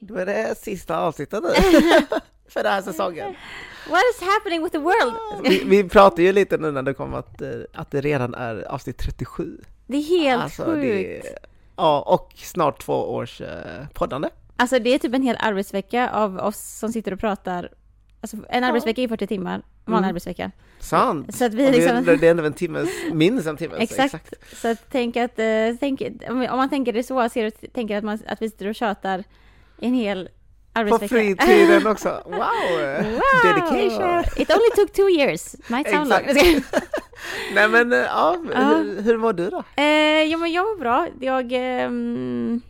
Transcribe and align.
Då 0.00 0.14
är 0.16 0.26
det 0.26 0.58
sista 0.58 0.98
avsnittet 0.98 1.42
nu 1.42 1.48
för 2.48 2.62
den 2.62 2.72
här 2.72 2.82
säsongen. 2.82 3.34
What 3.90 4.02
is 4.14 4.20
happening 4.28 4.62
with 4.64 4.72
the 4.72 4.78
world? 4.78 5.14
Vi, 5.44 5.64
vi 5.64 5.88
pratade 5.88 6.22
ju 6.22 6.32
lite 6.32 6.56
nu 6.58 6.70
när 6.70 6.82
det 6.82 6.94
kom 6.94 7.14
att, 7.14 7.42
eh, 7.42 7.48
att 7.74 7.90
det 7.90 8.00
redan 8.00 8.34
är 8.34 8.62
avsnitt 8.68 8.98
37. 8.98 9.58
Det 9.86 9.96
är 9.96 10.02
helt 10.02 10.42
Alltså, 10.42 10.64
sjukt. 10.64 10.82
det, 11.22 11.38
ja, 11.76 12.00
och 12.06 12.32
snart 12.36 12.82
två 12.82 12.94
års 12.94 13.40
eh, 13.40 13.86
poddande. 13.94 14.28
Alltså 14.56 14.78
det 14.78 14.94
är 14.94 14.98
typ 14.98 15.14
en 15.14 15.22
hel 15.22 15.36
arbetsvecka 15.40 16.10
av 16.10 16.38
oss 16.38 16.78
som 16.78 16.92
sitter 16.92 17.12
och 17.12 17.20
pratar. 17.20 17.68
Alltså 18.20 18.36
en 18.48 18.64
arbetsvecka 18.64 19.02
är 19.02 19.08
40 19.08 19.26
timmar, 19.26 19.62
vanlig 19.84 19.98
Mm. 19.98 20.08
arbetsvecka. 20.08 20.50
Sant! 20.80 21.34
Så 21.36 21.44
att 21.44 21.54
vi 21.54 21.70
liksom- 21.70 22.04
det, 22.04 22.16
det 22.16 22.26
är 22.26 22.30
ändå 22.30 22.44
en 22.44 22.52
timme, 22.52 22.86
minst 23.12 23.46
en 23.46 23.56
timme. 23.56 23.74
så 23.76 23.80
Exakt. 23.82 24.34
Så 24.56 24.68
att 24.68 24.78
tänk 24.90 25.16
att, 25.16 25.38
eh, 25.38 25.46
tänk, 25.80 26.02
om 26.28 26.46
om 26.50 26.56
man 26.56 26.68
tänker 26.70 26.92
det 26.92 27.02
så, 27.02 27.28
ser 27.28 27.44
du, 27.44 27.50
tänker 27.50 27.96
att, 27.98 28.04
man, 28.04 28.18
att 28.26 28.42
vi 28.42 28.50
sitter 28.50 28.66
och 28.68 28.74
tjatar 28.74 29.24
en 29.80 29.94
hel 29.94 30.28
På 30.72 30.80
arbetsvecka. 30.80 31.08
fritiden 31.14 31.86
också. 31.92 32.22
Wow! 32.26 32.32
Wow! 32.36 33.20
Dedication! 33.44 34.24
It 34.36 34.50
only 34.50 34.70
took 34.76 34.92
two 34.92 35.08
years. 35.10 35.56
Might 35.68 35.90
sound 35.90 36.08
long. 36.08 36.20
Nej 37.54 37.68
men 37.68 37.92
eh, 37.92 37.98
ja. 37.98 38.36
Hur, 38.54 39.02
hur 39.02 39.16
mår 39.16 39.32
du 39.32 39.50
då? 39.50 39.62
eh, 39.76 39.84
ja 40.22 40.36
men 40.38 40.52
jag 40.52 40.64
var 40.64 40.76
bra. 40.76 41.06
Jag... 41.20 41.52
ehm, 41.52 42.60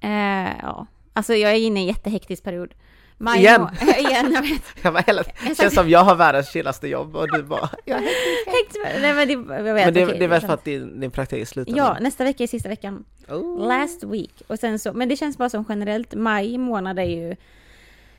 eh, 0.00 0.56
ja. 0.62 0.86
Alltså 1.12 1.34
jag 1.34 1.52
är 1.52 1.56
inne 1.56 1.80
i 1.80 1.82
en 1.82 1.88
jättehektisk 1.88 2.42
period. 2.44 2.74
Maj 3.18 3.38
Igen? 3.40 3.68
igen, 3.98 4.32
jag 4.34 4.42
vet. 4.42 4.62
Jag 4.82 4.92
bara, 4.92 5.02
hela, 5.06 5.24
sagt- 5.24 5.56
känns 5.60 5.74
som 5.74 5.88
jag 5.90 6.04
har 6.04 6.14
världens 6.14 6.48
chillaste 6.52 6.88
jobb 6.88 7.16
och 7.16 7.32
du 7.32 7.42
bara... 7.42 7.68
Ja, 7.84 7.96
Hekt, 7.96 8.76
nej 9.00 9.14
men 9.14 9.28
det, 9.28 9.32
jag 9.54 9.62
vet, 9.74 9.84
men 9.84 9.94
det, 9.94 10.04
okej, 10.04 10.18
det 10.18 10.24
är 10.24 10.28
väl 10.28 10.40
sant. 10.40 10.48
för 10.50 10.54
att 10.54 10.64
din, 10.64 11.00
din 11.00 11.10
praktik 11.10 11.40
är 11.42 11.44
slut? 11.44 11.68
Ja, 11.70 11.96
nästa 12.00 12.24
vecka 12.24 12.42
är 12.42 12.46
sista 12.46 12.68
veckan. 12.68 13.04
Oh. 13.28 13.68
Last 13.68 14.04
week. 14.04 14.42
Och 14.46 14.58
sen 14.58 14.78
så, 14.78 14.92
men 14.92 15.08
det 15.08 15.16
känns 15.16 15.38
bara 15.38 15.50
som 15.50 15.64
generellt, 15.68 16.14
maj 16.14 16.58
månad 16.58 16.98
är 16.98 17.02
ju, 17.04 17.36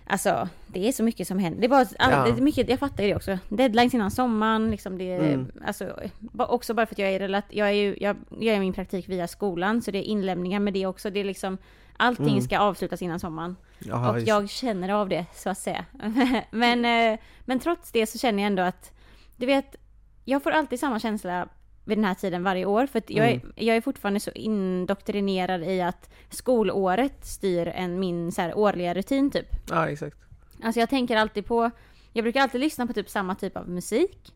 alltså 0.08 0.50
det 0.68 0.88
är 0.88 0.92
så 0.92 1.04
mycket 1.04 1.28
som 1.28 1.40
händer. 1.40 1.60
Det 1.62 1.66
är 1.68 1.70
bara, 1.70 1.80
all, 2.00 2.12
Ja. 2.12 2.24
det 2.24 2.30
är 2.40 2.42
mycket, 2.42 2.70
jag 2.70 2.80
fattar 2.80 3.04
ju 3.04 3.10
det 3.10 3.16
också. 3.16 3.38
Deadlines 3.50 3.94
innan 3.94 4.12
sommaren, 4.12 4.72
liksom 4.72 4.98
det, 4.98 5.12
Mm. 5.16 5.52
alltså, 5.68 5.94
också 6.38 6.74
bara 6.74 6.86
för 6.86 6.96
att 6.96 7.00
jag 7.00 7.10
är 7.12 7.20
relat, 7.20 7.46
jag 7.50 7.68
är 7.68 7.72
ju, 7.74 7.96
jag 8.00 8.16
gör 8.40 8.60
min 8.60 8.74
praktik 8.74 9.10
via 9.10 9.28
skolan, 9.28 9.82
så 9.82 9.92
det 9.92 9.98
är 10.00 10.04
inlämningar 10.04 10.60
med 10.60 10.74
det 10.74 10.86
också. 10.86 11.10
Det 11.10 11.20
är 11.20 11.24
liksom, 11.24 11.58
allting 11.98 12.28
Mm. 12.30 12.42
ska 12.42 12.60
avslutas 12.60 13.02
innan 13.02 13.20
sommaren. 13.20 13.56
Jaha, 13.80 14.10
och 14.10 14.16
just- 14.16 14.28
jag 14.28 14.50
känner 14.50 14.90
av 14.90 15.10
det, 15.10 15.26
så 15.34 15.50
att 15.50 15.58
säga. 15.58 15.86
men, 16.52 16.86
eh, 16.86 17.20
men 17.46 17.60
trots 17.60 17.92
det 17.92 18.08
så 18.08 18.18
känner 18.18 18.44
jag 18.44 18.48
ändå 18.48 18.64
att, 18.64 18.92
du 19.36 19.46
vet, 19.46 19.76
jag 20.26 20.44
får 20.44 20.52
alltid 20.52 20.80
samma 20.80 21.00
känsla 21.00 21.48
vid 21.86 21.98
den 21.98 22.06
här 22.06 22.14
tiden 22.14 22.44
varje 22.44 22.66
år, 22.66 22.88
för 22.88 23.00
att 23.00 23.10
jag, 23.10 23.26
är, 23.28 23.34
Mm. 23.34 23.54
jag 23.56 23.76
är 23.78 23.82
fortfarande 23.82 24.20
så 24.20 24.32
indoktrinerad 24.32 25.64
i 25.64 25.82
att 25.82 26.10
skolåret 26.30 27.26
styr 27.26 27.68
en 27.68 28.00
min 28.00 28.32
så 28.32 28.42
här, 28.42 28.58
årliga 28.58 28.94
rutin 28.94 29.32
typ. 29.32 29.48
Ja, 29.70 29.90
exakt. 29.90 30.18
Alltså 30.64 30.80
jag 30.80 30.90
tänker 30.90 31.18
alltid 31.18 31.46
på, 31.46 31.72
jag 32.14 32.24
brukar 32.24 32.42
alltid 32.42 32.62
lyssna 32.62 32.88
på 32.88 32.94
typ 32.94 33.10
samma 33.10 33.36
typ 33.36 33.58
av 33.58 33.70
musik. 33.70 34.34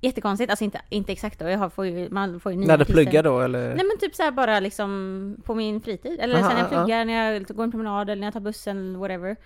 Jättekonstigt, 0.00 0.50
alltså 0.50 0.64
inte, 0.64 0.80
inte 0.88 1.12
exakt 1.12 1.38
då, 1.38 1.48
jag 1.48 1.58
har, 1.58 1.68
får 1.70 1.86
ju, 1.86 2.08
man 2.10 2.40
får 2.40 2.52
ju 2.52 2.58
nya 2.58 2.66
När 2.66 2.76
du 2.76 2.82
artister. 2.82 3.02
pluggar 3.02 3.22
då 3.22 3.40
eller? 3.40 3.74
Nej 3.74 3.84
men 3.84 3.98
typ 4.00 4.14
så 4.14 4.22
här 4.22 4.30
bara 4.30 4.60
liksom 4.60 5.36
på 5.44 5.54
min 5.54 5.80
fritid. 5.80 6.16
Eller 6.20 6.34
Aha, 6.38 6.48
sen 6.48 6.54
när 6.56 6.62
jag 6.64 6.72
ja, 6.72 6.76
ja. 6.76 6.84
pluggar, 6.84 7.04
när 7.04 7.32
jag 7.32 7.44
går 7.44 7.64
en 7.64 7.70
promenad 7.70 8.10
eller 8.10 8.20
när 8.20 8.26
jag 8.26 8.32
tar 8.34 8.40
bussen, 8.40 8.98
whatever. 8.98 9.36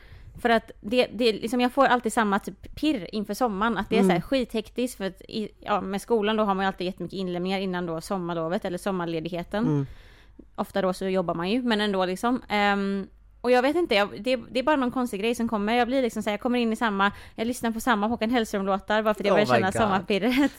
För 0.43 0.51
att 0.51 0.71
det, 0.81 1.07
det 1.13 1.33
liksom, 1.33 1.61
jag 1.61 1.73
får 1.73 1.85
alltid 1.87 2.13
samma 2.13 2.39
typ 2.39 2.75
pirr 2.75 3.07
inför 3.13 3.35
sommaren. 3.35 3.79
Att 3.79 3.91
det 3.91 3.97
är 3.97 4.01
så 4.03 4.09
här 4.09 4.11
Mm. 4.11 4.23
skithektiskt 4.23 4.97
för 4.97 5.05
att 5.05 5.23
i, 5.29 5.49
ja, 5.61 5.81
med 5.81 6.01
skolan 6.03 6.37
då 6.37 6.45
har 6.45 6.55
man 6.55 6.65
ju 6.65 6.67
alltid 6.67 6.85
jättemycket 6.87 7.17
inlämningar 7.19 7.59
innan 7.59 7.87
då 7.87 8.01
sommarlovet 8.01 8.65
eller 8.65 8.79
sommarledigheten. 8.79 9.65
Mm. 9.65 9.87
Ofta 10.57 10.83
då 10.83 10.93
så 10.93 11.05
jobbar 11.09 11.35
man 11.35 11.51
ju, 11.51 11.63
men 11.63 11.81
ändå 11.81 12.05
liksom. 12.07 12.43
Ehm, 12.49 13.07
och 13.45 13.51
jag 13.51 13.63
vet 13.63 13.77
inte, 13.77 13.95
jag, 13.95 14.23
det, 14.23 14.37
det 14.51 14.59
är 14.59 14.63
bara 14.63 14.77
någon 14.77 14.91
konstig 14.91 15.21
grej 15.21 15.35
som 15.35 15.49
kommer. 15.49 15.77
Jag 15.77 15.87
blir 15.89 16.03
liksom 16.03 16.23
så 16.23 16.31
här, 16.31 16.33
jag 16.33 16.41
kommer 16.41 16.59
in 16.59 16.73
i 16.73 16.77
samma, 16.77 17.13
jag 17.35 17.47
lyssnar 17.47 17.71
på 17.71 17.81
samma 17.81 18.07
Håkan 18.07 18.31
Hellström-låtar 18.31 19.03
bara 19.03 19.15
för 19.15 19.21
att 19.21 19.27
jag 19.27 19.33
Oh 19.33 19.47
börjar 19.47 19.47
my 19.47 19.55
känna 19.55 19.71
God. 19.71 19.81
sommarpirret. 19.81 20.53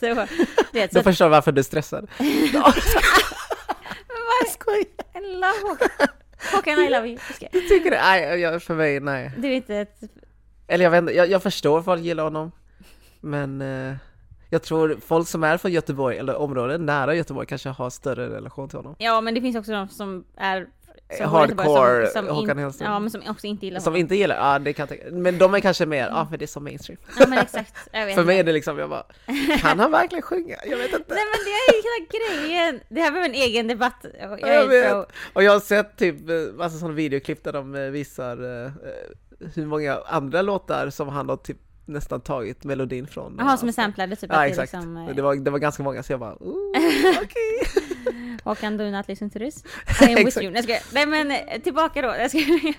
Du 0.72 0.80
så 0.80 0.88
Då 0.92 0.98
att, 0.98 1.04
förstår 1.04 1.28
varför 1.28 1.52
du 1.52 1.58
är 1.58 1.62
stressad. 1.62 2.08
Ja, 2.18 2.24
jag 4.40 4.48
skojar. 4.50 4.86
I 5.14 5.34
love 5.34 5.68
Håkan. 5.68 6.08
Håkan, 6.54 6.78
I 6.78 6.90
love 6.90 7.08
you. 7.08 7.18
Jag 7.40 7.68
tycker 7.68 7.90
det, 7.90 8.00
nej, 8.02 8.40
jag, 8.40 8.62
för 8.62 8.74
mig, 8.74 9.00
nej. 9.00 9.32
Du 9.38 9.48
är 9.48 9.52
inte 9.52 9.76
ett... 9.76 10.00
Eller 10.66 10.84
jag 10.84 10.90
vet 10.90 10.98
inte, 10.98 11.12
jag, 11.12 11.30
jag 11.30 11.42
förstår 11.42 11.82
folk 11.82 12.02
gillar 12.02 12.24
honom. 12.24 12.52
Men 13.20 13.60
eh, 13.62 13.94
jag 14.50 14.62
tror 14.62 14.96
folk 15.06 15.28
som 15.28 15.44
är 15.44 15.56
från 15.56 15.72
Göteborg, 15.72 16.18
eller 16.18 16.36
områden 16.36 16.86
nära 16.86 17.14
Göteborg, 17.14 17.46
kanske 17.46 17.68
har 17.68 17.90
större 17.90 18.28
relation 18.28 18.68
till 18.68 18.78
honom. 18.78 18.94
Ja, 18.98 19.20
men 19.20 19.34
det 19.34 19.40
finns 19.40 19.56
också 19.56 19.72
de 19.72 19.88
som 19.88 20.24
är... 20.36 20.66
Som 21.18 21.30
hardcore 21.30 22.06
som, 22.06 22.26
som 22.26 22.36
Håkan 22.36 22.58
Hellström. 22.58 22.90
Ja, 22.92 22.98
men 22.98 23.10
som 23.10 23.22
också 23.28 23.46
inte 23.46 23.66
gillar 23.66 23.80
Som 23.80 23.92
honom. 23.92 24.00
inte 24.00 24.16
gillar, 24.16 24.36
ja 24.36 24.58
det 24.58 24.72
kan 24.72 24.82
jag 24.82 24.88
tänka 24.88 25.16
Men 25.16 25.38
de 25.38 25.54
är 25.54 25.60
kanske 25.60 25.86
mer, 25.86 26.06
ja 26.08 26.26
för 26.30 26.36
det 26.36 26.44
är 26.44 26.46
så 26.46 26.60
mainstream. 26.60 26.98
Ja, 27.18 27.26
men 27.28 27.38
exakt. 27.38 27.76
För 28.14 28.24
mig 28.24 28.38
är 28.38 28.44
det 28.44 28.52
liksom, 28.52 28.78
jag 28.78 28.90
bara, 28.90 29.04
kan 29.60 29.78
han 29.78 29.90
verkligen 29.90 30.22
sjunga? 30.22 30.56
Jag 30.70 30.76
vet 30.76 30.92
inte. 30.92 31.14
Nej 31.14 31.24
men 31.32 31.44
det 31.44 31.50
är 31.50 31.74
ju 31.76 31.82
hela 31.82 32.06
grejen. 32.46 32.80
Det 32.88 33.00
här 33.00 33.10
behöver 33.10 33.28
en 33.28 33.34
egen 33.34 33.68
debatt. 33.68 34.06
Jag 34.20 34.40
Jag 34.40 34.66
vet. 34.66 35.06
Och 35.32 35.42
jag 35.42 35.52
har 35.52 35.60
sett 35.60 35.96
typ 35.96 36.30
eh, 36.30 36.36
massa 36.54 36.78
sådana 36.78 36.94
videoklipp 36.94 37.44
där 37.44 37.52
de 37.52 37.74
eh, 37.74 37.80
visar 37.80 38.64
eh, 38.64 38.72
hur 39.54 39.66
många 39.66 39.98
andra 40.06 40.42
låtar 40.42 40.90
som 40.90 41.08
han 41.08 41.28
har 41.28 41.36
typ 41.36 41.58
nästan 41.86 42.20
tagit 42.20 42.64
melodin 42.64 43.06
från. 43.06 43.36
Jaha, 43.38 43.56
som 43.56 43.68
är 43.68 43.72
samplade 43.72 44.16
typ. 44.16 44.30
Ja 44.32 44.46
exakt, 44.46 44.72
Liksom, 44.72 45.12
det, 45.16 45.22
var, 45.22 45.34
det 45.36 45.50
var 45.50 45.58
ganska 45.58 45.82
många 45.82 46.02
så 46.02 46.12
jag 46.12 46.20
bara, 46.20 46.34
ooh, 46.40 46.76
okej. 48.50 48.66
Håkan, 48.68 48.76
do 48.76 48.90
not 48.90 49.08
listen 49.08 49.30
to 49.30 49.38
this. 49.38 49.64
I 50.08 50.12
am 50.12 50.24
with 50.24 50.38
you. 50.42 50.52
Jag 50.54 50.62
skojar. 50.64 50.82
Nej 50.92 51.06
men 51.06 51.30
eh, 51.30 51.60
tillbaka 51.60 52.02
då. 52.02 52.08
Jag 52.08 52.30
skojar. 52.30 52.74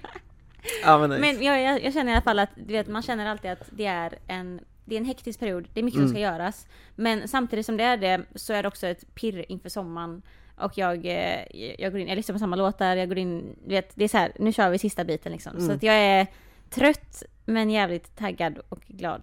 Ja 0.83 0.97
men, 0.97 1.09
nice. 1.09 1.19
Men 1.21 1.43
jag, 1.43 1.61
jag, 1.61 1.83
jag 1.83 1.93
känner 1.93 2.11
i 2.11 2.15
alla 2.15 2.21
fall 2.21 2.39
att, 2.39 2.49
du 2.55 2.73
vet, 2.73 2.87
man 2.87 3.01
känner 3.01 3.25
alltid 3.25 3.51
att 3.51 3.63
det 3.71 3.85
är 3.85 4.17
en, 4.27 4.59
det 4.85 4.95
är 4.95 4.99
en 4.99 5.05
hektisk 5.05 5.39
period. 5.39 5.67
Det 5.73 5.79
är 5.79 5.83
mycket 5.83 5.99
som 5.99 6.09
ska 6.09 6.17
Mm. 6.17 6.33
göras. 6.33 6.67
Men 6.95 7.27
samtidigt 7.27 7.65
som 7.65 7.77
det 7.77 7.83
är 7.83 7.97
det, 7.97 8.21
så 8.35 8.53
är 8.53 8.61
det 8.63 8.67
också 8.67 8.87
ett 8.87 9.15
pirr 9.15 9.45
inför 9.49 9.69
sommaren. 9.69 10.21
Och 10.57 10.77
jag, 10.77 11.05
eh, 11.05 11.39
jag 11.79 11.91
går 11.91 12.01
in, 12.01 12.07
jag 12.07 12.15
lyssnar 12.15 12.33
på 12.33 12.39
samma 12.39 12.55
låtar, 12.55 12.95
jag 12.95 13.07
går 13.09 13.17
in, 13.17 13.55
du 13.65 13.69
vet, 13.75 13.91
det 13.95 14.03
är 14.03 14.07
så 14.07 14.17
här, 14.17 14.31
nu 14.39 14.53
kör 14.53 14.69
vi 14.69 14.79
sista 14.79 15.03
biten 15.03 15.31
liksom. 15.31 15.51
Så 15.57 15.63
Mm. 15.63 15.75
att 15.75 15.83
jag 15.83 15.95
är 15.95 16.27
trött, 16.69 17.23
men 17.45 17.69
jävligt 17.69 18.15
taggad 18.17 18.59
och 18.69 18.79
glad. 18.87 19.21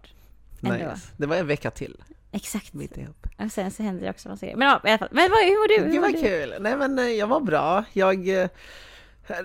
Ändå. 0.62 0.74
nice. 0.74 1.08
Det 1.16 1.26
var 1.26 1.36
en 1.36 1.46
vecka 1.46 1.70
till, 1.70 1.96
Exakt. 2.34 2.72
mitt 2.74 2.98
i 2.98 3.06
allt. 3.08 3.46
Och 3.46 3.52
sen 3.52 3.70
så 3.70 3.82
händer 3.82 4.04
det 4.04 4.10
också 4.10 4.28
massa 4.28 4.46
grejer. 4.46 4.56
Men 4.58 4.68
ja, 4.68 4.80
i 4.84 4.88
alla 4.88 4.98
fall. 4.98 5.08
Men 5.12 5.30
vad, 5.30 5.40
hur 5.40 5.50
mår 5.50 5.68
du? 5.68 5.84
Hur 5.84 5.92
Gud 5.92 6.00
vad 6.02 6.20
kul! 6.30 6.54
Nej 6.60 6.76
men 6.76 6.98
eh, 6.98 7.04
jag 7.04 7.26
var 7.26 7.40
bra, 7.40 7.84
jag... 7.92 8.28
eh, 8.28 8.48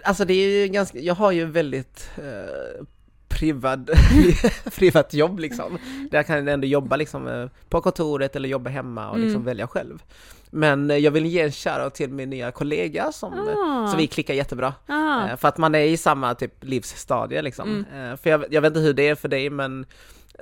Alltså 0.03 0.25
det 0.25 0.33
är 0.33 0.61
ju 0.61 0.67
ganska, 0.67 0.99
jag 0.99 1.13
har 1.15 1.31
ju 1.31 1.45
väldigt 1.45 2.09
eh, 2.17 2.85
privat, 3.27 3.79
privat 4.75 5.13
jobb 5.13 5.39
liksom. 5.39 5.77
Där 6.11 6.17
jag 6.17 6.27
kan 6.27 6.47
ändå 6.47 6.67
jobba 6.67 6.95
liksom 6.95 7.27
eh, 7.27 7.47
på 7.69 7.81
kontoret 7.81 8.35
eller 8.35 8.49
jobba 8.49 8.69
hemma 8.69 9.09
och 9.09 9.17
liksom 9.19 9.35
Mm. 9.35 9.45
välja 9.45 9.67
själv. 9.67 10.03
Men 10.51 11.01
jag 11.01 11.11
vill 11.11 11.25
ge 11.25 11.41
en 11.41 11.51
shoutout 11.51 11.93
till 11.93 12.09
min 12.09 12.29
nya 12.29 12.51
kollega 12.51 13.11
som, 13.11 13.33
Ah. 13.33 13.87
så 13.91 13.97
vi 13.97 14.07
klickar 14.07 14.33
jättebra. 14.33 14.73
Ah. 14.87 15.37
För 15.37 15.47
att 15.47 15.57
man 15.57 15.75
är 15.75 15.79
i 15.83 15.97
samma 15.97 16.35
typ 16.35 16.63
livsstadie 16.63 17.41
liksom. 17.41 17.85
Mm. 17.93 18.17
För 18.17 18.29
jag, 18.29 18.45
jag 18.53 18.61
vet 18.61 18.69
inte 18.69 18.79
hur 18.79 18.93
det 18.93 19.07
är 19.07 19.15
för 19.15 19.27
dig 19.27 19.49
men 19.49 19.85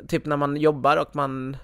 typ 0.08 0.26
när 0.26 0.38
man 0.38 0.58
jobbar 0.58 0.98
och 0.98 1.16
man 1.16 1.58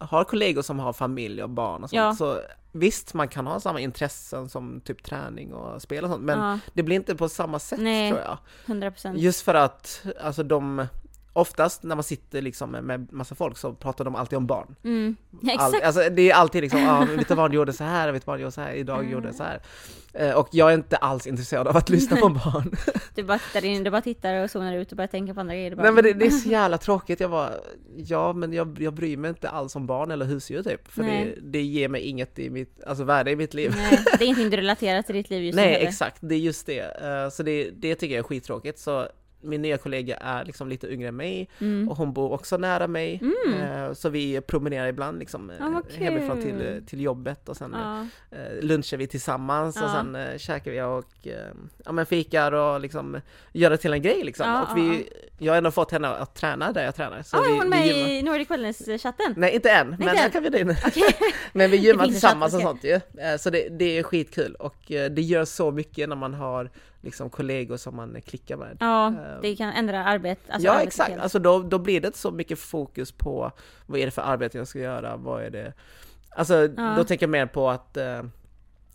eh, 0.00 0.06
har 0.06 0.24
kollegor 0.24 0.62
som 0.62 0.78
har 0.78 0.92
familj 0.92 1.42
och 1.42 1.50
barn 1.50 1.84
och 1.84 1.90
sånt 1.90 1.96
Ja. 1.98 2.14
så 2.14 2.40
visst 2.72 3.14
man 3.14 3.28
kan 3.28 3.46
ha 3.46 3.60
samma 3.60 3.80
intressen 3.80 4.48
som 4.48 4.80
typ 4.80 5.02
träning 5.02 5.52
och 5.54 5.82
spel 5.82 6.04
och 6.04 6.10
sånt 6.10 6.22
men 6.22 6.38
Ja, 6.38 6.58
det 6.72 6.82
blir 6.82 6.96
inte 6.96 7.14
på 7.14 7.28
samma 7.28 7.58
sätt 7.58 7.80
Nej. 7.80 8.10
tror 8.10 8.22
jag. 8.22 8.38
100 8.66 8.90
procent. 8.90 9.18
Just 9.18 9.40
för 9.42 9.54
att 9.54 10.02
alltså 10.20 10.42
de 10.42 10.86
Oftast 11.36 11.82
när 11.82 11.94
man 11.96 12.02
sitter 12.04 12.42
liksom 12.42 12.70
med- 12.70 13.12
massa 13.12 13.34
folk 13.34 13.58
så 13.58 13.72
pratar 13.72 14.04
de 14.04 14.14
alltid 14.14 14.36
om 14.36 14.46
barn. 14.46 14.76
Mm. 14.84 15.16
Ja, 15.42 15.56
All, 15.58 15.74
alltså 15.82 16.08
det 16.10 16.30
är 16.30 16.34
alltid 16.34 16.62
liksom, 16.62 16.88
ah, 16.88 17.06
vad 17.34 17.50
du 17.50 17.54
gjorde 17.56 17.72
så 17.72 17.84
här, 17.84 18.20
vad 18.24 18.38
du 18.38 18.42
gjorde 18.42 18.52
så 18.52 18.60
här, 18.60 18.72
idag 18.72 18.98
Mm. 19.00 19.12
gjorde 19.12 19.32
så 19.32 19.42
här. 19.42 19.60
Eh, 20.12 20.30
Och 20.34 20.48
jag 20.52 20.70
är 20.70 20.74
inte 20.74 20.96
alls 20.96 21.26
intresserad 21.26 21.68
av 21.68 21.76
att 21.76 21.88
lyssna 21.88 22.16
på 22.16 22.28
barn. 22.44 22.76
Du 23.14 23.22
bara 23.22 23.38
tittar 23.38 23.64
in, 23.64 23.84
du 23.84 23.90
bara 23.90 24.00
tittar 24.02 24.44
och 24.44 24.50
zonar 24.50 24.76
ut 24.76 24.90
och 24.90 24.96
börjar 24.96 25.08
tänka 25.08 25.34
på 25.34 25.40
andra 25.40 25.54
grejer. 25.54 25.74
Bara, 25.76 25.82
Nej 25.82 25.92
men 25.92 26.04
det, 26.04 26.12
det 26.12 26.26
är 26.26 26.30
så 26.30 26.48
jävla 26.50 26.78
tråkigt, 26.78 27.20
jag 27.20 27.30
bara, 27.30 27.50
ja 27.96 28.32
men 28.32 28.52
jag, 28.52 28.78
jag 28.80 28.94
bryr 28.94 29.16
mig 29.16 29.28
inte 29.28 29.48
alls 29.48 29.76
om 29.76 29.86
barn 29.86 30.10
eller 30.10 30.26
husdjur 30.26 30.62
typ. 30.62 30.88
För 30.92 31.02
det, 31.02 31.34
det 31.42 31.62
ger 31.62 31.88
mig 31.88 32.00
inget 32.00 32.38
i 32.38 32.50
mitt, 32.50 32.84
alltså 32.86 33.04
värde 33.04 33.30
i 33.30 33.36
mitt 33.36 33.54
liv. 33.54 33.72
Nej, 33.76 34.04
det 34.18 34.24
är 34.24 34.26
ingenting 34.26 34.50
du 34.50 34.56
relaterar 34.56 35.02
till 35.02 35.14
ditt 35.14 35.30
liv 35.30 35.42
just 35.44 35.56
nu 35.56 35.62
Nej 35.62 35.72
heller. 35.72 35.86
exakt, 35.88 36.16
det 36.20 36.34
är 36.34 36.38
just 36.38 36.66
det. 36.66 36.80
Eh, 37.02 37.28
Så 37.30 37.42
det, 37.42 37.70
det 37.70 37.94
tycker 37.94 38.14
jag 38.14 38.18
är 38.24 38.28
skittråkigt. 38.28 38.78
Så 38.78 39.08
min 39.44 39.62
nya 39.62 39.78
kollega 39.78 40.16
är 40.16 40.44
liksom 40.44 40.68
lite 40.68 40.86
yngre 40.92 41.08
än 41.08 41.16
mig 41.16 41.48
Mm. 41.60 41.88
och 41.88 41.96
hon 41.96 42.12
bor 42.12 42.32
också 42.32 42.56
nära 42.56 42.86
mig. 42.86 43.20
Mm. 43.46 43.60
Eh, 43.62 43.92
Så 43.92 44.08
vi 44.08 44.40
promenerar 44.40 44.86
ibland 44.86 45.18
liksom 45.18 45.52
vad 45.60 45.92
hemifrån 45.92 46.42
till, 46.42 46.82
till 46.86 47.00
jobbet 47.00 47.48
och 47.48 47.56
sen 47.56 47.74
Ja. 47.78 48.06
eh, 48.38 48.62
lunchar 48.64 48.96
vi 48.96 49.06
tillsammans 49.06 49.76
och 49.76 49.82
Ja. 49.82 49.92
sen 49.92 50.14
eh, 50.16 50.38
käkar 50.38 50.70
vi 50.70 50.82
och 50.82 51.26
ja, 51.84 51.92
men 51.92 52.06
fikar 52.06 52.52
och 52.52 52.80
liksom 52.80 53.20
gör 53.52 53.70
det 53.70 53.76
till 53.76 53.92
en 53.92 54.02
grej 54.02 54.24
liksom. 54.24 54.62
Och 54.70 54.76
vi 54.78 55.08
jag 55.38 55.52
har 55.52 55.58
ändå 55.58 55.70
fått 55.70 55.90
henne 55.90 56.08
att 56.08 56.34
träna 56.34 56.72
där 56.72 56.84
jag 56.84 56.94
tränar. 56.94 57.22
Så 57.22 57.36
Ja, 57.36 57.42
vi, 57.42 57.52
är 57.52 57.56
hon 57.58 57.68
med 57.68 57.86
i 57.86 58.22
Nordic 58.22 58.50
Wellness-chatten? 58.50 59.34
Nej 59.36 59.54
inte 59.54 59.70
än, 59.70 59.88
men 59.98 60.08
än? 60.08 60.16
jag 60.16 60.32
kan 60.32 60.42
bjuda 60.42 60.58
in. 60.58 60.70
Okej. 60.86 61.02
Men 61.52 61.70
vi 61.70 61.76
gymmar 61.76 62.04
finns 62.04 62.14
en 62.14 62.20
tillsammans 62.20 62.54
och 62.54 62.60
chatt, 62.60 62.68
sånt 62.70 62.84
ju. 62.84 63.00
Så 63.38 63.50
det, 63.50 63.68
det 63.68 63.98
är 63.98 64.02
skitkul 64.02 64.54
och 64.54 64.76
det 64.88 65.22
gör 65.22 65.44
så 65.44 65.70
mycket 65.70 66.08
när 66.08 66.16
man 66.16 66.34
har 66.34 66.70
liksom 67.04 67.30
kollegor 67.30 67.76
som 67.76 67.96
man 67.96 68.20
klickar 68.26 68.56
med. 68.56 68.76
Ja, 68.80 69.06
Eh, 69.08 69.40
det 69.42 69.56
kan 69.56 69.72
ändra 69.72 70.04
arbet, 70.04 70.38
alltså 70.48 70.66
ja 70.66 70.72
arbetet 70.72 70.88
exakt, 70.88 71.10
helt. 71.10 71.22
alltså 71.22 71.38
då, 71.38 71.62
då 71.62 71.78
blir 71.78 72.00
det 72.00 72.06
inte 72.06 72.18
så 72.18 72.30
mycket 72.30 72.58
fokus 72.58 73.12
på 73.12 73.50
vad 73.86 74.00
är 74.00 74.04
det 74.04 74.10
för 74.10 74.22
arbete 74.22 74.58
jag 74.58 74.68
ska 74.68 74.78
göra, 74.78 75.16
vad 75.16 75.42
är 75.42 75.50
det 75.50 75.72
Alltså 76.36 76.54
Ja. 76.76 76.94
då 76.96 77.04
tänker 77.04 77.22
jag 77.26 77.30
mer 77.30 77.46
på 77.46 77.70
att 77.70 77.96
eh, 77.96 78.22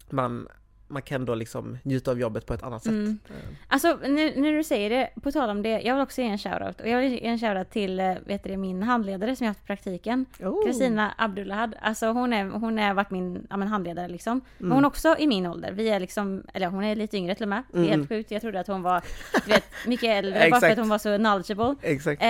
man, 0.10 0.48
man 0.90 1.02
kan 1.02 1.26
då 1.26 1.36
liksom 1.36 1.78
njuta 1.84 2.12
av 2.12 2.20
jobbet 2.20 2.46
på 2.46 2.54
ett 2.54 2.64
annat 2.64 2.84
sätt. 2.84 2.92
Mm. 2.92 3.20
Eh, 3.30 3.36
Alltså 3.68 3.98
nu, 4.08 4.34
när 4.42 4.52
du 4.54 4.64
säger 4.64 4.90
det, 4.90 5.10
på 5.22 5.32
tal 5.32 5.50
om 5.50 5.62
det, 5.62 5.70
jag 5.82 5.94
vill 5.96 6.04
också 6.04 6.22
ge 6.22 6.28
en 6.28 6.38
shoutout. 6.38 6.82
Och 6.82 6.88
jag 6.88 7.00
vill 7.02 7.12
ge 7.12 7.26
en 7.28 7.40
shoutout 7.40 7.70
till 7.72 8.00
eh, 8.00 8.14
vet 8.26 8.44
du, 8.44 8.58
min 8.58 8.84
handledare 8.84 9.36
som 9.36 9.46
jag 9.46 9.50
haft 9.52 9.64
i 9.64 9.68
praktiken. 9.68 10.26
oh. 10.40 10.66
Kristina 10.66 11.14
Abdullahad. 11.18 11.76
Alltså 11.82 12.08
hon 12.08 12.34
är, 12.34 12.44
hon 12.50 12.78
har 12.78 12.94
varit 12.94 13.12
min 13.12 13.48
ja, 13.50 13.58
men 13.58 13.68
handledare 13.68 14.08
liksom. 14.08 14.42
Men 14.58 14.66
Mm. 14.66 14.76
hon 14.76 14.84
är 14.84 14.88
också 14.88 15.16
i 15.20 15.28
min 15.28 15.46
ålder. 15.46 15.72
Vi 15.72 15.90
är 15.90 16.00
liksom, 16.00 16.44
eller 16.54 16.68
hon 16.68 16.84
är 16.84 16.96
lite 16.96 17.18
yngre 17.18 17.36
till 17.36 17.44
och 17.44 17.50
med. 17.50 17.64
Det 17.72 17.78
är 17.78 17.84
Mm. 17.84 17.90
helt 18.00 18.10
sjukt. 18.10 18.32
Jag 18.32 18.42
trodde 18.42 18.60
att 18.60 18.68
hon 18.68 18.82
var, 18.82 19.02
du 19.46 19.52
vet, 19.52 19.64
mycket 19.88 20.10
äldre 20.18 20.48
bara 20.52 20.60
för 20.60 20.70
att 20.70 20.78
hon 20.78 20.90
var 20.90 20.98
så 20.98 21.18
knowledgeable. 21.18 21.76
Exakt. 21.82 22.22
Eh, 22.22 22.28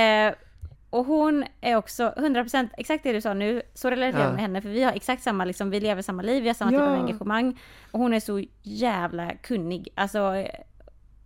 och 0.89 1.05
hon 1.05 1.45
är 1.61 1.75
också 1.75 2.13
100% 2.17 2.69
exakt 2.77 3.03
det 3.03 3.13
du 3.13 3.21
sa 3.21 3.33
nu, 3.33 3.61
så 3.73 3.89
relaterar 3.89 4.19
jag 4.21 4.29
Ja. 4.29 4.31
med 4.33 4.41
henne 4.41 4.61
för 4.61 4.69
vi 4.69 4.83
har 4.83 4.91
exakt 4.91 5.23
samma, 5.23 5.45
liksom, 5.45 5.69
vi 5.69 5.79
lever 5.79 6.01
samma 6.01 6.21
liv, 6.21 6.43
vi 6.43 6.49
har 6.49 6.53
samma 6.53 6.71
typ 6.71 6.79
Ja. 6.79 6.85
av 6.87 6.93
engagemang. 6.93 7.59
Och 7.91 7.99
hon 7.99 8.13
är 8.13 8.19
så 8.19 8.43
jävla 8.61 9.31
kunnig. 9.35 9.87
Alltså, 9.95 10.19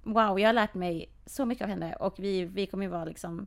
wow, 0.04 0.40
jag 0.40 0.48
har 0.50 0.54
lärt 0.54 0.74
mig 0.74 1.10
så 1.26 1.46
mycket 1.46 1.64
av 1.64 1.70
henne 1.70 1.96
och 1.96 2.16
vi, 2.18 2.46
vi 2.46 2.66
kommer 2.66 2.84
ju 2.86 2.90
vara 2.92 3.06
liksom 3.06 3.46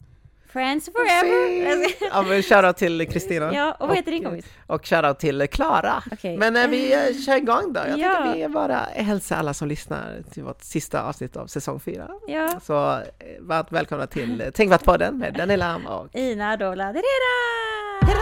friends 0.56 0.88
forever. 0.92 1.86
Ja 2.12 2.22
men 2.22 2.42
shoutout 2.42 2.76
till 2.76 3.08
Kristina. 3.08 3.54
ja, 3.54 3.72
och 3.80 3.88
vad 3.88 3.96
heter 3.96 4.10
din 4.12 4.24
kompis? 4.24 4.44
Och 4.66 4.86
shoutout 4.86 5.18
till 5.18 5.46
Klara. 5.48 6.02
Okej. 6.12 6.36
Men 6.36 6.56
eh, 6.56 6.68
vi 6.68 6.92
eh, 6.92 6.98
kör 7.26 7.36
igång 7.36 7.72
då. 7.72 7.80
Jag 7.88 7.98
Ja. 7.98 8.14
tänkte 8.22 8.38
vi 8.38 8.48
bara 8.48 8.76
hälsa 8.94 9.36
alla 9.36 9.54
som 9.54 9.68
lyssnar 9.68 10.22
till 10.32 10.42
vårt 10.42 10.62
sista 10.62 11.02
avsnitt 11.02 11.36
av 11.36 11.46
säsong 11.46 11.80
fyra. 11.80 12.08
Ja. 12.26 12.60
Så 12.62 12.92
eh, 12.92 13.00
varmt 13.40 13.72
välkomna 13.72 14.06
till 14.06 14.40
eh, 14.40 14.50
Tänkvattpodden 14.50 15.18
med 15.18 15.34
Daniela 15.34 15.76
och 15.88 16.08
Ina 16.16 16.56
Dola 16.56 16.92
Derera! 16.92 18.16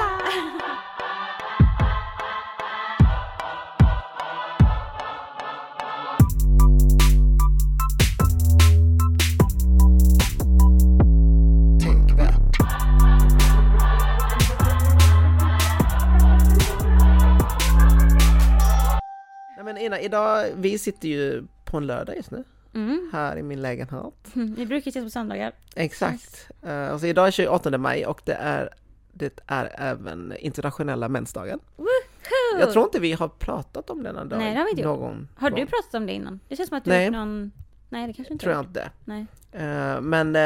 Men 19.65 19.79
Ina, 19.79 20.01
idag, 20.01 20.47
vi 20.57 20.79
sitter 20.79 21.09
ju 21.09 21.45
på 21.65 21.77
en 21.77 21.87
lördag 21.87 22.17
just 22.17 22.31
nu, 22.31 22.45
Mm. 22.75 23.11
här 23.13 23.37
i 23.37 23.43
min 23.43 23.63
lägenhet. 23.63 24.15
Vi 24.35 24.67
brukar 24.67 24.89
ses 24.91 25.05
på 25.05 25.11
söndagar. 25.11 25.53
Exakt. 25.77 26.51
Uh, 26.67 26.91
alltså 26.93 27.07
idag 27.07 27.27
är 27.27 27.31
28 27.31 27.79
maj 27.79 28.07
och 28.07 28.21
det 28.25 28.33
är, 28.35 28.69
det 29.13 29.41
är 29.47 29.75
även 29.79 30.35
internationella 30.39 31.09
mensdagen. 31.09 31.61
Woohoo! 31.77 32.61
Jag 32.61 32.73
tror 32.73 32.85
inte 32.85 33.01
vi 33.01 33.13
har 33.13 33.29
pratat 33.29 33.91
om 33.91 34.03
denna 34.03 34.25
dag 34.25 34.39
Nej, 34.39 34.53
det 34.53 34.59
har 34.59 34.65
vi 34.65 34.71
inte 34.71 34.83
någon 34.85 35.29
Har 35.37 35.51
du 35.51 35.57
gång. 35.57 35.67
pratat 35.67 35.95
om 35.95 36.07
det 36.07 36.13
innan? 36.13 36.41
Det 36.49 36.57
känns 36.57 36.69
som 36.69 36.79
att 36.79 36.85
du 36.85 36.91
Nej. 36.91 37.05
gjort 37.07 37.13
någon... 37.15 37.53
Nej, 37.89 38.07
det 38.07 38.13
kanske 38.13 38.33
inte 38.35 38.43
Tror 38.43 38.55
jag 38.55 38.65
inte. 38.65 38.91
Nej. 39.05 39.27
Eh, 39.53 40.01
Men 40.01 40.37
eh, 40.37 40.43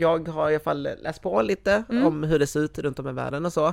jag 0.00 0.28
har 0.28 0.50
i 0.50 0.54
alla 0.54 0.64
fall 0.64 0.82
läst 1.02 1.22
på 1.22 1.42
lite 1.42 1.84
Mm. 1.88 2.06
om 2.06 2.22
hur 2.22 2.38
det 2.38 2.46
ser 2.46 2.60
ut 2.60 2.78
runt 2.78 2.98
om 2.98 3.08
i 3.08 3.12
världen 3.12 3.46
och 3.46 3.52
så. 3.52 3.72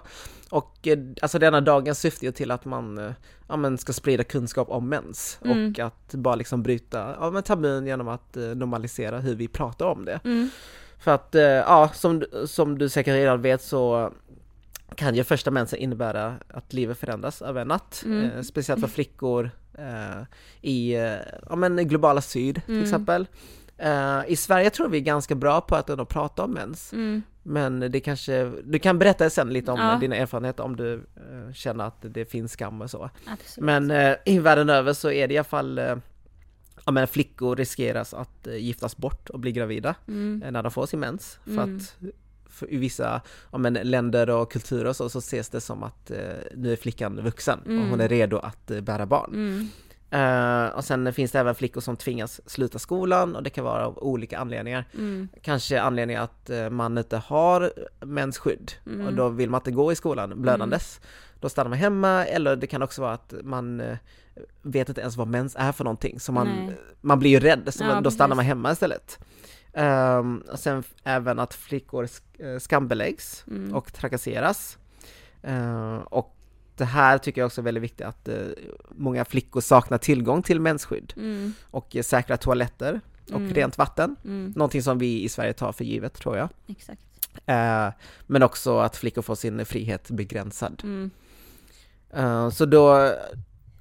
Och 0.50 0.88
eh, 0.88 0.98
alltså 1.22 1.40
denna 1.40 1.62
dagen 1.62 1.96
syftar 1.96 2.26
ju 2.26 2.32
till 2.32 2.52
att 2.52 2.66
man 2.66 3.14
ja, 3.48 3.56
men 3.58 3.78
ska 3.78 3.94
sprida 3.94 4.24
kunskap 4.24 4.70
om 4.70 4.90
mens 4.90 5.40
Mm. 5.46 5.70
och 5.72 5.80
att 5.80 6.14
bara 6.14 6.36
liksom 6.36 6.64
bryta 6.64 7.16
ja, 7.20 7.32
men 7.32 7.44
tabun 7.44 7.88
genom 7.88 8.08
att 8.08 8.36
normalisera 8.36 9.20
hur 9.20 9.36
vi 9.36 9.48
pratar 9.48 9.86
om 9.86 10.06
det. 10.06 10.20
Mm. 10.24 10.50
För 11.00 11.12
att, 11.12 11.36
ja, 11.68 11.90
som, 11.94 12.24
som 12.46 12.78
du 12.78 12.90
säkert 12.90 13.14
redan 13.14 13.42
vet 13.42 13.62
så 13.62 14.12
kan 14.96 15.16
ju 15.16 15.24
första 15.24 15.52
mensen 15.52 15.80
innebära 15.80 16.36
att 16.50 16.74
livet 16.74 16.98
förändras 16.98 17.42
över 17.42 17.62
en 17.62 17.68
natt. 17.68 18.04
Mm. 18.06 18.24
Eh, 18.32 18.42
speciellt 18.42 18.82
för 18.82 18.88
flickor 18.88 19.52
i 20.62 20.94
eh, 20.96 21.14
ja, 21.50 21.56
men 21.56 21.88
globala 21.88 22.22
syd 22.22 22.56
till 22.66 22.74
Mm. 22.74 22.84
exempel. 22.84 23.28
Eh, 23.78 24.22
I 24.28 24.36
Sverige 24.36 24.70
tror 24.70 24.90
vi 24.90 24.98
är 24.98 25.02
ganska 25.02 25.36
bra 25.36 25.62
på 25.62 25.76
att 25.76 25.90
ändå 25.90 26.06
prata 26.06 26.44
om 26.44 26.52
mens. 26.52 26.94
Mm. 26.94 27.22
Men 27.44 27.80
det 27.80 28.00
kanske, 28.00 28.52
du 28.64 28.80
kan 28.80 29.00
berätta 29.00 29.30
sen 29.30 29.50
lite 29.50 29.72
om 29.72 29.80
Ja. 29.80 29.98
dina 30.00 30.16
erfarenheter 30.16 30.64
om 30.64 30.76
du 30.76 30.94
eh, 30.94 31.54
känner 31.54 31.84
att 31.84 31.98
det 32.02 32.26
finns 32.26 32.52
skam 32.52 32.82
och 32.82 32.92
så. 32.92 33.10
Absolut. 33.28 33.66
Men 33.66 33.92
eh, 33.92 34.16
i 34.26 34.40
världen 34.40 34.70
över 34.70 34.94
så 34.94 35.12
är 35.12 35.28
det 35.28 35.34
i 35.34 35.38
alla 35.38 35.44
fall 35.44 35.78
eh, 35.78 35.96
Ja 36.86 36.92
men 36.92 37.08
flickor 37.08 37.56
riskeras 37.56 38.14
att 38.14 38.48
eh, 38.48 38.56
giftas 38.56 38.98
bort 38.98 39.30
och 39.30 39.40
bli 39.40 39.52
gravida 39.52 39.96
Mm. 40.08 40.44
eh, 40.46 40.52
när 40.52 40.64
de 40.64 40.72
får 40.72 40.86
sin 40.86 41.00
mens. 41.00 41.40
För 41.44 41.52
Mm. 41.52 41.76
att 41.78 41.96
i 42.70 42.78
vissa 42.78 43.22
ja, 43.52 43.58
men, 43.58 43.74
länder 43.74 44.30
och 44.30 44.52
kulturer 44.52 44.86
och 44.86 44.96
så, 44.96 45.10
så 45.10 45.20
ses 45.20 45.50
det 45.50 45.62
som 45.62 45.84
att 45.84 46.12
eh, 46.12 46.18
nu 46.56 46.72
är 46.72 46.76
flickan 46.76 47.22
vuxen 47.24 47.60
och 47.60 47.68
Mm. 47.68 47.90
hon 47.90 48.02
är 48.02 48.08
redo 48.08 48.38
att 48.38 48.72
eh, 48.72 48.82
bära 48.82 49.06
barn. 49.06 49.30
Mm. 49.34 49.68
Eh, 50.12 50.68
och 50.76 50.84
sen 50.86 51.14
finns 51.14 51.32
det 51.32 51.40
även 51.40 51.56
flickor 51.56 51.82
som 51.82 51.96
tvingas 51.98 52.42
sluta 52.50 52.80
skolan 52.80 53.36
och 53.36 53.44
det 53.44 53.50
kan 53.50 53.64
vara 53.64 53.86
av 53.88 53.98
olika 53.98 54.38
anledningar. 54.40 54.86
Mm. 54.94 55.28
Kanske 55.42 55.82
anledning 55.82 56.18
att 56.18 56.50
eh, 56.50 56.70
man 56.70 56.98
inte 56.98 57.18
har 57.18 57.72
mensskydd 58.06 58.72
Mm. 58.86 59.08
och 59.08 59.14
då 59.14 59.30
vill 59.30 59.50
man 59.50 59.60
inte 59.62 59.72
gå 59.72 59.92
i 59.92 59.96
skolan 59.96 60.42
blödandes. 60.42 61.02
Då 61.40 61.50
stannar 61.50 61.70
man 61.70 61.80
hemma 61.80 62.26
eller 62.26 62.56
det 62.56 62.68
kan 62.68 62.82
också 62.82 63.02
vara 63.02 63.14
att 63.14 63.34
man 63.44 63.82
eh, 63.82 63.98
vet 64.62 64.90
inte 64.90 65.02
ens 65.02 65.18
vad 65.18 65.28
mens 65.28 65.56
är 65.60 65.72
för 65.72 65.84
någonting 65.84 66.20
så 66.20 66.32
man, 66.32 66.48
Nej. 66.48 66.78
man 67.02 67.20
blir 67.20 67.30
ju 67.30 67.40
rädd 67.40 67.74
så 67.74 67.84
Ja, 67.84 67.88
man, 67.88 67.96
då 67.98 68.08
precis. 68.08 68.16
stannar 68.18 68.36
man 68.36 68.46
hemma 68.46 68.72
istället. 68.72 69.20
Um, 69.78 70.44
sen 70.56 70.84
även 71.04 71.40
att 71.40 71.54
flickor 71.54 72.08
eh, 72.40 72.58
skambeläggs 72.60 73.44
Mm. 73.48 73.76
och 73.76 73.94
trakasseras. 73.94 74.78
Eh, 75.42 75.96
och 75.98 76.36
det 76.78 76.86
här 76.86 77.18
tycker 77.18 77.42
jag 77.42 77.46
också 77.46 77.62
är 77.62 77.66
väldigt 77.66 77.84
viktigt 77.84 78.06
att 78.06 78.28
eh, 78.28 78.36
många 78.92 79.26
flickor 79.26 79.62
saknar 79.62 79.98
tillgång 79.98 80.44
till 80.44 80.60
mensskydd 80.62 81.14
Mm. 81.18 81.54
och 81.72 81.96
eh, 81.96 82.02
säkra 82.04 82.38
toaletter 82.38 83.02
och 83.26 83.40
Mm. 83.40 83.54
rent 83.54 83.78
vatten. 83.78 84.16
Mm. 84.26 84.54
Någonting 84.56 84.84
som 84.84 84.98
vi 84.98 85.24
i 85.24 85.30
Sverige 85.30 85.54
tar 85.54 85.72
för 85.72 85.84
givet 85.86 86.14
tror 86.14 86.38
jag. 86.38 86.50
Exakt. 86.68 87.02
Eh, 87.46 87.90
men 88.28 88.44
också 88.44 88.78
att 88.80 88.96
flickor 88.98 89.22
får 89.22 89.36
sin 89.36 89.66
frihet 89.66 90.10
begränsad. 90.10 90.82
Mm. 90.84 91.12
Så 92.52 92.66
då, 92.66 93.14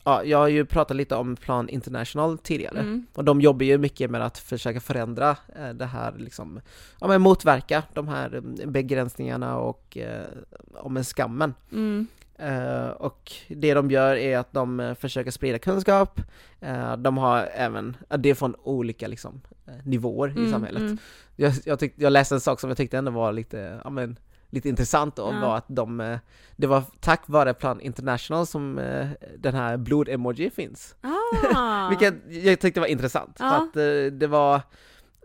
ja, 0.05 0.25
jag 0.25 0.39
har 0.39 0.49
ju 0.49 0.65
pratat 0.65 0.97
lite 0.97 1.15
om 1.17 1.37
Plan 1.37 1.69
International 1.69 2.39
tidigare. 2.39 2.79
Mm. 2.79 3.07
Och 3.15 3.25
de 3.25 3.41
jobbar 3.41 3.65
ju 3.65 3.79
mycket 3.79 4.11
med 4.11 4.23
att 4.27 4.39
försöka 4.39 4.81
förändra 4.81 5.37
eh, 5.57 5.69
det 5.69 5.85
här, 5.87 6.15
liksom, 6.19 6.61
ja 7.01 7.07
men 7.09 7.21
motverka 7.23 7.83
de 7.95 8.09
här 8.09 8.35
eh, 8.35 8.69
begränsningarna 8.69 9.59
och 9.59 9.97
eh, 9.99 10.27
om 10.75 10.97
en 10.97 11.05
skammen. 11.05 11.55
Mm. 11.73 12.07
Eh, 12.39 12.89
och 12.89 13.33
det 13.49 13.75
de 13.75 13.91
gör 13.91 14.17
är 14.17 14.39
att 14.39 14.53
de 14.53 14.81
eh, 14.81 14.95
försöker 14.95 15.31
sprida 15.31 15.59
kunskap. 15.59 16.21
Eh, 16.61 16.97
de 16.97 17.19
har 17.19 17.49
även, 17.55 17.97
det 18.19 18.31
är 18.31 18.35
från 18.35 18.55
olika 18.63 19.09
liksom, 19.09 19.41
eh, 19.67 19.75
nivåer 19.85 20.29
i 20.29 20.33
Mm. 20.39 20.53
samhället. 20.53 20.81
Mm. 20.81 20.99
Jag, 21.37 21.53
jag, 21.65 21.79
tyck, 21.79 21.93
jag 21.97 22.13
läste 22.13 22.35
en 22.35 22.41
sak 22.41 22.61
som 22.61 22.71
jag 22.71 22.77
tyckte 22.77 22.99
ändå 22.99 23.11
var 23.11 23.33
lite, 23.33 23.81
ja, 23.85 23.91
men, 23.91 24.17
lite 24.55 24.69
intressant 24.69 25.19
och 25.19 25.35
Ja. 25.35 25.41
var 25.41 25.57
att 25.57 25.65
de, 25.69 26.01
eh, 26.01 26.19
det 26.57 26.67
var 26.67 26.83
tack 27.01 27.23
vare 27.27 27.55
Plan 27.55 27.81
International 27.81 28.47
som 28.47 28.79
eh, 28.79 29.07
den 29.39 29.55
här 29.55 29.77
blod-emoji 29.77 30.51
finns. 30.51 30.95
Ah. 31.55 31.89
Vilket 31.89 32.15
jag 32.47 32.61
tyckte 32.61 32.81
var 32.81 32.87
intressant. 32.87 33.37
Ja. 33.39 33.49
För 33.51 33.57
att 33.57 33.77
eh, 34.07 34.13
det 34.19 34.27
var 34.27 34.61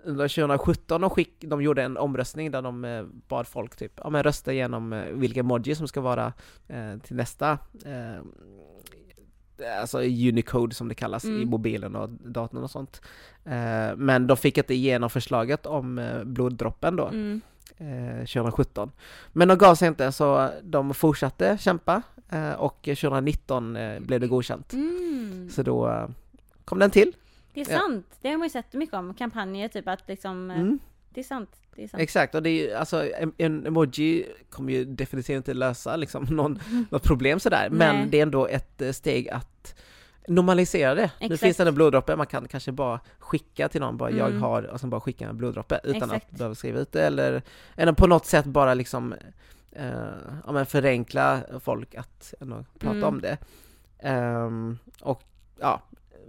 under 0.03 0.27
2017 0.27 1.01
de, 1.01 1.09
skick, 1.09 1.33
de 1.47 1.61
gjorde 1.61 1.83
en 1.83 1.97
omröstning 1.97 2.51
där 2.51 2.61
de 2.61 3.07
bad 3.27 3.47
folk 3.47 3.75
typ, 3.75 3.91
ja 4.03 4.09
men 4.09 4.23
rösta 4.23 4.53
igenom 4.53 5.03
vilka 5.13 5.39
emoji 5.39 5.75
som 5.75 5.87
ska 5.87 6.01
vara 6.01 6.33
eh, 6.67 6.97
till 7.03 7.15
nästa 7.15 7.51
eh, 7.85 8.21
Alltså 9.81 9.97
Unicode 10.01 10.75
som 10.75 10.87
det 10.87 10.95
kallas 10.95 11.25
i 11.25 11.27
Mm. 11.35 11.49
mobilen 11.49 11.95
och 11.95 12.09
datorn 12.09 12.63
och 12.63 12.71
sånt. 12.71 13.01
Eh, 13.45 13.95
men 13.97 14.27
de 14.27 14.37
fick 14.37 14.57
inte 14.57 14.73
igenom 14.73 15.09
förslaget 15.09 15.65
om 15.65 16.01
bloddroppen 16.25 16.95
då, 16.95 17.07
Mm. 17.07 17.41
Eh, 17.77 18.17
2017. 18.25 18.91
Men 19.31 19.47
de 19.47 19.57
gav 19.57 19.75
sig 19.75 19.87
inte 19.87 20.11
så 20.11 20.49
de 20.63 20.93
fortsatte 20.93 21.57
kämpa 21.61 22.01
eh, 22.29 22.51
och 22.51 22.81
2019 22.83 23.75
eh, 23.75 23.99
blev 23.99 24.19
det 24.19 24.27
godkänt. 24.27 24.73
Mm. 24.73 25.49
Så 25.51 25.63
då 25.63 25.87
eh, 25.89 26.07
kom 26.65 26.79
den 26.79 26.91
till. 26.91 27.13
Det 27.53 27.61
är 27.61 27.71
Ja. 27.71 27.79
sant. 27.79 28.05
Det 28.21 28.29
har 28.29 28.37
man 28.37 28.45
ju 28.45 28.49
sett 28.49 28.73
mycket 28.73 28.95
om. 28.95 29.13
Kampanjer 29.13 29.67
typ 29.67 29.87
att 29.87 30.07
liksom. 30.07 30.51
eh, 30.51 30.59
Mm. 30.59 30.79
Det 31.13 31.19
är 31.19 31.23
sant. 31.23 31.49
Det 31.75 31.83
är 31.83 31.87
sant. 31.87 32.01
Exakt, 32.01 32.35
och 32.35 32.43
det 32.43 32.49
är 32.49 32.67
ju, 32.67 32.73
alltså 32.73 33.13
en, 33.13 33.33
en 33.37 33.65
emoji 33.65 34.25
kommer 34.49 34.73
ju 34.73 34.85
definitivt 34.85 35.35
inte 35.37 35.53
lösa 35.53 35.95
liksom 35.95 36.23
någon, 36.29 36.59
något 36.89 37.03
problem 37.03 37.39
sådär, 37.39 37.67
Nej. 37.71 37.77
men 37.93 38.09
det 38.09 38.17
är 38.17 38.21
ändå 38.23 38.47
ett 38.47 38.81
eh, 38.81 38.91
steg 38.91 39.29
att 39.29 39.75
normalisera 40.27 40.95
det. 40.95 41.11
Nu 41.19 41.25
Exakt. 41.25 41.41
finns 41.41 41.57
det 41.57 41.67
en 41.67 41.75
bloddroppe, 41.75 42.15
man 42.15 42.27
kan 42.27 42.47
kanske 42.47 42.71
bara 42.71 42.99
skicka 43.19 43.69
till 43.69 43.81
någon, 43.81 43.97
bara 43.97 44.11
jag 44.11 44.29
Mm. 44.29 44.41
har, 44.41 44.63
och 44.63 44.79
sen 44.79 44.89
bara 44.89 45.01
skicka 45.01 45.27
en 45.29 45.37
bloddroppe 45.37 45.79
utan 45.83 45.95
Exakt. 46.11 46.31
att 46.31 46.37
behöva 46.37 46.55
skriva 46.55 46.79
ut 46.79 46.91
det 46.91 47.01
eller, 47.05 47.41
eller 47.75 47.93
på 47.93 48.07
något 48.07 48.25
sätt 48.25 48.45
bara 48.45 48.73
liksom 48.73 49.13
eh, 49.71 49.89
ja, 50.45 50.51
men 50.51 50.65
förenkla 50.65 51.39
folk 51.63 51.95
att 51.95 52.33
ändå 52.39 52.65
prata 52.79 52.95
Mm. 52.97 53.07
om 53.07 53.21
det. 53.21 53.37
Ehm, 53.99 54.77
och 55.01 55.23
ja, 55.59 55.81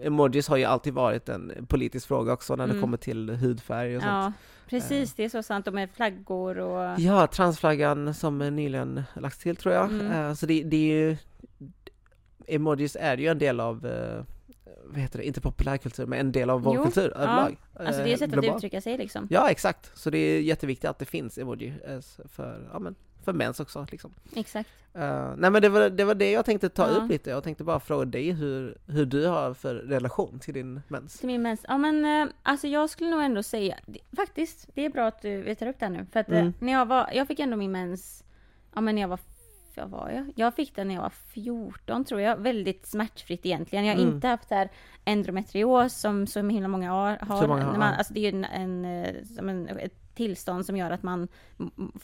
emojis 0.02 0.48
har 0.48 0.56
ju 0.56 0.64
alltid 0.64 0.94
varit 0.94 1.28
en 1.28 1.66
politisk 1.68 2.08
fråga 2.08 2.32
också 2.32 2.56
när 2.56 2.66
det 2.66 2.70
Mm. 2.72 2.82
kommer 2.82 2.96
till 2.96 3.30
hudfärg 3.30 3.96
och 3.96 4.02
sånt. 4.02 4.12
Ja, 4.12 4.32
precis. 4.70 5.14
Det 5.14 5.24
är 5.24 5.28
så 5.28 5.42
sant. 5.42 5.66
Och 5.66 5.74
med 5.74 5.90
flaggor 5.90 6.58
och... 6.58 7.00
Ja, 7.00 7.26
transflaggan 7.26 8.14
som 8.14 8.38
nyligen 8.38 9.02
lagts 9.14 9.38
till 9.38 9.56
tror 9.56 9.74
jag. 9.74 9.90
Mm. 9.90 10.12
Eh, 10.12 10.34
så 10.34 10.46
det, 10.46 10.62
det 10.62 10.76
är 10.76 10.94
ju 11.08 11.16
Emojis 12.46 12.96
är 13.00 13.16
ju 13.16 13.26
en 13.26 13.38
del 13.38 13.60
av 13.60 13.86
eh, 13.86 14.24
vad 14.84 14.98
heter 14.98 15.18
det, 15.18 15.24
inte 15.26 15.40
populärkultur, 15.40 16.06
men 16.06 16.18
en 16.20 16.32
del 16.32 16.50
av 16.50 16.62
vår 16.62 16.76
Jo, 16.76 16.84
kultur 16.84 17.12
ja. 17.14 17.20
överlag. 17.20 17.56
Alltså 17.74 18.02
det 18.02 18.02
är 18.02 18.06
eh, 18.06 18.12
ett 18.12 18.18
sätt 18.18 18.38
att 18.38 18.44
uttrycka 18.56 18.80
sig 18.80 18.98
liksom. 18.98 19.26
Ja, 19.30 19.50
exakt. 19.50 19.98
Så 19.98 20.10
det 20.10 20.18
är 20.18 20.40
jätteviktigt 20.40 20.90
att 20.90 20.98
det 20.98 21.04
finns 21.04 21.38
emoji 21.38 21.72
eh, 21.86 22.00
för, 22.28 22.68
ja, 22.72 22.78
men, 22.78 22.94
för 23.24 23.32
mens 23.32 23.60
också. 23.60 23.86
Liksom. 23.90 24.14
Exakt. 24.36 24.70
Eh, 24.94 25.32
nej 25.36 25.50
men 25.50 25.62
det 25.62 25.68
var, 25.68 25.90
det 25.90 26.04
var 26.04 26.14
det 26.14 26.30
jag 26.30 26.44
tänkte 26.44 26.68
ta 26.68 26.82
Ja. 26.88 26.94
upp 26.94 27.10
lite. 27.10 27.30
Jag 27.30 27.44
tänkte 27.44 27.64
bara 27.64 27.80
fråga 27.80 28.04
dig 28.04 28.30
hur, 28.32 28.78
hur 28.86 29.06
du 29.06 29.26
har 29.26 29.54
för 29.54 29.74
relation 29.74 30.38
till 30.38 30.54
din 30.54 30.80
mens. 30.88 31.18
Till 31.18 31.26
min 31.26 31.42
mens. 31.42 31.60
Ja 31.68 31.78
men 31.78 32.28
alltså 32.42 32.66
jag 32.68 32.90
skulle 32.90 33.10
nog 33.10 33.22
ändå 33.22 33.42
säga, 33.42 33.76
faktiskt, 34.16 34.68
det 34.74 34.84
är 34.84 34.90
bra 34.90 35.06
att 35.06 35.22
du 35.22 35.54
tar 35.54 35.66
upp 35.66 35.76
det 35.78 35.84
här 35.86 35.92
nu. 35.92 36.06
För 36.12 36.20
att 36.20 36.28
Mm. 36.28 36.52
när 36.60 36.72
jag 36.72 36.86
var, 36.86 37.10
jag 37.14 37.26
fick 37.28 37.38
ändå 37.40 37.56
min 37.56 37.72
mens, 37.72 38.24
ja 38.74 38.80
men 38.80 38.94
när 38.94 39.02
jag 39.02 39.08
var, 39.08 39.18
vad 39.80 39.90
var 39.90 40.10
jag? 40.10 40.32
Jag 40.36 40.54
fick 40.54 40.76
den 40.76 40.88
när 40.88 40.94
jag 40.94 41.02
var 41.02 41.10
14 41.10 42.04
tror 42.04 42.20
jag. 42.20 42.36
Väldigt 42.36 42.86
smärtfritt 42.86 43.46
egentligen. 43.46 43.84
Jag 43.84 43.94
har 43.94 44.02
Mm. 44.02 44.14
inte 44.14 44.28
haft 44.28 44.48
det 44.48 44.54
här 44.54 44.68
endometrios 45.04 45.94
som 46.00 46.26
så 46.26 46.48
himla 46.48 46.68
många 46.68 46.90
har. 46.90 47.16
har. 47.20 47.46
Många 47.48 47.64
har, 47.64 47.78
man, 47.78 47.94
alltså 47.94 48.14
det 48.14 48.20
är 48.20 48.32
ju 48.32 48.38
en, 48.38 48.44
en, 48.44 48.84
eh, 48.84 49.14
en, 49.38 49.68
ett 49.78 49.94
tillstånd 50.14 50.66
som 50.66 50.76
gör 50.76 50.90
att 50.90 51.02
man 51.02 51.28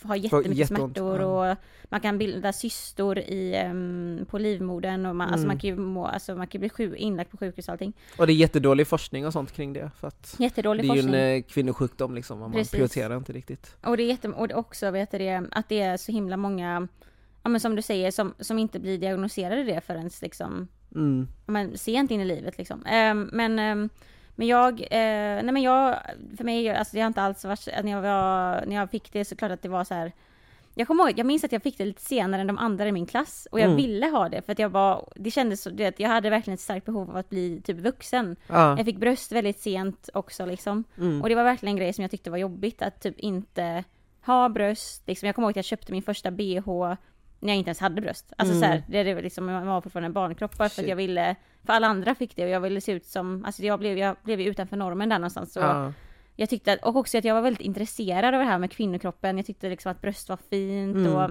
har 0.02 0.16
jättemycket 0.16 0.56
jätteont, 0.56 0.96
smärtor 0.96 1.20
och 1.20 1.56
man 1.84 2.00
kan 2.00 2.18
bilda 2.18 2.52
cystor 2.52 3.18
i, 3.18 3.54
em, 3.54 4.26
på 4.30 4.38
livmodern 4.38 5.06
och 5.06 5.16
man, 5.16 5.26
alltså 5.28 5.44
Mm. 5.44 5.48
man 5.48 5.58
kan 5.58 5.70
ju 5.70 5.76
må, 5.76 6.06
alltså 6.06 6.34
man 6.34 6.46
kan 6.46 6.58
bli 6.60 6.68
sjuk, 6.68 6.98
inlagd 6.98 7.30
på 7.30 7.36
sjukhus 7.36 7.68
och 7.68 7.72
allting. 7.72 7.92
Och 8.18 8.26
det 8.26 8.32
är 8.32 8.34
jättedålig 8.34 8.86
forskning 8.86 9.26
och 9.26 9.32
sånt 9.32 9.52
kring 9.52 9.72
det. 9.72 9.90
För 9.96 10.08
att 10.08 10.36
Jättedålig 10.38 10.84
det 10.88 10.92
är 10.98 11.02
ju 11.02 11.08
en 11.08 11.36
eh, 11.36 11.42
kvinnosjukdom 11.42 12.14
liksom, 12.14 12.38
man 12.38 12.52
Precis. 12.52 12.70
prioriterar 12.70 13.16
inte 13.16 13.32
riktigt. 13.32 13.76
Och 13.84 13.96
det 13.96 14.02
är 14.02 14.06
jätte, 14.06 14.28
och 14.28 14.50
också 14.54 14.90
vet 14.90 15.10
du 15.10 15.18
det, 15.18 15.44
att 15.50 15.68
det 15.68 15.80
är 15.80 15.96
så 15.96 16.12
himla 16.12 16.36
många, 16.36 16.88
ja 17.46 17.50
men 17.50 17.60
som 17.60 17.76
du 17.76 17.82
säger, 17.82 18.10
som, 18.10 18.34
som 18.38 18.58
inte 18.58 18.78
blir 18.80 18.98
diagnostiserade 18.98 19.64
det 19.64 19.80
förrän 19.80 20.10
liksom, 20.22 20.68
Mm. 20.94 21.28
ja, 21.46 21.52
men 21.52 21.78
sent 21.78 22.10
in 22.10 22.20
i 22.20 22.24
livet 22.24 22.58
liksom. 22.58 22.86
Ehm, 22.86 23.30
men, 23.32 23.58
ehm, 23.58 23.88
men 24.34 24.46
jag, 24.46 24.80
eh, 24.80 25.42
nej 25.42 25.52
men 25.52 25.62
jag, 25.62 25.96
för 26.36 26.44
mig, 26.44 26.70
alltså 26.70 26.96
det 26.96 27.00
har 27.00 27.06
inte 27.06 27.22
alls 27.22 27.44
varit, 27.44 27.68
när 27.84 27.92
jag 27.92 28.02
var, 28.02 28.66
när 28.66 28.76
jag 28.76 28.90
fick 28.90 29.12
det 29.12 29.24
så 29.24 29.36
klart 29.36 29.50
att 29.50 29.62
det 29.62 29.68
var 29.68 29.84
så 29.84 29.94
här. 29.94 30.12
Jag 30.74 30.86
kommer 30.88 31.04
ihåg, 31.08 31.18
jag 31.18 31.26
minns 31.26 31.44
att 31.44 31.52
jag 31.52 31.62
fick 31.62 31.78
det 31.78 31.84
lite 31.84 32.02
senare 32.02 32.40
än 32.40 32.46
de 32.46 32.58
andra 32.58 32.88
i 32.88 32.92
min 32.92 33.06
klass 33.06 33.48
och 33.52 33.60
jag 33.60 33.64
Mm. 33.64 33.76
ville 33.76 34.06
ha 34.06 34.28
det 34.28 34.42
för 34.42 34.52
att 34.52 34.58
jag 34.58 34.68
var, 34.68 35.12
det 35.16 35.30
kändes 35.30 35.62
så, 35.62 35.70
du 35.70 35.76
vet, 35.76 36.00
jag 36.00 36.08
hade 36.08 36.30
verkligen 36.30 36.54
ett 36.54 36.60
starkt 36.60 36.86
behov 36.86 37.10
av 37.10 37.16
att 37.16 37.28
bli 37.28 37.60
typ 37.64 37.76
vuxen. 37.78 38.36
Ja. 38.48 38.76
Jag 38.76 38.84
fick 38.86 38.96
bröst 38.98 39.32
väldigt 39.32 39.60
sent 39.60 40.08
också 40.14 40.46
liksom. 40.46 40.84
Mm. 40.98 41.22
Och 41.22 41.28
det 41.28 41.34
var 41.34 41.44
verkligen 41.44 41.72
en 41.72 41.76
grej 41.78 41.92
som 41.92 42.02
jag 42.02 42.10
tyckte 42.10 42.30
var 42.30 42.38
jobbigt 42.38 42.82
att 42.82 43.00
typ 43.00 43.18
inte 43.18 43.84
ha 44.26 44.48
bröst. 44.48 45.02
Liksom, 45.06 45.26
jag 45.26 45.34
kommer 45.34 45.46
ihåg 45.46 45.50
att 45.52 45.56
jag 45.56 45.64
köpte 45.64 45.92
min 45.92 46.02
första 46.02 46.30
bh 46.30 46.94
när 47.40 47.48
jag 47.48 47.56
inte 47.58 47.68
ens 47.68 47.80
hade 47.80 48.00
bröst. 48.00 48.32
Alltså 48.38 48.54
Mm. 48.56 48.62
så 48.62 48.66
här, 48.74 48.82
det, 48.88 49.02
det 49.02 49.14
var 49.14 49.22
liksom, 49.22 49.48
jag 49.48 49.64
var 49.64 49.80
fortfarande 49.80 50.06
en 50.06 50.12
barnkropp 50.12 50.58
bara 50.58 50.68
för 50.68 50.82
att 50.82 50.88
jag 50.88 50.96
ville, 50.96 51.36
för 51.64 51.72
alla 51.72 51.86
andra 51.86 52.14
fick 52.14 52.36
det 52.36 52.44
och 52.44 52.50
jag 52.50 52.60
ville 52.60 52.80
se 52.80 52.92
ut 52.92 53.06
som, 53.06 53.44
alltså 53.44 53.62
jag 53.62 53.78
blev, 53.78 53.98
jag 53.98 54.16
blev 54.22 54.40
utanför 54.40 54.76
normen 54.76 55.08
där 55.08 55.18
någonstans. 55.18 55.52
Så 55.52 55.60
Ja. 55.60 55.92
jag 56.36 56.48
tyckte 56.50 56.72
att, 56.72 56.84
och 56.84 56.96
också 56.96 57.18
att 57.18 57.24
jag 57.24 57.34
var 57.34 57.42
väldigt 57.42 57.60
intresserad 57.66 58.34
av 58.34 58.40
det 58.40 58.46
här 58.46 58.58
med 58.58 58.70
kvinnokroppen. 58.70 59.36
Jag 59.36 59.46
tyckte 59.46 59.68
liksom 59.68 59.92
att 59.92 60.00
bröst 60.00 60.28
var 60.28 60.36
fint 60.50 60.96
Mm. 60.96 61.12
och 61.14 61.30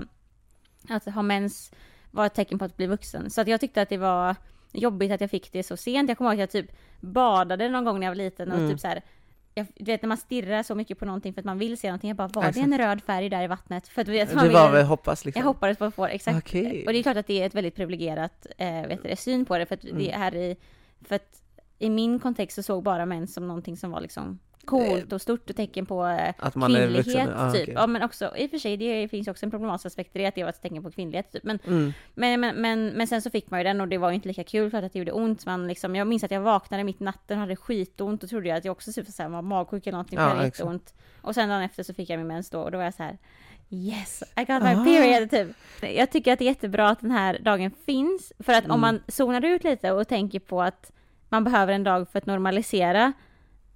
att 0.89 1.05
ha 1.05 1.21
mens 1.21 1.71
var 2.11 2.25
ett 2.25 2.33
tecken 2.33 2.59
på 2.59 2.65
att 2.65 2.77
bli 2.77 2.87
vuxen. 2.87 3.29
Så 3.29 3.41
att 3.41 3.47
jag 3.47 3.59
tyckte 3.59 3.81
att 3.81 3.89
det 3.89 3.97
var 3.97 4.35
jobbigt 4.71 5.11
att 5.11 5.21
jag 5.21 5.29
fick 5.31 5.51
det 5.51 5.63
så 5.63 5.77
sent. 5.77 6.09
Jag 6.09 6.17
kommer 6.17 6.29
ihåg 6.31 6.41
att 6.41 6.53
jag 6.53 6.65
typ 6.65 6.77
badade 6.99 7.69
någon 7.69 7.85
gång 7.85 7.99
när 7.99 8.07
jag 8.07 8.11
var 8.11 8.15
liten 8.15 8.51
och 8.51 8.57
Mm. 8.57 8.71
typ 8.71 8.79
så 8.79 8.87
här. 8.87 9.01
Jag, 9.57 9.67
du 9.75 9.85
vet 9.91 10.01
när 10.01 10.07
man 10.07 10.17
stirrar 10.17 10.63
så 10.63 10.75
mycket 10.75 10.99
på 10.99 11.05
någonting 11.05 11.33
för 11.33 11.41
att 11.41 11.45
man 11.45 11.57
vill 11.57 11.77
se 11.77 11.87
någonting. 11.87 12.07
Jag 12.07 12.17
bara, 12.17 12.27
var 12.27 12.41
Exakt. 12.43 12.55
det 12.55 12.61
en 12.73 12.77
röd 12.77 13.03
färg 13.03 13.29
där 13.29 13.43
i 13.43 13.47
vattnet? 13.47 13.87
För 13.87 14.01
att 14.01 14.05
du 14.07 14.11
vet, 14.13 14.33
man 14.33 14.43
Du 14.43 14.49
vill, 14.49 14.57
var 14.57 14.71
väl 14.71 14.85
hoppas 14.85 15.25
liksom? 15.25 15.39
jag 15.39 15.45
hoppades 15.47 15.77
på 15.77 15.85
att 15.85 15.95
få 15.95 16.05
exakt. 16.05 16.37
Okej. 16.37 16.83
Och 16.87 16.93
det 16.93 16.99
är 16.99 17.03
klart 17.03 17.17
att 17.17 17.27
det 17.27 17.41
är 17.41 17.45
ett 17.45 17.55
väldigt 17.55 17.75
privilegierat 17.75 18.47
eh, 18.57 18.87
vet 18.87 19.03
du, 19.03 19.15
syn 19.15 19.45
på 19.45 19.57
det. 19.57 19.65
För 19.65 19.75
att 19.75 19.81
det 19.81 19.89
Mm. 19.91 20.19
här 20.21 20.35
i, 20.35 20.55
för 21.01 21.15
att 21.15 21.41
i 21.79 21.89
min 21.89 22.19
kontext 22.19 22.55
så 22.55 22.63
såg 22.63 22.83
bara 22.83 23.05
män 23.05 23.27
som 23.27 23.47
någonting 23.47 23.77
som 23.77 23.91
var 23.91 24.01
liksom 24.01 24.39
coolt 24.65 25.13
och 25.13 25.21
stort 25.21 25.49
och 25.49 25.55
tecken 25.55 25.85
på 25.85 26.05
eh, 26.07 26.33
Att 26.39 26.55
man 26.55 26.69
kvinnlighet 26.69 27.05
vuxen? 27.07 27.29
Ah, 27.35 27.51
typ. 27.51 27.61
okej. 27.63 27.73
Ja 27.77 27.87
men 27.87 28.03
också, 28.03 28.37
i 28.37 28.45
och 28.45 28.49
för 28.49 28.57
sig 28.57 28.77
det 28.77 29.07
finns 29.07 29.27
också 29.27 29.45
en 29.45 29.51
problematisk 29.51 29.85
aspekt 29.85 30.15
i 30.15 30.19
det 30.19 30.25
att 30.25 30.35
det 30.35 30.43
var 30.43 30.49
ett 30.49 30.61
tecken 30.61 30.83
på 30.83 30.91
kvinnlighet 30.91 31.31
typ. 31.31 31.43
Men, 31.43 31.59
Mm. 31.67 31.93
men, 32.13 32.39
men, 32.39 32.55
men, 32.61 32.87
men 32.87 33.07
sen 33.07 33.21
så 33.21 33.29
fick 33.29 33.51
man 33.51 33.59
ju 33.59 33.63
den 33.63 33.81
och 33.81 33.87
det 33.87 33.97
var 33.97 34.09
ju 34.09 34.15
inte 34.15 34.27
lika 34.27 34.43
kul 34.43 34.71
för 34.71 34.83
att 34.83 34.93
det 34.93 34.99
gjorde 34.99 35.11
ont. 35.11 35.45
Man 35.45 35.67
liksom, 35.67 35.95
jag 35.95 36.07
minns 36.07 36.23
att 36.23 36.31
jag 36.31 36.41
vaknade 36.41 36.83
mitt 36.83 37.01
i 37.01 37.03
natten 37.03 37.37
och 37.37 37.41
hade 37.41 37.55
skitont 37.55 38.23
och 38.23 38.29
trodde 38.29 38.47
jag 38.49 38.57
att 38.57 38.65
jag 38.65 38.71
också 38.71 38.91
typ 38.93 39.07
så 39.07 39.23
här, 39.23 39.29
var 39.29 39.41
magsjuk 39.41 39.87
eller 39.87 39.91
någonting 39.91 40.17
för 40.17 40.23
Ja, 40.23 40.29
hade 40.29 40.45
jätteont. 40.45 40.93
Och 41.21 41.35
sen 41.35 41.49
dagen 41.49 41.61
efter 41.61 41.83
så 41.83 41.93
fick 41.93 42.09
jag 42.09 42.17
min 42.17 42.27
mens 42.27 42.49
då 42.49 42.61
och 42.61 42.71
då 42.71 42.77
var 42.77 42.85
jag 42.85 42.93
så 42.93 43.03
här. 43.03 43.17
Yes, 43.69 44.23
I 44.35 44.39
got 44.39 44.63
my 44.63 44.69
Ah. 44.75 44.83
period 44.83 45.31
typ. 45.31 45.47
Jag 45.81 46.11
tycker 46.11 46.33
att 46.33 46.39
det 46.39 46.45
är 46.45 46.49
jättebra 46.49 46.89
att 46.89 46.99
den 47.01 47.11
här 47.11 47.39
dagen 47.41 47.71
finns. 47.85 48.33
För 48.39 48.53
att 48.53 48.63
Mm. 48.63 48.71
om 48.75 48.81
man 48.81 49.01
zonar 49.07 49.45
ut 49.45 49.63
lite 49.63 49.91
och 49.91 50.07
tänker 50.07 50.39
på 50.39 50.61
att 50.61 50.91
man 51.29 51.43
behöver 51.43 51.73
en 51.73 51.83
dag 51.83 52.09
för 52.09 52.17
att 52.17 52.25
normalisera 52.25 53.13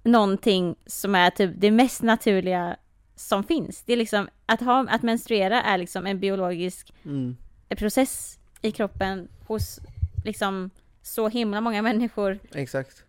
någonting 0.02 0.76
som 0.86 1.14
är 1.14 1.30
typ 1.30 1.50
det 1.56 1.70
mest 1.70 2.02
naturliga 2.02 2.76
som 3.16 3.44
finns. 3.44 3.82
Det 3.82 3.92
är 3.92 3.96
liksom, 3.96 4.28
att, 4.46 4.60
ha, 4.60 4.86
att 4.90 5.02
menstruera 5.02 5.62
är 5.62 5.78
liksom 5.78 6.06
en 6.06 6.20
biologisk 6.20 6.92
Mm. 7.04 7.36
process 7.68 8.38
i 8.62 8.72
kroppen 8.72 9.28
hos 9.46 9.80
liksom 10.24 10.70
så 11.02 11.28
himla 11.28 11.60
många 11.60 11.82
människor. 11.82 12.38
Exakt. 12.54 13.04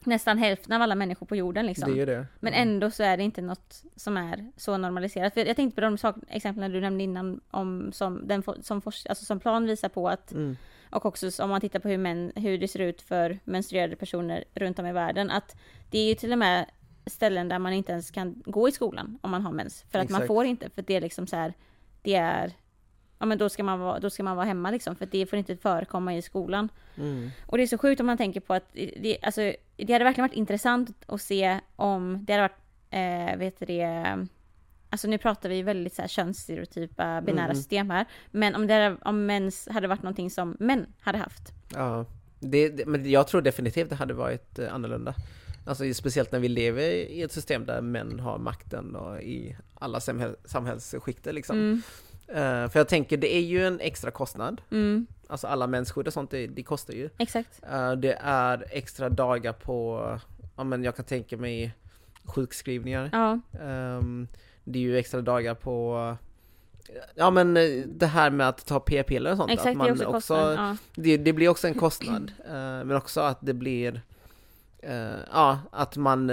Nästan 0.00 0.38
hälften 0.38 0.72
av 0.72 0.82
alla 0.82 0.94
människor 0.94 1.26
på 1.26 1.36
jorden 1.36 1.64
Det 1.64 1.68
liksom. 1.68 1.92
är 1.92 1.96
ju 1.96 2.06
det. 2.06 2.26
Men 2.40 2.52
Mm. 2.54 2.68
ändå 2.68 2.90
så 2.90 3.02
är 3.02 3.16
det 3.16 3.22
inte 3.22 3.42
något 3.42 3.82
som 3.96 4.16
är 4.16 4.50
så 4.56 4.76
normaliserat. 4.76 5.34
För 5.34 5.46
jag 5.46 5.56
tänkte 5.56 5.74
på 5.74 5.80
de 5.80 6.22
exemplen 6.28 6.72
du 6.72 6.80
nämnde 6.80 7.04
innan 7.04 7.40
om 7.50 7.90
som, 7.92 8.28
den, 8.28 8.42
som, 8.62 8.82
forsk- 8.82 9.06
alltså 9.08 9.24
som 9.24 9.40
plan 9.40 9.66
visar 9.66 9.88
på 9.88 10.08
att 10.08 10.32
Mm. 10.32 10.56
Och 10.96 11.06
också 11.06 11.42
om 11.42 11.50
man 11.50 11.60
tittar 11.60 11.78
på 11.78 11.88
hur, 11.88 11.98
män, 11.98 12.32
hur 12.36 12.58
det 12.58 12.68
ser 12.68 12.80
ut 12.80 13.02
för 13.02 13.38
menstruerade 13.44 13.96
personer 13.96 14.44
runt 14.54 14.78
om 14.78 14.86
i 14.86 14.92
världen. 14.92 15.30
Att 15.30 15.56
det 15.90 15.98
är 15.98 16.08
ju 16.08 16.14
till 16.14 16.32
och 16.32 16.38
med 16.38 16.66
ställen 17.06 17.48
där 17.48 17.58
man 17.58 17.72
inte 17.72 17.92
ens 17.92 18.10
kan 18.10 18.42
gå 18.46 18.68
i 18.68 18.72
skolan 18.72 19.18
om 19.22 19.30
man 19.30 19.42
har 19.42 19.52
mens. 19.52 19.84
För 19.90 19.98
att 19.98 20.10
man 20.10 20.22
Exakt. 20.22 20.26
får 20.26 20.44
inte, 20.44 20.70
för 20.70 20.82
det 20.82 20.94
är 20.94 21.00
liksom 21.00 21.26
så 21.26 21.36
här, 21.36 21.54
det 22.02 22.14
är, 22.14 22.52
ja 23.18 23.26
men 23.26 23.38
då 23.38 23.48
ska 23.48 23.64
man 23.64 23.80
vara, 23.80 24.00
då 24.00 24.10
ska 24.10 24.22
man 24.22 24.36
vara 24.36 24.46
hemma 24.46 24.70
liksom, 24.70 24.96
för 24.96 25.06
det 25.06 25.26
får 25.26 25.38
inte 25.38 25.56
förekomma 25.56 26.14
i 26.14 26.22
skolan. 26.22 26.68
Mm. 26.96 27.30
Och 27.46 27.56
det 27.56 27.62
är 27.62 27.66
så 27.66 27.78
sjukt 27.78 28.00
om 28.00 28.06
man 28.06 28.18
tänker 28.18 28.40
på 28.40 28.54
att 28.54 28.72
det, 28.72 29.18
alltså, 29.22 29.52
det 29.76 29.92
hade 29.92 30.04
verkligen 30.04 30.28
varit 30.28 30.36
intressant 30.36 31.04
att 31.06 31.22
se 31.22 31.60
om 31.76 32.24
det 32.24 32.32
hade 32.32 32.42
varit, 32.42 32.60
eh, 32.90 33.38
vet 33.38 33.58
du 33.58 33.66
det, 33.66 34.26
alltså 34.96 35.08
nu 35.08 35.18
pratar 35.18 35.48
vi 35.48 35.62
väldigt 35.62 35.94
så 35.94 36.02
här 36.02 36.08
könsstereotypa 36.08 37.20
binära 37.20 37.44
Mm. 37.44 37.56
system 37.56 37.90
här, 37.90 38.06
men 38.30 38.54
om, 38.54 38.66
det 38.66 38.96
om 39.04 39.26
mens 39.26 39.68
hade 39.70 39.88
varit 39.88 40.02
någonting 40.02 40.30
som 40.30 40.56
män 40.60 40.86
hade 41.00 41.18
haft. 41.18 41.52
Ja, 41.74 42.04
det, 42.40 42.68
det, 42.68 42.86
men 42.86 43.10
jag 43.10 43.26
tror 43.26 43.42
definitivt 43.42 43.88
det 43.90 43.94
hade 43.96 44.14
varit 44.14 44.58
eh, 44.58 44.74
annorlunda. 44.74 45.14
Alltså 45.66 45.94
speciellt 45.94 46.32
när 46.32 46.38
vi 46.38 46.48
lever 46.48 46.82
i 46.82 47.22
ett 47.22 47.32
system 47.32 47.66
där 47.66 47.80
män 47.80 48.20
har 48.20 48.38
makten 48.38 48.96
och 48.96 49.22
i 49.22 49.56
alla 49.74 50.00
samhäll, 50.00 50.36
samhällsskikter 50.44 51.32
liksom. 51.32 51.56
Mm, 51.56 51.82
Eh, 52.28 52.68
för 52.68 52.80
jag 52.80 52.88
tänker, 52.88 53.16
det 53.16 53.34
är 53.36 53.40
ju 53.40 53.66
en 53.66 53.80
extra 53.80 54.10
kostnad. 54.10 54.60
mm, 54.70 55.06
Alltså 55.28 55.46
alla 55.46 55.66
mensskydd 55.66 56.06
och 56.06 56.12
sånt, 56.12 56.30
det, 56.30 56.46
det 56.46 56.62
kostar 56.62 56.94
ju. 56.94 57.08
exakt. 57.18 57.60
Eh, 57.70 57.92
det 57.92 58.18
är 58.22 58.64
extra 58.70 59.08
dagar 59.08 59.52
på, 59.52 60.00
ja 60.56 60.64
men 60.64 60.84
jag 60.84 60.96
kan 60.96 61.04
tänka 61.04 61.36
mig 61.36 61.74
sjukskrivningar. 62.24 63.08
Ja, 63.12 63.40
Ehm, 63.60 64.28
det 64.66 64.78
är 64.78 64.82
ju 64.82 64.98
extra 64.98 65.20
dagar 65.20 65.54
på 65.54 66.16
Ja 67.14 67.30
men 67.30 67.56
eh, 67.56 67.62
det 67.86 68.06
här 68.06 68.30
med 68.30 68.48
att 68.48 68.66
ta 68.66 68.80
p-piller 68.80 69.30
och 69.30 69.36
sånt, 69.36 69.50
exakt. 69.50 69.66
att 69.66 69.72
Det 69.72 69.78
man 69.78 69.86
är 69.88 69.92
också 70.06 70.12
kostnad. 70.12 70.54
Ja. 70.58 70.76
det, 70.94 71.16
det 71.16 71.32
blir 71.32 71.48
också 71.48 71.66
en 71.68 71.74
kostnad, 71.74 72.32
eh, 72.46 72.52
men 72.84 72.92
också 72.92 73.20
att 73.20 73.38
det 73.40 73.54
blir 73.54 74.02
eh, 74.78 75.06
Ja, 75.32 75.58
att 75.72 75.96
man 75.96 76.30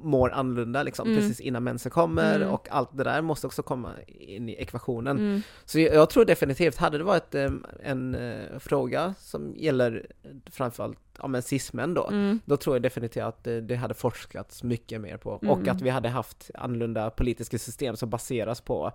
mår 0.00 0.30
annorlunda 0.32 0.82
liksom, 0.82 1.06
Mm. 1.08 1.18
precis 1.20 1.40
innan 1.40 1.64
mensen 1.64 1.90
kommer 1.90 2.36
Mm. 2.36 2.48
och 2.50 2.68
allt 2.70 2.96
det 2.96 3.04
där 3.04 3.22
måste 3.22 3.46
också 3.46 3.62
komma 3.62 3.90
in 4.06 4.48
i 4.48 4.52
ekvationen. 4.52 5.18
Mm. 5.18 5.42
Så 5.64 5.80
jag, 5.80 5.94
jag 5.94 6.10
tror 6.10 6.24
definitivt, 6.24 6.76
hade 6.76 6.98
det 6.98 7.04
varit 7.04 7.34
en 7.82 8.14
eh, 8.14 8.58
fråga 8.58 9.14
som 9.18 9.54
gäller 9.56 10.06
framförallt 10.50 10.98
ja, 11.18 11.26
men 11.26 11.42
cismen 11.42 11.94
då, 11.94 12.06
Mm. 12.08 12.40
då 12.44 12.56
tror 12.56 12.76
jag 12.76 12.82
definitivt 12.82 13.22
att 13.24 13.44
det, 13.44 13.60
det 13.60 13.74
hade 13.76 13.94
forskats 13.94 14.62
mycket 14.62 15.00
mer 15.00 15.16
på 15.16 15.30
och 15.30 15.42
Mm. 15.58 15.68
att 15.76 15.82
vi 15.82 15.90
hade 15.90 16.08
haft 16.08 16.50
annorlunda 16.54 17.10
politiska 17.10 17.58
system 17.58 17.96
som 17.96 18.10
baseras 18.10 18.60
på 18.60 18.92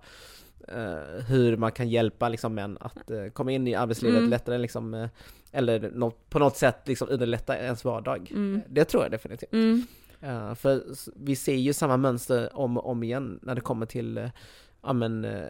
eh, 0.68 1.24
hur 1.28 1.56
man 1.56 1.72
kan 1.72 1.88
hjälpa 1.88 2.28
liksom 2.28 2.54
män 2.54 2.78
att 2.80 3.10
eh, 3.10 3.26
komma 3.26 3.52
in 3.52 3.68
i 3.68 3.74
arbetslivet 3.74 4.18
Mm. 4.18 4.30
lättare 4.30 4.58
liksom, 4.58 4.94
eh, 4.94 5.08
eller 5.52 5.90
nå- 5.94 6.10
på 6.10 6.38
något 6.38 6.56
sätt 6.56 6.76
liksom 6.88 7.08
underlätta 7.10 7.58
ens 7.58 7.84
vardag. 7.84 8.30
Mm. 8.30 8.60
Det 8.68 8.84
tror 8.84 9.02
jag 9.02 9.10
definitivt. 9.12 9.54
Eh, 10.20 10.54
för 10.54 10.82
vi 11.16 11.36
ser 11.36 11.54
ju 11.54 11.72
samma 11.72 11.96
mönster 11.96 12.56
om 12.56 12.76
och 12.78 12.88
om 12.90 13.02
igen 13.02 13.38
när 13.42 13.54
det 13.54 13.60
kommer 13.60 13.86
till, 13.86 14.18
eh, 14.18 14.28
ja 14.82 14.92
men, 14.92 15.24
eh, 15.24 15.48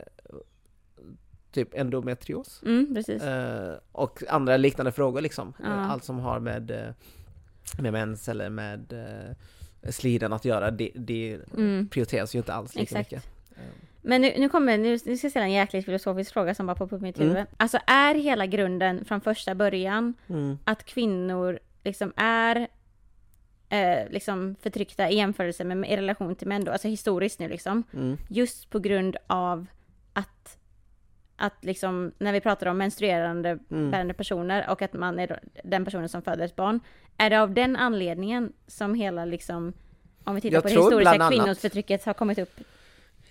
typ 1.52 1.75
endometrios. 1.75 2.62
Mm, 2.66 2.95
precis. 2.95 3.23
Eh, 3.23 3.75
och 3.92 4.23
andra 4.28 4.57
liknande 4.57 4.92
frågor 4.92 5.21
liksom. 5.21 5.52
Ja. 5.62 5.66
Eh, 5.66 5.90
Allt 5.90 6.04
som 6.04 6.19
har 6.19 6.40
med, 6.40 6.71
eh, 6.71 6.90
med 7.83 7.92
mens 7.92 8.28
eller 8.28 8.50
med 8.50 8.92
eh, 8.92 9.90
sliden 9.90 10.33
att 10.33 10.45
göra, 10.45 10.71
det, 10.71 10.90
det 10.95 11.40
Mm. 11.57 11.88
prioriteras 11.88 12.35
ju 12.35 12.38
inte 12.38 12.52
alls 12.54 12.75
lika 12.75 12.83
Exakt. 12.83 13.11
mycket. 13.12 13.26
Eh, 13.57 13.62
Men 14.02 14.21
nu, 14.21 14.33
nu 14.38 14.49
kommer, 14.49 14.78
nu, 14.78 14.90
nu 14.90 15.16
ska 15.16 15.25
jag 15.25 15.30
ställa 15.30 15.47
en 15.47 15.52
jäkligt 15.52 15.85
filosofisk 15.85 16.33
fråga 16.33 16.54
som 16.54 16.66
bara 16.66 16.76
poppar 16.76 16.97
upp 16.97 17.02
i 17.02 17.04
mitt 17.04 17.16
Mm. 17.19 17.28
huvud. 17.28 17.47
Alltså 17.57 17.78
är 17.87 18.14
hela 18.14 18.47
grunden 18.47 19.04
från 19.04 19.21
första 19.21 19.54
början 19.54 20.14
Mm. 20.28 20.59
att 20.64 20.85
kvinnor 20.85 21.59
liksom 21.85 22.12
är 22.16 22.69
eh, 23.69 24.09
liksom 24.11 24.57
förtryckta 24.62 25.11
i 25.11 25.16
jämförelse 25.16 25.64
med 25.64 25.90
i 25.90 25.97
relation 25.97 26.35
till 26.35 26.49
män 26.49 26.64
då, 26.64 26.73
alltså 26.73 26.88
historiskt 26.88 27.38
nu 27.40 27.49
liksom. 27.49 27.83
Mm. 27.92 28.16
Just 28.28 28.71
på 28.71 28.78
grund 28.78 29.16
av 29.26 29.66
att, 30.12 30.59
att 31.40 31.64
liksom, 31.64 32.12
när 32.18 32.32
vi 32.32 32.40
pratar 32.40 32.66
om 32.66 32.78
menstruerande 32.78 33.59
Mm. 33.70 34.14
personer 34.14 34.70
och 34.70 34.82
att 34.82 34.92
man 34.92 35.18
är 35.18 35.40
den 35.64 35.85
personen 35.85 36.09
som 36.09 36.23
föder 36.23 36.44
ett 36.44 36.56
barn. 36.56 36.80
Är 37.16 37.30
det 37.30 37.40
av 37.42 37.54
den 37.54 37.76
anledningen 37.76 38.52
som 38.66 38.94
hela 38.94 39.25
liksom, 39.25 39.73
om 40.25 40.35
vi 40.35 40.40
tittar 40.40 40.54
Jag 40.56 40.62
på 40.62 40.68
det 40.68 40.75
historiska 40.75 41.28
kvinnoförtrycket 41.28 42.04
har 42.04 42.14
kommit 42.14 42.38
upp? 42.38 42.61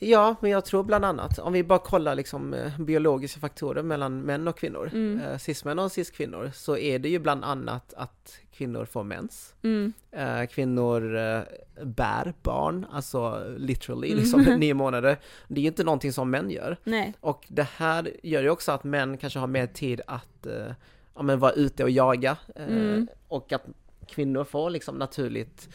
Ja, 0.01 0.35
men 0.41 0.51
jag 0.51 0.65
tror 0.65 0.83
bland 0.83 1.05
annat, 1.05 1.39
om 1.39 1.53
vi 1.53 1.63
bara 1.63 1.79
kollar 1.79 2.15
liksom 2.15 2.53
eh, 2.53 2.79
biologiska 2.79 3.39
faktorer 3.39 3.83
mellan 3.83 4.21
män 4.21 4.47
och 4.47 4.57
kvinnor, 4.57 4.89
Mm. 4.93 5.19
eh, 5.21 5.37
cismän 5.37 5.79
och 5.79 5.91
ciskvinnor, 5.91 6.51
så 6.53 6.77
är 6.77 6.99
det 6.99 7.09
ju 7.09 7.19
bland 7.19 7.43
annat 7.43 7.93
att 7.97 8.39
kvinnor 8.51 8.85
får 8.85 9.03
mens. 9.03 9.53
Mm, 9.63 9.93
Eh, 10.11 10.45
kvinnor 10.45 11.17
eh, 11.17 11.41
bär 11.83 12.33
barn, 12.43 12.85
alltså 12.91 13.43
literally, 13.57 14.07
Mm. 14.07 14.19
liksom 14.19 14.41
nio 14.59 14.73
månader. 14.73 15.19
Det 15.47 15.59
är 15.59 15.61
ju 15.61 15.67
inte 15.67 15.83
någonting 15.83 16.13
som 16.13 16.29
män 16.31 16.49
gör. 16.49 16.77
nej. 16.83 17.13
Och 17.19 17.45
det 17.47 17.67
här 17.75 18.11
gör 18.23 18.41
ju 18.41 18.49
också 18.49 18.71
att 18.71 18.83
män 18.83 19.17
kanske 19.17 19.39
har 19.39 19.47
mer 19.47 19.67
tid 19.67 20.01
att 20.07 20.45
eh, 20.45 20.71
ja, 21.15 21.21
men 21.21 21.39
vara 21.39 21.51
ute 21.51 21.83
och 21.83 21.89
jaga. 21.89 22.37
Mm. 22.55 23.07
Och 23.27 23.51
att 23.53 23.65
kvinnor 24.07 24.43
får 24.43 24.69
liksom 24.69 24.95
naturligt 24.95 25.69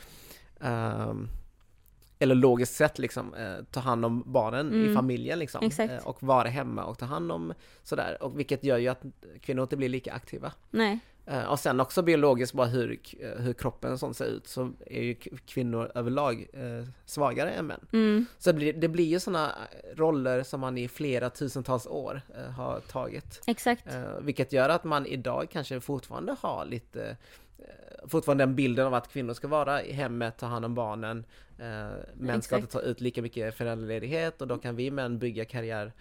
ehm, 0.60 1.28
eller 2.24 2.34
logiskt 2.34 2.74
sett 2.74 2.98
liksom 2.98 3.34
eh, 3.34 3.54
ta 3.70 3.80
hand 3.80 4.04
om 4.04 4.22
barnen 4.26 4.72
i 4.74 4.82
Mm. 4.82 4.94
familjen 4.94 5.38
liksom. 5.38 5.70
Eh, 5.78 6.06
och 6.06 6.22
vara 6.22 6.48
hemma 6.48 6.84
och 6.84 6.98
ta 6.98 7.06
hand 7.06 7.32
om 7.32 7.54
sådär. 7.82 8.22
Och 8.22 8.38
vilket 8.38 8.64
gör 8.64 8.78
ju 8.78 8.88
att 8.88 9.02
kvinnor 9.40 9.62
inte 9.62 9.76
blir 9.76 9.88
lika 9.88 10.12
aktiva. 10.12 10.52
Nej. 10.70 10.98
Eh, 11.26 11.44
Och 11.44 11.58
sen 11.58 11.80
också 11.80 12.02
biologiskt 12.02 12.54
bara 12.54 12.66
hur, 12.66 12.98
eh, 13.20 13.42
hur 13.42 13.52
kroppen 13.52 13.98
sånt 13.98 14.16
ser 14.16 14.24
ut 14.24 14.48
så 14.48 14.72
är 14.86 15.02
ju 15.02 15.14
kvinnor 15.46 15.92
överlag 15.94 16.46
eh, 16.52 16.88
svagare 17.04 17.50
än 17.50 17.66
män. 17.66 17.80
Mm, 17.92 18.26
Så 18.38 18.50
det 18.50 18.56
blir, 18.56 18.72
det 18.72 18.88
blir 18.88 19.04
ju 19.04 19.20
sådana 19.20 19.52
roller 19.94 20.42
som 20.42 20.60
man 20.60 20.78
i 20.78 20.88
flera 20.88 21.30
tusentals 21.30 21.86
år 21.86 22.20
eh, 22.36 22.50
har 22.50 22.80
tagit. 22.80 23.40
exakt. 23.46 23.86
Eh, 23.94 24.02
vilket 24.20 24.52
gör 24.52 24.68
att 24.68 24.84
man 24.84 25.06
idag 25.06 25.46
kanske 25.52 25.80
fortfarande 25.80 26.36
har 26.40 26.64
lite 26.64 27.04
eh, 27.10 27.16
Fortfarande 28.08 28.42
den 28.46 28.54
bilden 28.54 28.86
av 28.86 28.94
att 28.94 29.08
kvinnor 29.12 29.34
ska 29.34 29.48
vara 29.48 29.82
i 29.82 29.92
hemmet, 29.92 30.36
ta 30.38 30.46
hand 30.46 30.64
om 30.64 30.74
barnen 30.74 31.24
eh, 31.58 31.98
Män 32.14 32.42
ska 32.42 32.56
inte 32.56 32.72
ta 32.72 32.80
ut 32.80 33.00
lika 33.00 33.22
mycket 33.22 33.56
föräldraledighet 33.56 34.42
och 34.42 34.48
då 34.48 34.58
kan 34.58 34.76
vi 34.76 34.90
män 34.90 35.18
bygga 35.18 35.44
karriär 35.44 35.92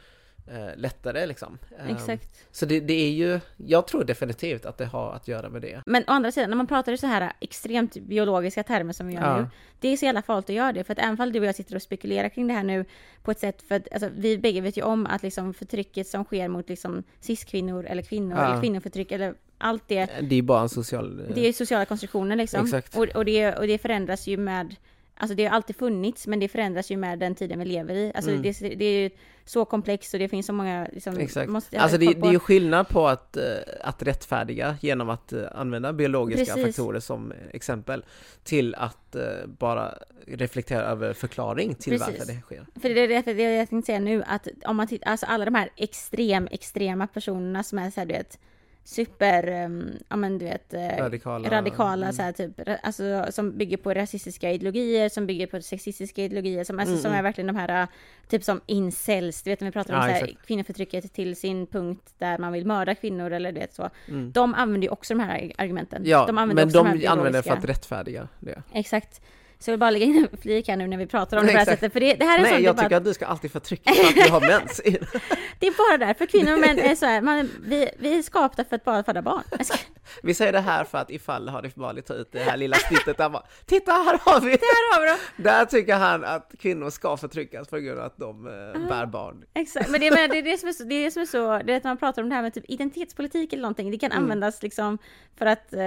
eh, 0.48 0.76
lättare 0.76 1.26
liksom. 1.26 1.58
Eh. 1.88 2.18
Så 2.52 2.66
det, 2.66 2.80
det 2.80 2.94
är 2.94 3.12
ju, 3.12 3.40
jag 3.58 3.88
tror 3.88 4.04
definitivt 4.04 4.66
att 4.66 4.78
det 4.78 4.86
har 4.86 5.12
att 5.14 5.28
göra 5.28 5.50
med 5.50 5.62
det. 5.62 5.82
Men 5.86 6.04
å 6.04 6.12
andra 6.12 6.32
sidan, 6.32 6.50
när 6.50 6.58
man 6.58 6.68
pratar 6.68 6.92
i 6.92 6.98
så 6.98 7.08
här 7.08 7.34
extremt 7.40 7.94
biologiska 7.94 8.64
termer 8.64 8.94
som 8.94 9.08
vi 9.08 9.14
gör 9.14 9.22
Ja. 9.22 9.38
nu, 9.38 9.48
det 9.80 9.88
är 9.88 9.98
så 9.98 10.06
jävla 10.06 10.22
farligt 10.22 10.50
att 10.50 10.56
göra 10.56 10.72
det, 10.72 10.84
för 10.84 10.94
att 10.94 11.00
även 11.00 11.18
fall 11.18 11.32
du 11.32 11.40
och 11.40 11.46
jag 11.46 11.56
sitter 11.56 11.76
och 11.76 11.82
spekulerar 11.82 12.30
kring 12.30 12.48
det 12.48 12.54
här 12.54 12.64
nu 12.64 12.86
på 13.24 13.32
ett 13.32 13.40
sätt, 13.40 13.62
för 13.62 13.76
att 13.76 13.94
alltså, 13.94 14.10
vi 14.16 14.38
bägge 14.38 14.62
vet 14.62 14.78
ju 14.78 14.82
om 14.82 15.06
att 15.06 15.24
liksom 15.24 15.54
förtrycket 15.54 16.08
som 16.08 16.24
sker 16.24 16.48
mot 16.48 16.70
liksom 16.70 17.04
cis-kvinnor 17.20 17.86
eller 17.86 18.04
kvinnor, 18.04 18.38
Ja. 18.38 18.46
eller 18.46 18.62
kvinnoförtryck, 18.62 19.12
eller 19.12 19.36
allt 19.64 19.84
det, 19.88 20.10
Det 20.22 20.36
är 20.36 20.42
bara 20.42 20.62
en 20.62 20.70
social... 20.70 21.20
eh, 21.20 21.36
det 21.36 21.48
är 21.48 21.54
sociala 21.54 21.86
konstruktioner 21.86 22.36
liksom. 22.36 22.66
Exakt. 22.66 22.98
Och, 22.98 23.08
och, 23.16 23.26
det, 23.26 23.56
och 23.56 23.68
det 23.68 23.78
förändras 23.78 24.28
ju 24.28 24.38
med, 24.38 24.76
alltså 25.18 25.36
det 25.36 25.46
har 25.46 25.56
alltid 25.56 25.76
funnits, 25.76 26.28
men 26.28 26.40
det 26.40 26.48
förändras 26.48 26.92
ju 26.92 26.98
med 26.98 27.20
den 27.20 27.36
tiden 27.36 27.60
vi 27.60 27.66
lever 27.66 27.96
i. 27.96 28.12
Alltså 28.16 28.32
Mm. 28.32 28.42
det, 28.42 28.52
det 28.76 28.86
är 28.86 29.02
ju 29.04 29.10
så 29.46 29.66
komplext 29.66 30.14
och 30.14 30.20
det 30.20 30.30
finns 30.30 30.46
så 30.46 30.54
många, 30.54 30.88
liksom, 30.94 31.18
Exakt. 31.18 31.50
måste 31.50 31.80
Alltså 31.80 31.98
det, 31.98 32.14
det 32.14 32.28
är 32.28 32.32
ju 32.32 32.40
skillnad 32.40 32.88
på 32.90 33.08
att, 33.08 33.38
eh, 33.38 33.44
att 33.82 34.04
rättfärdiga 34.04 34.78
genom 34.82 35.10
att 35.10 35.34
eh, 35.34 35.44
använda 35.56 35.94
biologiska 35.94 36.54
Precis. 36.54 36.64
faktorer 36.76 37.00
som 37.00 37.34
exempel 37.52 38.06
till 38.44 38.76
att 38.76 39.16
eh, 39.16 39.22
bara 39.60 39.94
reflektera 40.28 40.82
över 40.82 41.14
förklaring 41.14 41.76
till 41.76 41.92
Precis. 42.00 42.08
varför 42.20 42.34
det 42.34 42.42
sker. 42.42 42.66
För 42.82 42.90
det 42.90 43.02
är 43.02 43.08
det, 43.08 43.34
det 43.34 43.44
jag 43.56 43.70
tänkte 43.70 43.86
säga 43.86 44.00
nu, 44.00 44.24
att 44.28 44.48
om 44.66 44.76
man 44.78 44.88
tittar, 44.88 45.12
alltså 45.12 45.26
alla 45.26 45.46
de 45.46 45.56
här 45.56 45.70
extrem, 45.76 46.48
extrema 46.52 47.08
personerna 47.08 47.64
som 47.64 47.78
är 47.80 47.92
såhär 47.92 48.06
du 48.08 48.14
vet, 48.14 48.40
super, 48.84 49.66
um, 49.66 49.92
ja 50.10 50.16
men 50.16 50.38
du 50.38 50.46
vet, 50.46 50.74
eh, 50.74 50.88
Radikala. 50.98 51.50
radikala 51.50 52.06
Mm. 52.06 52.14
så 52.14 52.22
här, 52.22 52.32
typ, 52.32 52.60
ra- 52.60 52.78
alltså 52.84 53.26
som 53.30 53.58
bygger 53.58 53.78
på 53.78 53.94
rasistiska 53.94 54.52
ideologier, 54.52 55.10
som 55.10 55.28
bygger 55.28 55.48
på 55.48 55.62
sexistiska 55.62 56.24
ideologier, 56.24 56.64
som, 56.64 56.80
alltså, 56.80 56.92
Mm, 56.94 57.02
som 57.02 57.10
mm. 57.12 57.20
är 57.20 57.24
verkligen 57.24 57.48
de 57.48 57.56
här, 57.56 57.82
eh, 57.82 57.88
typ 58.28 58.44
som 58.44 58.62
incels, 58.66 59.44
du 59.44 59.50
vet 59.50 59.60
när 59.60 59.68
vi 59.68 59.72
pratar 59.72 59.94
om 59.94 60.00
Ja, 60.10 60.20
så 60.20 60.26
här, 60.26 60.36
kvinnoförtrycket 60.46 61.14
till 61.14 61.36
sin 61.36 61.68
punkt 61.68 62.14
där 62.18 62.38
man 62.38 62.54
vill 62.54 62.66
mörda 62.66 62.96
kvinnor 62.96 63.32
eller 63.32 63.52
du 63.52 63.60
vet 63.60 63.74
så. 63.74 63.90
Mm. 64.08 64.32
De 64.32 64.54
använder 64.54 64.88
ju 64.88 64.92
också 64.92 65.14
de 65.14 65.20
här 65.24 65.52
argumenten. 65.58 66.02
Ja, 66.06 66.26
de 66.26 66.36
men 66.36 66.48
de 66.70 67.08
använder 67.08 67.32
det 67.32 67.44
för 67.44 67.58
att 67.58 67.66
rättfärdiga 67.66 68.28
det. 68.40 68.64
Exakt. 68.74 69.22
Så 69.64 69.70
jag 69.70 69.74
vill 69.74 69.80
bara 69.80 69.90
lägga 69.92 70.06
in 70.06 70.28
en 70.32 70.38
flik 70.38 70.68
här 70.68 70.78
nu 70.78 70.88
när 70.88 70.98
vi 70.98 71.08
pratar 71.08 71.38
om 71.38 71.44
det 71.46 71.48
på 71.48 71.54
det 71.54 71.60
här 71.60 71.66
sättet, 71.66 71.94
för 71.94 72.00
det, 72.00 72.14
det 72.14 72.26
här 72.26 72.38
är 72.40 72.42
Nej, 72.44 72.64
jag 72.64 72.78
tycker 72.78 72.96
att 72.96 73.04
du 73.04 73.14
ska 73.14 73.26
alltid 73.26 73.52
förtrycka 73.52 73.94
för 73.94 74.08
att 74.08 74.16
du 74.26 74.32
har 74.32 74.42
mens. 74.42 74.82
Det 75.60 75.68
är 75.68 75.74
bara 75.98 76.08
därför 76.08 76.26
kvinnor 76.26 76.54
och 76.54 76.60
män 76.60 76.80
är 76.80 76.96
så 76.96 77.06
här, 77.06 77.22
man, 77.22 77.50
vi, 77.66 77.90
vi 78.00 78.18
är 78.18 78.22
skapta 78.22 78.64
för 78.66 78.76
att 78.76 78.84
bara 78.84 79.04
föda 79.04 79.22
barn. 79.22 79.44
Ska- 79.64 79.78
Vi 80.24 80.34
säger 80.34 80.52
det 80.52 80.60
här 80.60 80.84
för 80.84 80.98
att 80.98 81.10
ifall 81.12 81.50
Hanif 81.50 81.76
Bali 81.76 82.02
tar 82.02 82.16
ut 82.16 82.32
det 82.32 82.40
här 82.40 82.58
lilla 82.58 82.76
snittet 82.78 83.18
där 83.18 83.30
bara 83.30 83.44
Titta 83.66 83.92
här 83.92 84.20
har 84.22 84.42
vi! 84.42 84.52
Där 84.52 84.94
har 84.96 85.02
vi 85.02 85.08
dem! 85.08 85.18
Där 85.38 85.66
tycker 85.66 85.96
han 85.96 86.24
att 86.24 86.52
kvinnor 86.60 86.90
ska 86.90 87.18
förtryckas 87.18 87.68
på 87.68 87.78
grund 87.78 88.00
av 88.00 88.06
att 88.06 88.18
de 88.18 88.48
Ah. 88.48 88.50
eh, 88.80 88.88
bär 88.88 89.06
barn. 89.06 89.44
Exakt, 89.54 89.90
men 89.90 90.00
det, 90.02 90.12
men 90.12 90.30
det 90.30 90.38
är 90.38 90.44
det 90.44 90.58
som 90.58 90.70
är 90.70 90.74
så, 90.74 90.84
det 90.84 90.96
är 90.96 91.04
det 91.06 91.12
som 91.12 91.22
är 91.22 91.26
så, 91.26 91.62
det 91.66 91.74
är 91.74 91.78
att 91.78 91.84
man 91.84 91.98
pratar 91.98 92.22
om 92.24 92.30
det 92.30 92.36
här 92.36 92.42
med 92.42 92.54
typ 92.54 92.66
identitetspolitik 92.68 93.54
eller 93.54 93.62
någonting, 93.62 93.92
det 93.92 93.98
kan 93.98 94.12
Mm. 94.12 94.24
användas 94.24 94.64
liksom 94.64 94.98
för 95.38 95.46
att 95.46 95.74
eh, 95.74 95.80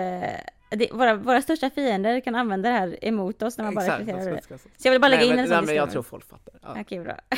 det, 0.69 0.89
våra, 0.93 1.15
våra 1.15 1.43
största 1.43 1.71
fiender 1.71 2.21
kan 2.21 2.35
använda 2.35 2.69
det 2.69 2.75
här 2.75 3.05
emot 3.05 3.43
oss 3.43 3.59
när 3.59 3.65
man 3.65 3.75
bara 3.75 3.85
Exakt, 3.85 4.01
reflekterar 4.01 4.25
de 4.25 4.31
över 4.31 4.43
det. 4.49 4.59
Så 4.83 4.89
jag 4.89 4.93
vill 4.93 5.01
bara 5.01 5.09
lägga 5.09 5.21
Nej, 5.21 5.29
in 5.29 5.37
men, 5.37 5.45
en 5.45 5.51
nej, 5.51 5.59
sån 5.59 5.67
men 5.67 5.75
jag 5.75 5.91
tror 5.91 6.03
folk 6.03 6.29
fattar. 6.29 6.55
Ja. 6.63 6.77
Okej, 6.81 7.01
bra. 7.01 7.17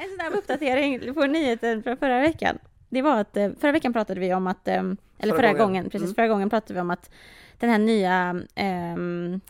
en 0.00 0.14
snabb 0.16 0.32
uppdatering 0.34 1.14
på 1.14 1.26
nyheten 1.26 1.82
från 1.82 1.96
förra 1.96 2.20
veckan. 2.20 2.58
Det 2.88 3.02
var 3.02 3.20
att 3.20 3.36
eh, 3.36 3.50
förra 3.60 3.72
veckan 3.72 3.92
pratade 3.92 4.20
vi 4.20 4.34
om 4.34 4.46
att, 4.46 4.68
eh, 4.68 4.74
eller 4.74 4.96
Förra 5.18 5.36
förra, 5.36 5.48
gången. 5.52 5.58
gången, 5.66 5.84
precis, 5.84 6.02
Mm. 6.06 6.14
förra 6.14 6.28
gången 6.28 6.50
pratade 6.50 6.74
vi 6.74 6.80
om 6.80 6.90
att 6.90 7.10
den 7.58 7.70
här 7.70 7.78
nya 7.78 8.32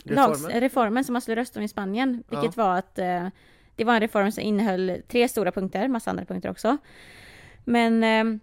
lags, 0.05 0.43
Reformen. 0.43 0.61
reformen 0.61 1.05
som 1.05 1.13
man 1.13 1.23
skulle 1.23 1.41
rösta 1.41 1.59
om 1.61 1.65
i 1.65 1.69
Spanien, 1.69 2.23
vilket 2.29 2.57
var 2.57 2.79
att 2.79 2.99
eh, 2.99 3.29
det 3.77 3.85
var 3.85 3.95
en 3.95 4.01
reform 4.01 4.33
som 4.33 4.43
innehöll 4.43 5.03
tre 5.09 5.29
stora 5.29 5.53
punkter, 5.53 5.89
massa 5.89 6.11
andra 6.11 6.25
punkter 6.25 6.51
också. 6.51 6.77
Men 7.65 8.05
ehm, 8.05 8.41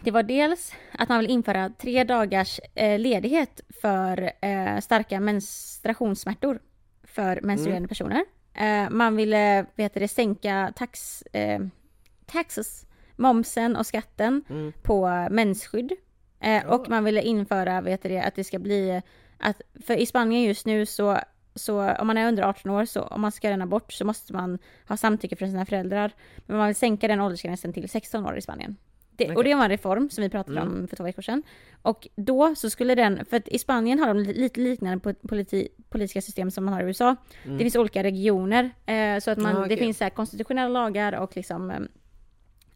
det 0.00 0.10
var 0.10 0.22
dels 0.22 0.72
att 0.92 1.08
man 1.08 1.18
vill 1.18 1.30
införa 1.30 1.70
tre 1.78 2.04
dagars 2.04 2.60
eh, 2.74 2.98
ledighet 2.98 3.60
för 3.82 4.32
eh, 4.40 4.78
starka 4.80 5.20
menstruationssmärtor 5.20 6.58
för 7.04 7.40
menstruerande 7.42 7.76
Mm. 7.78 7.88
personer. 7.88 8.24
Eh, 8.54 8.90
man 8.90 9.16
ville, 9.16 9.66
vet 9.74 9.94
det, 9.94 10.08
sänka 10.08 10.72
tax, 10.76 11.22
taxes, 12.26 12.86
momsen 13.16 13.76
och 13.76 13.86
skatten 13.86 14.44
Mm. 14.50 14.72
på 14.82 15.28
mensskydd. 15.30 15.92
Ja. 16.40 16.62
Och 16.74 16.88
man 16.88 17.04
ville 17.04 17.22
införa, 17.22 17.80
vet 17.80 18.02
det, 18.02 18.20
att 18.20 18.34
det 18.34 18.44
ska 18.44 18.58
bli, 18.58 19.02
att, 19.38 19.60
för 19.86 19.96
i 19.96 20.06
Spanien 20.06 20.42
just 20.42 20.66
nu 20.66 20.86
så, 20.86 21.18
så 21.54 21.90
om 21.94 22.06
man 22.06 22.18
är 22.18 22.28
under 22.28 22.42
18 22.42 22.70
år 22.70 22.84
så 22.84 23.02
om 23.02 23.20
man 23.20 23.32
ska 23.32 23.46
göra 23.46 23.54
en 23.54 23.62
abort 23.62 23.92
så 23.92 24.04
måste 24.04 24.32
man 24.32 24.58
ha 24.88 24.96
samtycke 24.96 25.36
från 25.36 25.50
sina 25.50 25.66
föräldrar. 25.66 26.12
Men 26.46 26.56
man 26.56 26.66
vill 26.66 26.76
sänka 26.76 27.08
den 27.08 27.20
åldersgränsen 27.20 27.72
till 27.72 27.88
16 27.88 28.26
år 28.26 28.36
i 28.36 28.42
Spanien. 28.42 28.76
Det, 29.16 29.24
Okej. 29.24 29.36
Och 29.36 29.44
det 29.44 29.54
var 29.54 29.64
en 29.64 29.70
reform 29.70 30.10
som 30.10 30.22
vi 30.22 30.28
pratade 30.28 30.60
Mm. 30.60 30.72
om 30.80 30.88
för 30.88 30.96
två 30.96 31.04
veckor 31.04 31.22
sedan. 31.22 31.42
Och 31.82 32.08
då 32.16 32.54
så 32.54 32.70
skulle 32.70 32.94
den, 32.94 33.24
för 33.24 33.36
att 33.36 33.48
i 33.48 33.58
Spanien 33.58 33.98
har 33.98 34.06
de 34.08 34.18
lite 34.18 34.60
liknande 34.60 34.98
po- 35.10 35.28
politi, 35.28 35.68
politiska 35.88 36.22
system 36.22 36.50
som 36.50 36.64
man 36.64 36.74
har 36.74 36.80
i 36.82 36.84
USA. 36.84 37.16
Mm. 37.44 37.58
Det 37.58 37.64
finns 37.64 37.76
olika 37.76 38.02
regioner, 38.02 38.70
eh, 38.86 39.18
så 39.20 39.30
att 39.30 39.38
man, 39.38 39.56
Ah, 39.56 39.58
det 39.60 39.64
okej. 39.64 39.76
finns 39.76 39.98
så 39.98 40.04
här 40.04 40.10
konstitutionella 40.10 40.68
lagar 40.68 41.12
och 41.12 41.36
liksom 41.36 41.70
eh, 41.70 41.78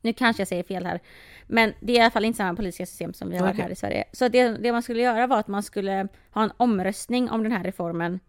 nu 0.02 0.12
kanske 0.12 0.40
jag 0.40 0.48
säger 0.48 0.62
fel 0.62 0.86
här, 0.86 1.00
men 1.46 1.72
det 1.80 1.92
är 1.92 1.96
i 1.96 2.00
alla 2.00 2.10
fall 2.10 2.24
inte 2.24 2.36
samma 2.36 2.56
politiska 2.56 2.86
system 2.86 3.12
som 3.14 3.30
vi 3.30 3.36
har 3.36 3.48
Okej. 3.50 3.62
här 3.62 3.70
i 3.70 3.74
Sverige. 3.76 4.04
Så 4.12 4.28
det, 4.28 4.48
det 4.48 4.72
man 4.72 4.82
skulle 4.82 5.02
göra 5.02 5.26
var 5.26 5.38
att 5.38 5.48
man 5.48 5.62
skulle 5.62 6.08
ha 6.30 6.42
en 6.44 6.52
omröstning 6.56 7.30
om 7.30 7.42
den 7.42 7.52
här 7.52 7.64
reformen. 7.64 8.20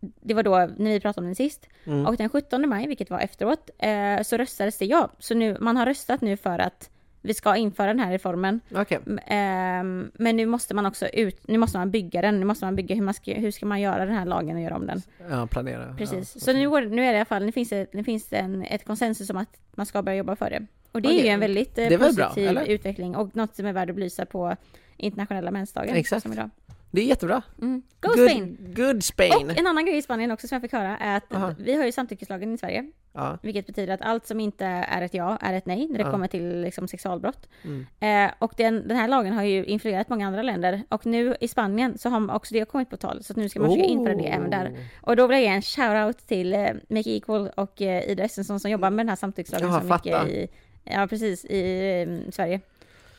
Det 0.00 0.34
var 0.34 0.42
då 0.42 0.56
när 0.76 0.90
vi 0.90 1.00
pratade 1.00 1.20
om 1.24 1.26
den 1.28 1.34
sist. 1.34 1.68
Mm. 1.84 2.06
Och 2.06 2.16
den 2.16 2.28
17 2.28 2.68
maj, 2.68 2.86
vilket 2.86 3.10
var 3.10 3.18
efteråt, 3.20 3.70
eh, 3.78 4.22
så 4.22 4.36
röstades 4.36 4.78
det 4.78 4.84
ja. 4.84 5.10
Så 5.18 5.34
nu, 5.34 5.56
man 5.60 5.76
har 5.76 5.86
röstat 5.86 6.20
nu 6.20 6.36
för 6.36 6.58
att 6.58 6.90
vi 7.26 7.34
ska 7.34 7.56
införa 7.56 7.86
den 7.86 8.00
här 8.00 8.10
reformen. 8.12 8.60
M- 9.06 9.18
ehm, 9.26 10.10
men 10.14 10.36
nu 10.36 10.46
måste 10.46 10.74
man 10.74 10.86
också 10.86 11.06
ut, 11.06 11.48
nu 11.48 11.58
måste 11.58 11.78
man 11.78 11.90
bygga 11.90 12.22
den, 12.22 12.40
nu 12.40 12.46
måste 12.46 12.64
man 12.64 12.76
bygga 12.76 12.94
hur, 12.94 13.02
man 13.02 13.14
ska, 13.14 13.32
hur 13.32 13.50
ska 13.50 13.66
man 13.66 13.80
göra 13.80 14.04
den 14.06 14.14
här 14.14 14.24
lagen 14.24 14.56
och 14.56 14.62
göra 14.62 14.76
om 14.76 14.86
den. 14.86 15.02
Ja, 15.30 15.46
planera. 15.46 15.94
Precis. 15.98 16.32
Ja, 16.34 16.40
Så 16.40 16.52
nu, 16.52 16.70
går, 16.70 16.82
nu 16.82 17.02
är 17.04 17.06
det 17.06 17.12
i 17.12 17.16
alla 17.16 17.24
fall, 17.24 17.44
nu 17.44 17.52
finns 17.52 17.68
det, 17.68 17.94
nu 17.94 18.04
finns 18.04 18.28
det 18.28 18.36
en, 18.36 18.62
ett 18.62 18.84
konsensus 18.84 19.30
om 19.30 19.36
att 19.36 19.56
man 19.74 19.86
ska 19.86 20.02
börja 20.02 20.18
jobba 20.18 20.36
för 20.36 20.50
det. 20.50 20.66
Och 20.92 21.02
det 21.02 21.08
är 21.08 21.10
Okej. 21.10 21.22
ju 21.22 21.28
en 21.28 21.40
väldigt 21.40 21.78
eh, 21.78 21.86
är 21.86 21.98
bra, 21.98 22.08
positiv 22.08 22.48
eller? 22.48 22.64
utveckling 22.66 23.16
och 23.16 23.36
något 23.36 23.56
som 23.56 23.66
är 23.66 23.72
värt 23.72 23.88
att 23.90 23.94
belysa 23.94 24.26
på 24.26 24.56
internationella 24.96 25.50
mensdagen. 25.50 25.96
Exakt. 25.96 26.22
Som 26.22 26.32
idag. 26.32 26.50
Det 26.90 27.00
är 27.00 27.04
jättebra. 27.04 27.42
Mm. 27.62 27.82
Go 28.00 28.08
good, 28.08 28.30
Spain! 28.30 28.56
Good 28.76 29.04
Spain! 29.04 29.32
Och 29.50 29.58
en 29.58 29.66
annan 29.66 29.86
grej 29.86 29.96
i 29.98 30.02
Spanien 30.02 30.30
också 30.30 30.48
som 30.48 30.54
jag 30.56 30.62
fick 30.62 30.72
höra 30.72 30.98
är 30.98 31.16
att 31.16 31.34
Aha. 31.34 31.54
vi 31.58 31.76
har 31.76 31.84
ju 31.84 31.92
samtyckeslagen 31.92 32.54
i 32.54 32.58
Sverige. 32.58 32.90
Ja. 33.12 33.38
Vilket 33.42 33.66
betyder 33.66 33.94
att 33.94 34.02
allt 34.02 34.26
som 34.26 34.40
inte 34.40 34.66
är 34.66 35.02
ett 35.02 35.14
ja 35.14 35.38
är 35.40 35.54
ett 35.54 35.66
nej 35.66 35.86
när 35.90 35.98
det 35.98 36.04
Ja. 36.04 36.10
kommer 36.10 36.28
till 36.28 36.60
liksom, 36.60 36.88
sexualbrott. 36.88 37.48
Mm. 37.64 37.86
Eh, 38.00 38.34
och 38.38 38.52
den, 38.56 38.88
den 38.88 38.96
här 38.96 39.08
lagen 39.08 39.32
har 39.32 39.42
ju 39.42 39.64
influerat 39.64 40.08
många 40.08 40.26
andra 40.26 40.42
länder. 40.42 40.82
Och 40.88 41.06
nu 41.06 41.36
i 41.40 41.48
Spanien 41.48 41.98
så 41.98 42.08
har 42.08 42.34
också 42.34 42.54
det 42.54 42.64
kommit 42.64 42.90
på 42.90 42.96
tal. 42.96 43.22
Så 43.24 43.34
nu 43.36 43.48
ska 43.48 43.60
man 43.60 43.68
försöka 43.70 43.88
införa 43.88 44.14
det 44.14 44.26
även 44.26 44.50
där. 44.50 44.68
Oh. 44.68 44.78
Och 45.02 45.16
då 45.16 45.26
vill 45.26 45.34
jag 45.34 45.42
ge 45.42 45.48
en 45.48 45.60
shout-out 45.62 46.26
till 46.26 46.52
eh, 46.52 46.68
Make 46.88 47.10
Equal 47.10 47.48
och 47.56 47.82
eh, 47.82 48.10
Ida 48.10 48.24
Östensson 48.24 48.60
som 48.60 48.70
jobbar 48.70 48.90
med 48.90 48.98
den 48.98 49.08
här 49.08 49.16
samtyckslagen 49.16 49.68
Jaha, 49.68 49.80
så 49.80 49.86
mycket 49.86 50.28
i, 50.28 50.48
ja, 50.84 51.06
precis, 51.06 51.44
i 51.44 51.60
eh, 52.02 52.30
Sverige. 52.32 52.60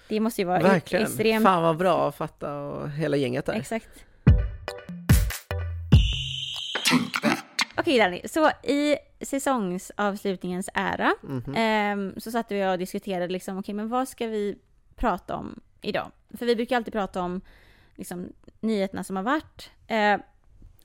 Det 0.10 0.20
måste 0.20 0.42
ju 0.42 0.46
vara 0.46 0.60
Verkligen. 0.60 1.06
extremt... 1.06 1.44
Fan 1.46 1.64
vad 1.64 1.78
bra 1.78 2.10
att 2.10 2.16
fatta 2.16 2.58
och 2.60 2.90
hela 2.92 3.18
gänget 3.18 3.46
där. 3.46 3.54
Exakt. 3.54 3.90
Okej 7.78 8.00
Danny, 8.00 8.22
så 8.26 8.50
i 8.64 8.96
säsongsavslutningens 9.22 10.70
ära 10.74 11.14
Mhm. 11.22 11.54
ehm, 11.56 12.14
så 12.18 12.32
satt 12.32 12.52
vi 12.52 12.66
och 12.68 12.78
diskuterade 12.78 13.28
liksom, 13.34 13.58
okej 13.58 13.76
men 13.76 13.90
vad 13.90 14.08
ska 14.08 14.28
vi 14.28 14.58
prata 14.96 15.36
om 15.36 15.60
idag? 15.82 16.12
För 16.38 16.46
vi 16.46 16.56
brukar 16.56 16.76
alltid 16.76 16.94
prata 16.94 17.22
om 17.22 17.42
liksom, 17.96 18.34
nyheterna 18.60 19.04
som 19.04 19.16
har 19.16 19.24
varit 19.24 19.70
eh, 19.88 20.18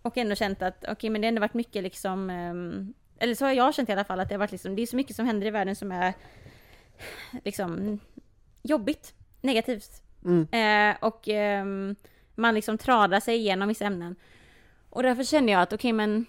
och 0.03 0.17
ändå 0.19 0.35
känt 0.35 0.63
att 0.63 0.85
okej 0.89 1.11
men 1.11 1.21
det 1.21 1.27
har 1.27 1.29
ändå 1.29 1.41
varit 1.41 1.55
mycket 1.55 1.83
liksom, 1.83 2.31
ehm, 2.31 2.95
eller 3.19 3.35
så 3.35 3.45
har 3.45 3.53
jag 3.53 3.75
känt 3.75 3.89
i 3.89 3.93
alla 3.93 4.05
fall 4.05 4.21
att 4.21 4.29
det 4.29 4.35
har 4.35 4.39
varit 4.41 4.53
liksom, 4.53 4.77
det 4.77 4.83
är 4.83 4.87
så 4.87 4.97
mycket 4.97 5.17
som 5.17 5.27
händer 5.27 5.47
i 5.47 5.51
världen 5.51 5.77
som 5.77 5.93
är 5.93 6.15
liksom 7.45 8.01
jobbigt, 8.63 9.15
negativt. 9.41 10.03
Mm. 10.25 10.47
Eh, 10.53 10.97
och 11.01 11.29
ehm, 11.29 11.97
man 12.35 12.55
liksom 12.55 12.79
tradar 12.79 13.21
sig 13.21 13.37
igenom 13.37 13.69
vissa 13.69 13.85
ämnen. 13.85 14.17
Och 14.91 15.03
därför 15.03 15.25
kände 15.25 15.53
jag 15.53 15.63
att 15.63 15.73
okej 15.73 15.93
men 15.93 16.27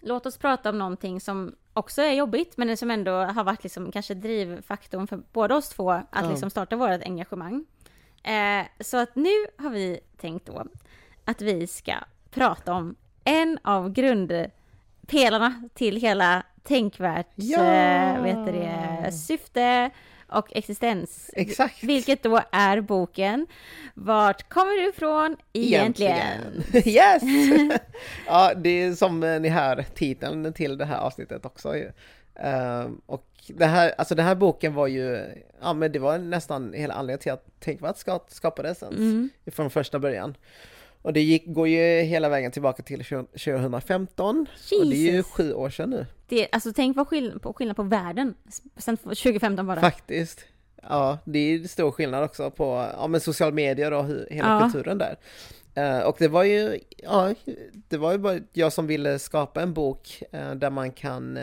låt 0.00 0.26
oss 0.26 0.38
prata 0.38 0.70
om 0.70 0.78
någonting 0.78 1.20
som 1.20 1.54
också 1.72 2.02
är 2.02 2.12
jobbigt 2.12 2.56
men 2.56 2.76
som 2.76 2.90
ändå 2.90 3.12
har 3.12 3.44
varit 3.44 3.62
liksom 3.62 3.92
kanske 3.92 4.14
drivfaktorn 4.14 5.06
för 5.06 5.22
båda 5.32 5.56
oss 5.56 5.68
två 5.68 5.90
att 5.90 6.04
Ja. 6.12 6.30
liksom 6.30 6.50
starta 6.50 6.76
vårt 6.76 7.02
engagemang. 7.02 7.64
Eh, 8.22 8.66
så 8.80 8.96
att 8.96 9.16
nu 9.16 9.30
har 9.58 9.70
vi 9.70 10.00
tänkt 10.16 10.46
då 10.46 10.64
att 11.24 11.42
vi 11.42 11.66
ska 11.66 11.94
prata 12.30 12.72
om 12.72 12.96
en 13.24 13.58
av 13.62 13.92
grundpelarna 13.92 15.68
till 15.74 15.96
hela 15.96 16.42
tänkvärt 16.62 17.26
Ja! 17.34 17.58
eh, 17.64 18.24
heter 18.24 18.52
det, 18.52 19.12
syfte 19.12 19.90
och 20.28 20.56
existens. 20.56 21.30
Exakt. 21.32 21.82
Vilket 21.82 22.22
då 22.22 22.40
är 22.52 22.80
boken 22.80 23.46
Vart 23.94 24.48
kommer 24.48 24.82
du 24.82 24.88
ifrån 24.88 25.36
egentligen? 25.52 26.64
yes! 26.72 27.22
ja, 28.26 28.54
det 28.54 28.68
är 28.82 28.92
som 28.94 29.20
ni 29.20 29.48
hör 29.48 29.84
titeln 29.94 30.52
till 30.52 30.78
det 30.78 30.84
här 30.84 30.98
avsnittet 30.98 31.44
också. 31.46 31.74
Ehm, 32.34 33.00
och 33.06 33.24
det 33.46 33.66
här, 33.66 33.94
alltså 33.98 34.14
den 34.14 34.26
här 34.26 34.34
boken 34.34 34.74
var 34.74 34.86
ju, 34.86 35.24
ja 35.60 35.72
men 35.72 35.92
det 35.92 35.98
var 35.98 36.18
nästan 36.18 36.72
hela 36.72 36.94
anledningen 36.94 37.18
till 37.18 37.32
att 37.32 37.44
Tänkvärt 37.60 37.96
ska- 37.96 38.20
skapades 38.28 38.82
ens, 38.82 38.96
Mm. 38.98 39.30
från 39.52 39.70
första 39.70 39.98
början. 39.98 40.34
Och 41.08 41.14
det 41.14 41.20
gick, 41.22 41.46
går 41.46 41.68
ju 41.68 42.00
hela 42.00 42.28
vägen 42.28 42.52
tillbaka 42.52 42.82
till 42.82 43.04
2015, 43.04 44.46
och 44.80 44.86
det 44.86 44.96
är 44.96 44.98
ju 44.98 45.10
Jesus. 45.12 45.32
sju 45.32 45.52
år 45.52 45.70
sedan 45.70 45.90
nu. 45.90 46.06
Det, 46.28 46.48
alltså 46.52 46.72
tänk 46.72 46.96
på, 46.96 47.04
skill- 47.04 47.38
på 47.40 47.52
skillnad 47.52 47.76
på 47.76 47.82
världen 47.82 48.34
sen 48.76 48.96
2015 48.96 49.66
bara. 49.66 49.80
Faktiskt. 49.80 50.44
Ja, 50.82 51.18
det 51.24 51.38
är 51.38 51.68
stor 51.68 51.90
skillnad 51.90 52.24
också 52.24 52.50
på 52.50 52.88
ja, 52.96 53.06
men 53.06 53.20
social 53.20 53.52
medier 53.52 53.92
och 53.92 54.04
hela 54.30 54.48
Ja. 54.48 54.60
kulturen 54.72 54.98
där. 54.98 55.16
Eh, 55.74 55.98
och 56.06 56.16
det 56.18 56.28
var 56.28 56.44
ju, 56.44 56.78
ja, 56.96 57.34
det 57.88 57.96
var 57.96 58.12
ju 58.12 58.18
bara 58.18 58.38
jag 58.52 58.72
som 58.72 58.86
ville 58.86 59.18
skapa 59.18 59.62
en 59.62 59.72
bok 59.72 60.22
eh, 60.32 60.54
där 60.54 60.70
man 60.70 60.92
kan 60.92 61.38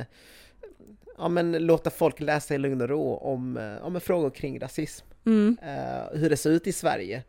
ja, 1.18 1.30
men 1.30 1.52
låta 1.52 1.90
folk 1.90 2.20
läsa 2.20 2.56
i 2.56 2.58
lugn 2.58 2.82
och 2.82 2.90
ro 2.90 3.14
om, 3.16 3.58
eh, 3.58 3.86
om 3.86 4.02
frågor 4.02 4.30
kring 4.30 4.60
rasism. 4.60 5.06
Mm. 5.26 5.58
eh, 5.62 6.20
hur 6.20 6.30
det 6.30 6.38
ser 6.38 6.50
ut 6.50 6.68
i 6.68 6.72
Sverige. 6.72 7.24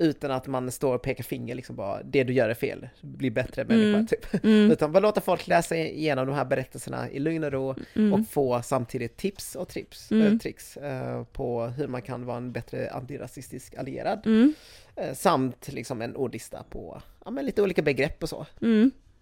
Utan 0.00 0.30
att 0.30 0.46
man 0.46 0.70
står 0.70 0.94
och 0.94 1.02
pekar 1.02 1.24
finger 1.24 1.54
liksom 1.54 1.76
bara, 1.76 2.02
det 2.02 2.24
du 2.24 2.32
gör 2.32 2.48
är 2.48 2.54
fel, 2.54 2.88
bli 3.00 3.30
bättre 3.30 3.64
människa 3.64 3.88
Mm. 3.88 4.06
typ. 4.06 4.44
Mm. 4.44 4.70
Utan 4.70 4.92
bara 4.92 5.00
låta 5.00 5.20
folk 5.20 5.46
läsa 5.46 5.76
igenom 5.76 6.26
de 6.26 6.34
här 6.34 6.44
berättelserna 6.44 7.10
i 7.10 7.18
lugn 7.18 7.44
och 7.44 7.52
ro 7.52 7.74
Mm. 7.94 8.12
och 8.12 8.28
få 8.28 8.62
samtidigt 8.62 9.16
tips 9.16 9.54
och 9.56 9.68
trips, 9.68 10.12
eh, 10.12 10.36
tricks 10.38 10.76
eh, 10.76 11.24
på 11.24 11.66
hur 11.66 11.86
man 11.88 12.02
kan 12.02 12.26
vara 12.26 12.36
en 12.36 12.52
bättre 12.52 12.90
antirasistisk 12.90 13.74
allierad. 13.74 14.26
Eh, 14.96 15.14
samt 15.14 15.68
liksom 15.72 16.02
en 16.02 16.16
ordlista 16.16 16.64
på 16.70 17.02
ja, 17.24 17.30
men 17.30 17.46
lite 17.46 17.62
olika 17.62 17.82
begrepp 17.82 18.22
och 18.22 18.28
så. 18.28 18.46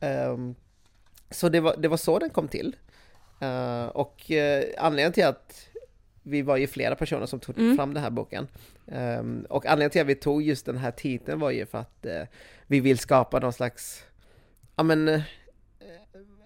Ehm, 0.00 0.54
så 1.30 1.48
det 1.48 1.60
var, 1.60 1.76
det 1.78 1.88
var 1.88 1.96
så 1.96 2.18
den 2.18 2.30
kom 2.30 2.48
till. 2.48 2.76
Eh, 3.40 3.84
och 3.86 4.30
uh, 4.30 4.64
anledningen 4.78 5.12
till 5.12 5.24
att 5.26 5.67
vi 6.28 6.42
var 6.42 6.56
ju 6.56 6.66
flera 6.66 6.94
personer 6.94 7.26
som 7.26 7.40
tog 7.40 7.58
Mm. 7.58 7.76
fram 7.76 7.94
den 7.94 8.02
här 8.02 8.10
boken. 8.10 8.46
Ehm, 8.86 9.46
och 9.50 9.66
anledningen 9.66 9.90
till 9.90 10.00
att 10.00 10.06
vi 10.06 10.14
tog 10.14 10.42
just 10.42 10.66
den 10.66 10.76
här 10.76 10.90
titeln 10.90 11.40
var 11.40 11.50
ju 11.50 11.66
för 11.66 11.78
att 11.78 12.06
eh, 12.06 12.22
vi 12.66 12.80
vill 12.80 12.98
skapa 12.98 13.38
någon 13.38 13.52
slags, 13.52 14.04
ja 14.76 14.82
men, 14.82 15.08
eh, 15.08 15.20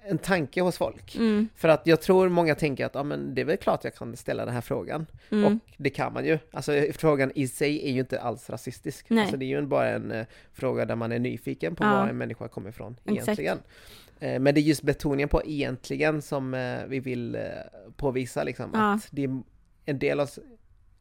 en 0.04 0.18
tanke 0.18 0.60
hos 0.60 0.76
folk. 0.78 1.16
Mm. 1.16 1.48
För 1.56 1.68
att 1.68 1.86
jag 1.86 2.00
tror 2.00 2.28
många 2.28 2.54
tänker 2.54 2.86
att 2.86 2.94
ja, 2.94 3.02
men 3.02 3.34
det 3.34 3.40
är 3.40 3.44
väl 3.44 3.56
klart 3.56 3.84
jag 3.84 3.94
kan 3.94 4.16
ställa 4.16 4.44
den 4.44 4.54
här 4.54 4.60
frågan. 4.60 5.06
Mm. 5.30 5.44
Och 5.44 5.62
det 5.76 5.90
kan 5.90 6.12
man 6.12 6.24
ju. 6.24 6.38
Alltså 6.50 6.72
frågan 6.94 7.32
i 7.34 7.48
sig 7.48 7.88
är 7.88 7.92
ju 7.92 8.00
inte 8.00 8.20
alls 8.20 8.50
rasistisk. 8.50 9.06
Nej. 9.10 9.20
Alltså 9.22 9.36
det 9.36 9.44
är 9.44 9.60
ju 9.60 9.62
bara 9.62 9.88
en 9.88 10.10
eh, 10.10 10.26
fråga 10.52 10.84
där 10.84 10.96
man 10.96 11.12
är 11.12 11.18
nyfiken 11.18 11.74
på 11.76 11.84
Ja. 11.84 11.90
var 11.90 12.08
en 12.08 12.18
människa 12.18 12.48
kommer 12.48 12.68
ifrån 12.70 12.96
Exakt. 13.04 13.10
egentligen. 13.28 13.58
Eh, 14.20 14.40
men 14.40 14.54
det 14.54 14.60
är 14.60 14.62
just 14.62 14.82
betoningen 14.82 15.28
på 15.28 15.42
egentligen 15.44 16.22
som 16.22 16.54
eh, 16.54 16.78
vi 16.88 17.00
vill 17.00 17.34
eh, 17.34 17.40
påvisa 17.96 18.44
liksom. 18.44 18.70
Ja. 18.74 18.94
Att 18.94 19.08
det 19.10 19.24
är 19.24 19.42
en 19.84 19.98
del 19.98 20.20
av, 20.20 20.30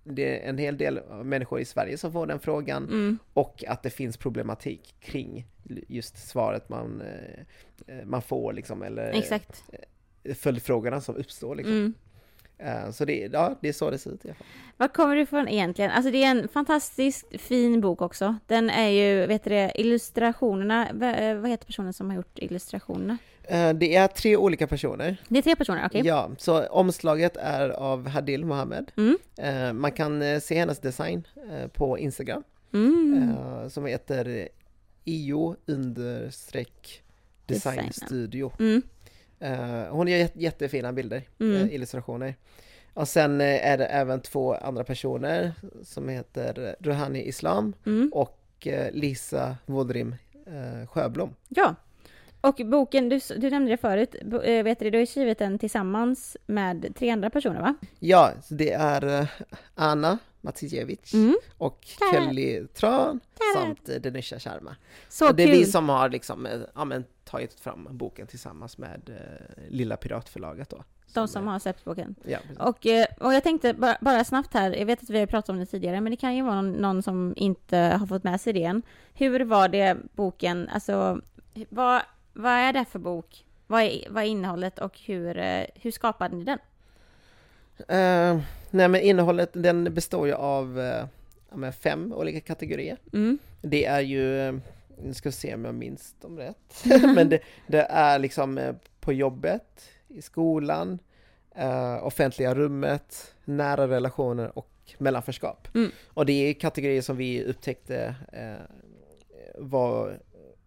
det 0.04 0.40
är 0.46 0.50
en 0.50 0.58
hel 0.58 0.78
del 0.78 1.00
människor 1.24 1.60
i 1.60 1.66
Sverige 1.66 1.98
som 1.98 2.12
får 2.12 2.28
den 2.28 2.40
frågan 2.40 2.84
Mm. 2.84 3.18
och 3.34 3.64
att 3.68 3.84
det 3.84 3.90
finns 3.90 4.18
problematik 4.18 4.96
kring 5.00 5.46
just 5.88 6.28
svaret 6.30 6.70
man, 6.70 7.02
eh, 7.02 7.96
eh, 7.96 8.06
man 8.06 8.22
får 8.22 8.54
liksom, 8.54 8.82
eller 8.84 9.12
Exakt. 9.12 9.64
följdfrågorna 10.36 11.02
som 11.02 11.16
uppstår 11.16 11.56
liksom. 11.56 11.74
Mm. 11.74 11.94
Eh, 12.58 12.92
Så 12.92 13.06
det, 13.06 13.30
ja, 13.34 13.56
det 13.62 13.68
är 13.70 13.74
så 13.74 13.90
det 13.90 13.98
ser 13.98 14.12
ut 14.12 14.26
i 14.26 14.28
alla 14.28 14.36
fall. 14.36 14.48
Var 14.78 14.88
kommer 14.88 15.16
du 15.16 15.22
ifrån 15.22 15.48
egentligen? 15.48 15.92
Alltså 15.92 16.12
det 16.12 16.24
är 16.24 16.32
en 16.32 16.48
fantastiskt 16.48 17.42
fin 17.42 17.82
bok 17.82 18.02
också. 18.02 18.36
Den 18.48 18.70
är 18.70 18.88
ju, 18.90 19.26
vet 19.26 19.44
du 19.44 19.50
det, 19.50 19.72
illustrationerna, 19.76 20.88
va- 20.94 21.16
eh, 21.16 21.38
vad 21.38 21.50
heter 21.50 21.66
personen 21.66 21.94
som 21.94 22.10
har 22.10 22.16
gjort 22.18 22.40
illustrationerna? 22.40 23.18
Eh, 23.44 23.74
Det 23.74 23.96
är 23.96 24.08
tre 24.08 24.38
olika 24.38 24.68
personer. 24.68 25.18
Det 25.28 25.38
är 25.38 25.42
tre 25.42 25.56
personer, 25.56 25.86
okej? 25.86 26.02
Ja, 26.06 26.30
så 26.38 26.68
omslaget 26.68 27.38
är 27.38 27.70
av 27.70 28.08
Hadil 28.08 28.46
Mohammed. 28.46 28.92
Mm. 28.98 29.18
Eh, 29.38 29.74
Man 29.74 29.92
kan 29.92 30.22
eh, 30.22 30.40
se 30.40 30.60
hennes 30.60 30.80
design 30.80 31.28
på 31.74 32.00
Instagram 32.00 32.44
Mm. 32.74 33.70
som 33.70 33.86
heter 33.86 34.50
io 35.06 35.56
understreck 35.66 37.02
Design. 37.46 37.76
designstudio. 37.78 38.52
Mm. 38.60 38.82
Hon 39.90 40.08
gör 40.08 40.18
jätte- 40.18 40.40
jättefina 40.40 40.94
bilder, 40.94 41.24
Mm. 41.40 41.70
illustrationer. 41.72 42.36
Och 42.94 43.08
sen 43.08 43.42
är 43.42 43.78
det 43.78 43.86
även 43.86 44.22
två 44.22 44.54
andra 44.56 44.84
personer 44.84 45.54
som 45.84 46.10
heter 46.10 46.76
Ruhani 46.80 47.24
Islam 47.28 47.74
Mm. 47.86 48.10
och 48.14 48.68
Lisa 48.92 49.58
Vodrim 49.66 50.16
eh, 50.46 50.88
Sjöblom. 50.88 51.36
Ja. 51.50 51.76
Och 52.42 52.62
boken, 52.66 53.10
du, 53.10 53.20
du 53.38 53.50
nämnde 53.50 53.72
det 53.72 53.78
förut, 53.78 54.16
äh, 54.44 54.64
vet 54.64 54.80
du, 54.80 54.90
du 54.90 54.98
har 54.98 55.06
skrivit 55.06 55.38
den 55.38 55.60
tillsammans 55.60 56.38
med 56.46 56.96
tre 56.96 57.10
andra 57.10 57.30
personer 57.30 57.62
va? 57.62 57.76
Ja, 58.00 58.32
det 58.50 58.72
är 58.72 59.32
Anna 59.76 60.20
Matijevic 60.42 61.14
mm. 61.14 61.36
och 61.58 61.88
Kelly 62.12 62.68
Tran 62.68 63.20
samt 63.56 63.86
Denisha 63.86 64.40
Sharma. 64.40 64.76
Så 65.10 65.32
det 65.32 65.44
är 65.44 65.48
kul. 65.48 65.58
vi 65.58 65.66
som 65.66 65.90
har 65.90 66.10
liksom, 66.10 66.48
ja, 66.76 66.86
men, 66.86 67.04
tagit 67.24 67.60
fram 67.60 67.88
boken 67.92 68.28
tillsammans 68.28 68.78
med 68.78 69.02
eh, 69.10 69.64
Lilla 69.70 69.98
Piratförlaget 69.98 70.70
då. 70.70 70.84
De 71.14 71.28
som 71.28 71.48
är, 71.48 71.52
har 71.52 71.60
släppt 71.60 71.86
boken. 71.86 72.16
Ja, 72.24 72.40
och, 72.60 72.86
eh, 72.86 73.06
och 73.20 73.34
jag 73.34 73.44
tänkte 73.44 73.74
bara, 73.74 73.98
bara, 74.02 74.24
snabbt 74.24 74.54
här, 74.54 74.72
jag 74.72 74.86
vet 74.86 75.04
att 75.04 75.10
vi 75.10 75.20
har 75.20 75.26
pratat 75.26 75.50
om 75.50 75.60
det 75.60 75.66
tidigare, 75.66 76.02
men 76.02 76.12
det 76.12 76.18
kan 76.18 76.36
ju 76.36 76.44
vara 76.44 76.62
någon, 76.62 76.72
någon 76.72 77.04
som 77.04 77.34
inte 77.38 77.78
har 77.78 78.08
fått 78.08 78.24
med 78.24 78.42
sig 78.42 78.54
det 78.54 78.64
än. 78.64 78.82
Hur 79.14 79.40
var 79.46 79.68
det 79.68 79.98
boken, 80.16 80.70
alltså 80.70 81.22
vad, 81.70 82.02
vad 82.34 82.52
är 82.52 82.74
det 82.74 82.86
för 82.86 83.00
bok? 83.00 83.46
Vad 83.68 83.82
är, 83.82 84.08
vad 84.10 84.24
är 84.24 84.28
innehållet 84.28 84.80
och 84.80 85.00
hur, 85.00 85.38
eh, 85.38 85.64
hur 85.76 85.92
skapade 85.92 86.36
ni 86.36 86.44
den? 86.44 86.60
Uh, 87.80 88.42
nej 88.70 88.88
men 88.88 88.96
innehållet, 88.96 89.50
den 89.54 89.94
består 89.94 90.28
ju 90.28 90.34
av 90.34 90.80
uh, 91.60 91.72
fem 91.72 92.14
olika 92.14 92.40
kategorier. 92.40 92.98
Mm. 93.14 93.40
Det 93.62 93.86
är 93.86 94.02
ju 94.02 94.52
nu 95.04 95.14
ska 95.14 95.30
vi 95.30 95.34
se 95.34 95.54
om 95.54 95.66
jag 95.66 95.76
minns 95.76 96.16
dem 96.22 96.38
rätt. 96.38 96.84
Men 97.16 97.30
det, 97.30 97.40
det, 97.68 97.82
är 97.82 98.20
liksom 98.20 98.74
på 99.00 99.14
jobbet, 99.14 99.90
i 100.08 100.22
skolan, 100.22 101.00
uh, 101.60 102.06
offentliga 102.06 102.56
rummet, 102.56 103.36
nära 103.46 103.88
relationer 103.88 104.58
och 104.58 104.70
mellanförskap. 104.98 105.68
Mm. 105.76 105.92
Och 106.08 106.26
det 106.26 106.34
är 106.34 106.54
kategorier 106.54 107.02
som 107.02 107.18
vi 107.18 107.44
upptäckte 107.44 108.16
var 109.56 110.20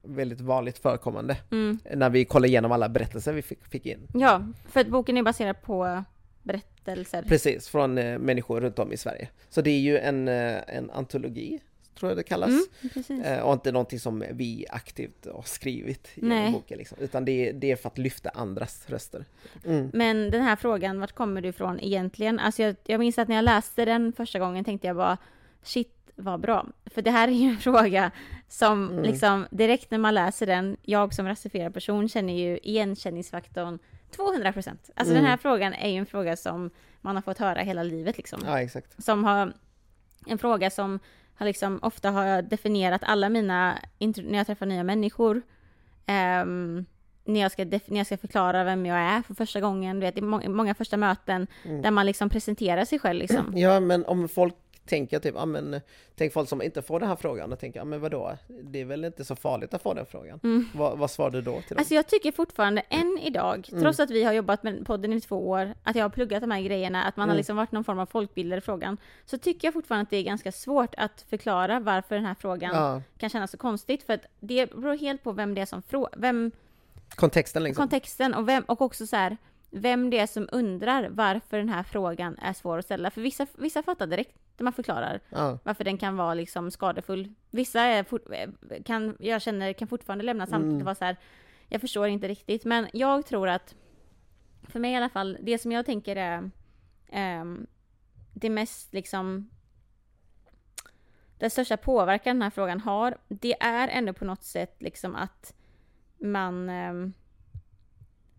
väldigt 0.05 0.41
vanligt 0.41 0.79
förekommande 0.79 1.37
mm. 1.51 1.79
när 1.95 2.11
vi 2.11 2.25
kollade 2.25 2.49
igenom 2.49 2.73
alla 2.73 2.89
berättelser 2.89 3.33
vi 3.33 3.43
fick, 3.43 3.65
fick, 3.65 3.87
in. 3.87 4.09
Ja, 4.15 4.47
för 4.69 4.81
att 4.81 4.87
boken 4.89 5.17
är 5.17 5.23
baserad 5.23 5.63
på 5.63 6.05
berättelser. 6.43 7.23
Precis, 7.23 7.69
från 7.69 7.99
uh, 7.99 8.19
människor 8.19 8.61
runt 8.61 8.79
om 8.79 8.93
i 8.93 8.97
Sverige. 8.97 9.29
Så 9.51 9.61
det 9.61 9.71
är 9.71 9.81
ju 9.81 9.99
en, 9.99 10.29
en 10.29 10.91
antologi 10.91 11.61
tror 11.95 12.11
jag 12.11 12.19
det 12.19 12.23
kallas. 12.23 12.51
Mm, 13.09 13.23
eh, 13.23 13.41
och 13.41 13.53
inte 13.53 13.73
någonting 13.73 14.01
som 14.01 14.25
vi 14.31 14.67
aktivt 14.71 15.27
har 15.35 15.43
skrivit 15.43 16.09
i 16.15 16.21
Nej. 16.23 16.53
boken, 16.53 16.79
liksom. 16.79 16.99
utan 17.01 17.25
det, 17.25 17.53
det, 17.53 17.71
är 17.71 17.77
för 17.77 17.89
att 17.89 17.99
lyfta 17.99 18.31
andras 18.31 18.91
röster. 18.91 19.25
Mm. 19.65 19.91
Men 19.93 20.31
den 20.31 20.43
här 20.43 20.57
frågan, 20.57 21.01
vart 21.01 21.13
kommer 21.13 21.41
du 21.41 21.49
ifrån 21.49 21.81
egentligen? 21.81 22.39
Alltså 22.39 22.63
jag, 22.63 22.77
jag 22.85 22.99
minns 22.99 23.19
att 23.19 23.29
när 23.29 23.37
jag 23.37 23.45
läste 23.45 23.85
den 23.85 24.13
första 24.13 24.39
gången 24.39 24.65
tänkte 24.65 24.87
jag 24.87 24.97
bara, 24.97 25.19
shit 25.63 25.91
vad 26.17 26.41
bra. 26.41 26.67
För 26.87 27.03
det 27.03 27.11
här 27.11 27.29
är 27.29 27.33
ju 27.33 27.49
en 27.49 27.59
fråga 27.59 28.11
som 28.55 28.91
mm. 28.91 29.03
liksom 29.03 29.47
direkt 29.51 29.91
när 29.91 29.99
man 29.99 30.15
läser 30.15 30.47
den, 30.47 30.77
jag 30.83 31.15
som 31.15 31.27
rasifierad 31.27 31.75
person 31.75 32.09
känner 32.09 32.33
ju 32.33 32.59
igenkänningsfaktorn 32.63 33.79
200 34.11 34.53
procent. 34.53 34.91
Alltså 34.95 35.13
mm. 35.13 35.23
den 35.23 35.31
här 35.31 35.37
frågan 35.37 35.75
är 35.75 35.89
ju 35.89 35.97
en 35.97 36.07
fråga 36.07 36.37
som 36.37 36.71
man 37.01 37.15
har 37.15 37.23
fått 37.23 37.39
höra 37.39 37.61
hela 37.61 37.83
livet 37.83 38.17
liksom. 38.17 38.41
Ja, 38.47 38.61
exakt. 38.61 39.05
Som 39.05 39.25
har 39.25 39.53
en 40.27 40.39
fråga 40.39 40.71
som 40.71 40.99
har 41.35 41.47
liksom, 41.47 41.79
ofta 41.83 42.11
har 42.11 42.43
definierat 42.43 43.03
alla 43.05 43.29
mina, 43.29 43.79
när 43.99 44.39
jag 44.39 44.47
träffar 44.47 44.67
nya 44.67 44.85
människor, 44.85 45.37
um, 46.07 46.87
när, 47.25 47.41
jag 47.41 47.53
ska 47.53 47.65
när 47.65 47.97
jag 47.97 48.07
ska 48.07 48.17
förklara 48.17 48.65
vem 48.65 48.87
jag 48.87 48.99
är 48.99 49.23
för 49.23 49.35
första 49.35 49.61
gången, 49.61 50.01
du 50.01 50.07
vet, 50.07 50.19
i 50.19 50.21
må 50.21 50.49
många 50.49 50.75
första 50.75 50.97
möten, 50.97 51.47
mm. 51.65 51.83
där 51.83 51.91
man 51.91 52.07
liksom 52.07 52.29
presenterar 52.29 52.85
sig 52.85 52.99
själv 52.99 53.19
liksom. 53.19 53.53
Ja, 53.55 53.81
men 53.81 54.05
om 54.05 54.29
folk 54.29 54.55
tänker 54.87 55.19
typ, 55.19 55.35
ja 55.35 55.47
men 55.47 55.81
tänk 56.17 56.33
folk 56.33 56.49
som 56.49 56.63
inte 56.63 56.83
får 56.83 57.01
den 57.01 57.09
här 57.09 57.17
frågan 57.17 57.53
och 57.53 57.59
tänker, 57.59 57.81
ja 57.81 57.85
men 57.85 58.01
vadå, 58.01 58.37
det 58.63 58.81
är 58.81 58.85
väl 58.85 59.05
inte 59.05 59.25
så 59.25 59.37
farligt 59.37 59.75
att 59.75 59.83
få 59.83 59.95
den 59.95 60.07
frågan. 60.07 60.41
Mm. 60.43 60.69
Vad, 60.75 60.99
vad 60.99 61.11
svarar 61.11 61.31
du 61.31 61.41
då 61.41 61.61
till 61.61 61.69
dem? 61.69 61.79
Alltså 61.79 61.95
jag 61.95 62.07
tycker 62.07 62.33
fortfarande 62.33 62.83
än 62.89 63.19
idag, 63.23 63.69
mm. 63.73 63.83
trots 63.83 64.01
att 64.01 64.11
vi 64.11 64.25
har 64.25 64.33
jobbat 64.33 64.63
med 64.63 64.87
podden 64.87 65.13
i 65.13 65.21
två 65.21 65.49
år, 65.49 65.75
att 65.83 65.97
jag 65.97 66.05
har 66.05 66.11
pluggat 66.11 66.41
de 66.41 66.51
här 66.51 66.61
grejerna, 66.61 67.05
att 67.05 67.17
man 67.17 67.25
mm. 67.25 67.31
har 67.31 67.37
liksom 67.37 67.57
varit 67.57 67.73
någon 67.73 67.85
form 67.85 67.99
av 67.99 68.07
folkbildare 68.07 68.59
i 68.59 68.61
frågan, 68.61 68.97
så 69.25 69.39
tycker 69.39 69.67
jag 69.69 69.75
fortfarande 69.75 70.03
att 70.03 70.11
det 70.11 70.17
är 70.17 70.23
ganska 70.23 70.53
svårt 70.53 70.95
att 70.97 71.25
förklara 71.31 71.81
varför 71.81 72.15
den 72.15 72.25
här 72.25 72.37
frågan 72.41 72.75
ja. 72.75 73.03
kan 73.19 73.31
kännas 73.31 73.51
så 73.51 73.57
konstigt, 73.57 74.03
för 74.03 74.13
att 74.13 74.27
det 74.41 74.71
beror 74.71 74.97
helt 74.97 75.23
på 75.23 75.33
vem 75.33 75.55
det 75.55 75.61
är 75.61 75.67
som 75.67 75.83
frågar, 75.83 76.51
Kontexten 77.17 77.63
liksom. 77.63 77.83
Kontexten 77.83 78.35
och, 78.35 78.49
vem, 78.49 78.63
och 78.63 78.81
också 78.81 79.07
så 79.07 79.17
här, 79.17 79.37
vem 79.75 80.11
det 80.11 80.19
är 80.19 80.27
som 80.27 80.49
undrar 80.53 81.09
varför 81.09 81.59
den 81.59 81.69
här 81.69 81.83
frågan 81.83 82.39
är 82.39 82.53
svår 82.53 82.79
att 82.79 82.85
ställa. 82.85 83.11
För 83.11 83.21
vissa, 83.21 83.47
vissa 83.59 83.83
fattar 83.83 84.07
direkt 84.07 84.39
när 84.57 84.65
man 84.65 84.73
förklarar 84.73 85.21
ja. 85.29 85.59
varför 85.63 85.85
den 85.85 85.99
kan 85.99 86.17
vara 86.17 86.35
liksom 86.35 86.71
skadefull. 86.71 87.35
Vissa 87.51 87.81
är 87.81 88.05
fort, 88.05 88.23
kan, 88.85 89.17
jag 89.21 89.43
känner, 89.43 89.73
kan 89.73 89.89
fortfarande 89.89 90.25
lämna 90.25 90.47
samtidigt 90.47 90.73
mm. 90.73 90.85
vara 90.85 90.95
så 90.95 91.05
här, 91.05 91.17
jag 91.69 91.81
förstår 91.81 92.09
inte 92.09 92.29
riktigt. 92.29 92.65
Men 92.65 92.89
jag 92.93 93.27
tror 93.27 93.49
att, 93.49 93.75
för 94.63 94.81
mig 94.81 94.93
i 94.93 94.97
alla 94.97 95.09
fall, 95.09 95.39
det 95.41 95.59
som 95.59 95.73
jag 95.73 95.87
tänker 95.87 96.17
är 96.17 96.51
um, 97.41 97.67
det 98.33 98.51
mest 98.51 98.93
liksom 98.93 99.51
den 101.39 101.51
största 101.51 101.77
påverkan 101.77 102.37
den 102.37 102.43
här 102.43 102.51
frågan 102.51 102.81
har, 102.81 103.19
det 103.29 103.63
är 103.63 103.89
ändå 103.89 104.13
på 104.13 104.25
något 104.25 104.45
sätt 104.45 104.77
liksom 104.79 105.15
att 105.15 105.55
man 106.19 106.69
um, 106.69 107.13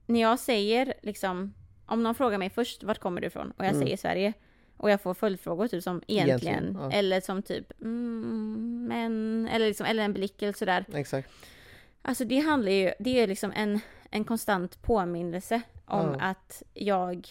när 0.06 0.22
jag 0.22 0.40
säger 0.40 0.94
liksom, 1.02 1.54
om 1.86 2.04
någon 2.04 2.16
frågar 2.16 2.38
mig 2.38 2.50
först, 2.50 2.84
vart 2.84 3.00
kommer 3.00 3.22
du 3.22 3.28
ifrån? 3.28 3.52
Och 3.58 3.66
jag 3.66 3.74
mm. 3.74 3.82
säger 3.82 3.98
Sverige. 3.98 4.34
Och 4.78 4.92
jag 4.92 5.02
får 5.02 5.14
följdfrågor 5.14 5.68
typ 5.68 5.84
som 5.84 6.02
egentligen, 6.08 6.54
egentligen 6.54 6.78
ja. 6.82 6.98
eller 6.98 7.22
som 7.22 7.42
typ 7.42 7.82
mm, 7.82 8.86
men, 8.88 9.48
eller 9.52 9.68
liksom, 9.68 9.86
eller 9.86 10.04
en 10.04 10.14
blick 10.14 10.42
eller 10.42 10.54
sådär. 10.54 10.86
Exakt. 10.94 11.30
Alltså 12.02 12.26
det 12.26 12.40
handlar 12.40 12.72
ju, 12.72 12.92
det 13.00 13.20
är 13.20 13.28
liksom 13.28 13.52
en, 13.56 13.80
en 14.12 14.24
konstant 14.24 14.82
påminnelse 14.82 15.62
om 15.86 16.16
ja. 16.20 16.26
att 16.26 16.64
jag 16.74 17.28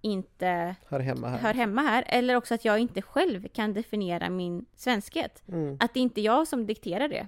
inte 0.00 0.76
hör 0.88 1.00
hemma, 1.00 1.28
här. 1.28 1.38
hör 1.38 1.54
hemma 1.54 1.82
här. 1.82 2.04
Eller 2.06 2.34
också 2.34 2.54
att 2.54 2.64
jag 2.64 2.78
inte 2.78 3.02
själv 3.02 3.48
kan 3.48 3.72
definiera 3.72 4.30
min 4.30 4.66
svenskhet. 4.76 5.42
Mm. 5.48 5.76
Att 5.80 5.94
det 5.94 6.00
inte 6.00 6.20
är 6.20 6.24
jag 6.24 6.48
som 6.48 6.66
dikterar 6.66 7.08
det. 7.08 7.26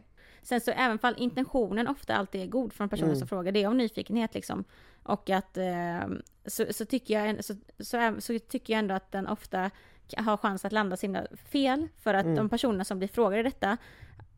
Sen 0.49 0.61
så 0.61 0.71
även 0.71 0.99
fall 0.99 1.15
intentionen 1.19 1.89
ofta 1.89 2.17
alltid 2.17 2.41
är 2.43 2.47
god 2.47 2.73
från 2.73 2.89
personen 2.89 3.11
mm. 3.11 3.19
som 3.19 3.29
frågar, 3.29 3.53
det 3.53 3.63
är 3.63 3.69
om 3.69 3.77
nyfikenhet 3.77 4.35
liksom. 4.35 4.65
Och 5.03 5.31
att 5.31 5.57
eh, 5.57 6.09
så, 6.47 6.65
så, 6.71 6.85
tycker 6.85 7.15
jag, 7.15 7.45
så, 7.45 7.55
så, 7.79 8.15
så, 8.19 8.39
tycker 8.39 8.73
jag 8.73 8.79
ändå 8.79 8.95
att 8.95 9.13
den 9.13 9.27
ofta 9.27 9.71
har 10.17 10.37
chans 10.37 10.65
att 10.65 10.73
landa 10.73 10.97
så 10.97 11.07
himla 11.07 11.27
fel. 11.51 11.89
För 11.99 12.15
att 12.15 12.25
mm. 12.25 12.37
de 12.37 12.49
personerna 12.49 12.85
som 12.85 12.99
blir 12.99 13.09
frågade 13.09 13.43
detta, 13.43 13.77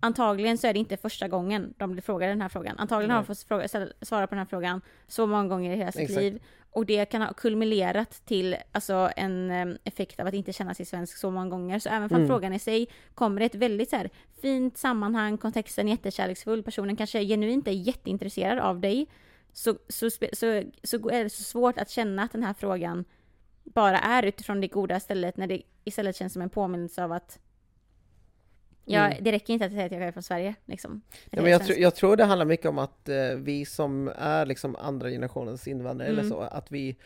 antagligen 0.00 0.58
så 0.58 0.66
är 0.66 0.72
det 0.72 0.78
inte 0.78 0.96
första 0.96 1.28
gången 1.28 1.74
de 1.76 1.92
blir 1.92 2.02
frågade 2.02 2.32
den 2.32 2.42
här 2.42 2.48
frågan. 2.48 2.78
Antagligen 2.78 3.10
har 3.10 3.18
de 3.18 3.26
fått 3.26 3.42
fråga, 3.42 3.68
svara 4.02 4.26
på 4.26 4.34
den 4.34 4.38
här 4.38 4.46
frågan 4.46 4.80
så 5.06 5.26
många 5.26 5.48
gånger 5.48 5.72
i 5.72 5.76
hela 5.76 5.92
sitt 5.92 6.02
Exakt. 6.02 6.20
liv. 6.20 6.42
Och 6.72 6.86
det 6.86 7.04
kan 7.04 7.22
ha 7.22 7.32
kulminerat 7.32 8.10
till 8.26 8.56
alltså, 8.72 9.10
en 9.16 9.78
effekt 9.84 10.20
av 10.20 10.26
att 10.26 10.34
inte 10.34 10.52
känna 10.52 10.74
sig 10.74 10.86
svensk 10.86 11.16
så 11.16 11.30
många 11.30 11.50
gånger. 11.50 11.78
Så 11.78 11.88
även 11.88 12.10
om 12.10 12.16
mm. 12.16 12.28
frågan 12.28 12.52
i 12.52 12.58
sig 12.58 12.88
kommer 13.14 13.40
i 13.40 13.44
ett 13.44 13.54
väldigt 13.54 13.90
så 13.90 13.96
här, 13.96 14.10
fint 14.42 14.78
sammanhang, 14.78 15.38
kontexten 15.38 15.88
är 15.88 15.92
jättekärleksfull, 15.92 16.62
personen 16.62 16.96
kanske 16.96 17.24
genuint 17.24 17.68
är 17.68 17.72
jätteintresserad 17.72 18.58
av 18.58 18.80
dig, 18.80 19.06
så, 19.52 19.74
så, 19.88 20.10
så, 20.10 20.62
så 20.82 21.10
är 21.10 21.24
det 21.24 21.30
så 21.30 21.42
svårt 21.42 21.78
att 21.78 21.90
känna 21.90 22.22
att 22.22 22.32
den 22.32 22.42
här 22.42 22.54
frågan 22.54 23.04
bara 23.64 23.98
är 23.98 24.22
utifrån 24.22 24.60
det 24.60 24.68
goda 24.68 25.00
stället 25.00 25.36
när 25.36 25.46
det 25.46 25.62
istället 25.84 26.16
känns 26.16 26.32
som 26.32 26.42
en 26.42 26.50
påminnelse 26.50 27.04
av 27.04 27.12
att 27.12 27.38
Ja, 28.84 29.06
mm. 29.06 29.24
det 29.24 29.32
räcker 29.32 29.52
inte 29.52 29.66
att 29.66 29.72
säga 29.72 29.86
att 29.86 29.92
jag 29.92 30.02
är 30.02 30.12
från 30.12 30.22
Sverige. 30.22 30.54
Liksom. 30.64 31.02
Ja, 31.30 31.42
men 31.42 31.52
jag, 31.52 31.66
tr 31.66 31.72
jag, 31.72 31.94
tror 31.94 32.16
det 32.16 32.24
handlar 32.24 32.46
mycket 32.46 32.66
om 32.66 32.78
att 32.78 33.08
eh, 33.08 33.16
vi 33.36 33.64
som 33.64 34.12
är 34.18 34.46
liksom 34.46 34.76
andra 34.76 35.10
generationens 35.10 35.68
invandrare 35.68 36.08
mm. 36.08 36.18
eller 36.18 36.28
så, 36.28 36.40
att 36.40 36.72
vi, 36.72 36.96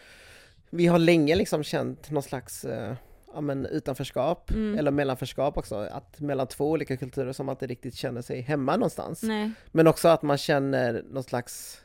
vi 0.70 0.86
har 0.86 0.98
länge 0.98 1.34
liksom 1.34 1.64
känt 1.64 2.10
någon 2.10 2.22
slags 2.22 2.64
eh, 2.64 2.94
ja, 3.34 3.40
men 3.40 3.66
utanförskap, 3.66 4.50
mm. 4.50 4.78
eller 4.78 4.90
mellanförskap 4.90 5.58
också, 5.58 5.76
att 5.76 6.20
mellan 6.20 6.46
två 6.46 6.70
olika 6.70 6.96
kulturer 6.96 7.32
som 7.32 7.46
man 7.46 7.52
inte 7.52 7.66
riktigt 7.66 7.94
känner 7.94 8.22
sig 8.22 8.40
hemma 8.40 8.76
någonstans. 8.76 9.22
Nej. 9.22 9.50
Men 9.72 9.86
också 9.86 10.08
att 10.08 10.22
man 10.22 10.38
känner 10.38 11.04
någon 11.10 11.22
slags 11.22 11.83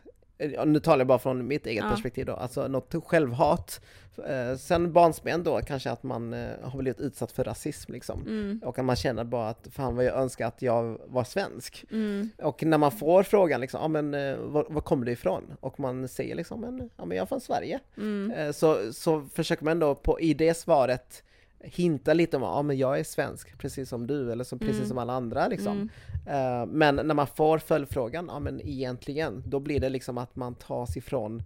nu 0.66 0.80
talar 0.80 0.98
jag 0.98 1.08
bara 1.08 1.20
från 1.20 1.48
mitt 1.48 1.68
eget 1.68 1.84
ja. 1.84 1.90
perspektiv 1.90 2.26
då, 2.26 2.34
alltså 2.34 2.68
något 2.68 2.96
självhat. 3.06 3.82
Eh, 4.28 4.56
sen 4.58 4.94
barnsben 4.94 5.44
då 5.44 5.62
kanske 5.62 5.92
att 5.92 6.04
man 6.04 6.34
eh, 6.34 6.50
har 6.64 6.80
blivit 6.80 7.02
utsatt 7.02 7.32
för 7.32 7.44
rasism 7.44 7.94
liksom. 7.94 8.22
Mm. 8.22 8.62
Och 8.66 8.80
att 8.80 8.86
man 8.86 8.96
känner 8.96 9.24
bara 9.24 9.50
att 9.50 9.68
fan 9.72 9.96
vad 9.96 10.06
jag 10.06 10.16
önskar 10.16 10.48
att 10.48 10.62
jag 10.62 11.00
var 11.06 11.24
svensk. 11.24 11.86
Mm. 11.92 12.30
Och 12.38 12.64
när 12.64 12.78
man 12.78 12.92
får 12.92 13.24
frågan 13.24 13.62
liksom, 13.62 13.82
ja 13.82 13.88
men 13.88 14.14
eh, 14.14 14.38
var, 14.38 14.66
var 14.70 14.82
kommer 14.82 15.06
du 15.06 15.12
ifrån? 15.12 15.44
Och 15.60 15.80
man 15.80 16.08
säger 16.08 16.36
liksom, 16.36 16.62
men, 16.62 16.90
ja 16.98 17.06
men 17.06 17.18
jag 17.18 17.24
är 17.24 17.28
från 17.28 17.42
Sverige. 17.42 17.80
Mm. 17.98 18.54
Så, 18.54 18.94
så 18.94 19.22
försöker 19.22 19.66
man 19.66 19.80
då 19.80 19.96
på, 19.96 20.20
i 20.20 20.34
det 20.34 20.54
svaret 20.54 21.24
hinta 21.62 22.14
lite 22.14 22.38
om 22.38 22.44
att 22.44 22.66
men 22.66 22.78
jag 22.78 23.00
är 23.00 23.04
svensk, 23.04 23.58
precis 23.58 23.90
som 23.90 24.08
du, 24.08 24.32
eller 24.32 24.44
som, 24.44 24.60
precis 24.60 24.76
mm. 24.76 24.88
som 24.88 24.98
alla 24.98 25.14
andra. 25.14 25.48
Liksom. 25.48 25.90
Mm. 26.28 26.62
Uh, 26.62 26.66
men 26.66 26.96
när 26.96 27.16
man 27.16 27.28
får 27.28 27.58
följdfrågan, 27.58 28.26
ja 28.28 28.40
men 28.40 28.62
egentligen, 28.62 29.44
då 29.46 29.60
blir 29.60 29.80
det 29.80 29.90
liksom 29.90 30.18
att 30.18 30.36
man 30.36 30.56
tas 30.56 30.98
ifrån 30.98 31.44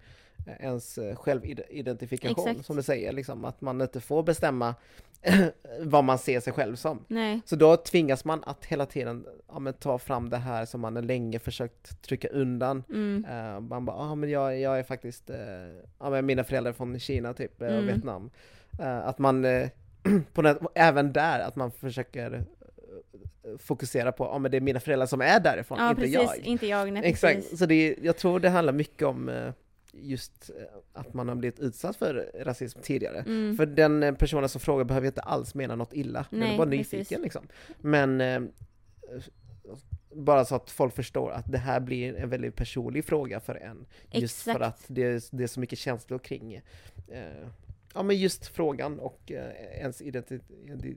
eh, 0.48 0.66
ens 0.66 0.98
eh, 0.98 1.16
självidentifikation, 1.16 2.48
Exakt. 2.48 2.66
som 2.66 2.76
du 2.76 2.84
säger, 2.84 3.12
liksom, 3.12 3.46
att 3.46 3.62
man 3.62 3.82
inte 3.82 4.02
får 4.02 4.24
bestämma 4.24 4.76
vad 5.80 6.04
man 6.04 6.18
ser 6.18 6.40
sig 6.40 6.54
själv 6.54 6.76
som. 6.76 7.06
Nej. 7.08 7.42
Så 7.46 7.56
då 7.56 7.78
tvingas 7.78 8.26
man 8.26 8.44
att 8.44 8.66
hela 8.66 8.86
tiden 8.86 9.26
ja, 9.48 9.60
men, 9.60 9.74
ta 9.74 9.98
fram 9.98 10.30
det 10.30 10.38
här 10.38 10.66
som 10.66 10.82
man 10.82 10.94
länge 10.94 11.40
försökt 11.40 12.02
trycka 12.02 12.28
undan. 12.28 12.84
Mm. 12.90 13.26
Eh, 13.26 13.60
man 13.60 13.86
bara, 13.86 13.98
ah, 13.98 14.16
men 14.16 14.30
jag, 14.30 14.60
jag 14.60 14.80
är 14.80 14.84
faktiskt, 14.84 15.30
uh, 15.30 15.36
ja, 16.00 16.10
men 16.10 16.26
mina 16.26 16.44
föräldrar 16.44 16.72
är 16.72 16.74
från 16.76 17.00
Kina 17.00 17.34
typ, 17.34 17.62
och 17.62 17.68
Mm. 17.68 17.86
Vietnam. 17.86 18.30
Eh, 18.80 19.08
att 19.08 19.20
man, 19.20 19.46
på 20.34 20.42
något, 20.42 20.72
även 20.76 21.14
där, 21.14 21.40
att 21.40 21.56
man 21.56 21.72
försöker 21.72 22.34
eh, 22.34 23.58
fokusera 23.58 24.12
på, 24.12 24.24
ja 24.26 24.40
men 24.40 24.52
det 24.52 24.58
är 24.58 24.62
mina 24.62 24.80
föräldrar 24.80 25.06
som 25.08 25.22
är 25.22 25.40
därifrån, 25.40 25.78
Ja, 25.80 25.90
inte 25.90 26.02
precis. 26.02 26.14
jag. 26.16 26.38
Inte 26.40 26.68
jag, 26.68 26.94
nej, 26.94 27.02
Exakt, 27.06 27.36
precis. 27.36 27.60
så 27.60 27.66
det, 27.66 27.76
är- 27.76 27.96
jag 28.06 28.18
tror 28.18 28.40
det 28.40 28.50
handlar 28.50 28.74
mycket 28.74 29.08
om 29.08 29.30
eh, 29.30 29.52
just 29.92 30.50
eh, 30.50 30.56
att 30.94 31.14
man 31.14 31.28
har 31.28 31.36
blivit 31.36 31.60
utsatt 31.60 31.96
för 31.96 32.32
rasism 32.40 32.80
tidigare. 32.84 33.20
Mm. 33.20 33.58
För 33.58 33.66
den 33.66 34.16
personen 34.16 34.50
som 34.50 34.62
frågar 34.62 34.84
behöver 34.86 35.08
inte 35.08 35.22
alls 35.22 35.56
mena 35.56 35.76
något 35.76 35.94
illa, 35.94 36.26
den 36.30 36.44
är 36.44 36.48
Nej, 36.48 36.58
bara 36.58 36.70
precis. 36.70 36.92
nyfiken 36.94 37.22
liksom. 37.22 37.48
Men 37.82 38.22
bara 40.16 40.46
så 40.46 40.56
att 40.56 40.70
folk 40.72 40.96
förstår 40.96 41.32
att 41.32 41.52
det 41.52 41.58
här 41.58 41.80
blir 41.80 42.16
en 42.16 42.30
väldigt 42.30 42.56
personlig 42.56 43.06
fråga 43.06 43.40
för 43.40 43.56
en. 43.56 43.86
Just 44.12 44.38
Exakt. 44.48 44.58
för 44.58 44.66
att 44.66 44.84
det 44.88 45.04
är, 45.04 45.22
det 45.32 45.44
är 45.44 45.48
så 45.48 45.60
mycket 45.60 45.80
känslor 45.80 46.20
kring 46.20 46.54
eh, 47.08 47.48
ja 47.94 48.04
men 48.04 48.16
just 48.18 48.48
frågan 48.48 49.00
och 49.00 49.32
eh, 49.32 49.80
ens 49.82 50.02
identitet, 50.02 50.42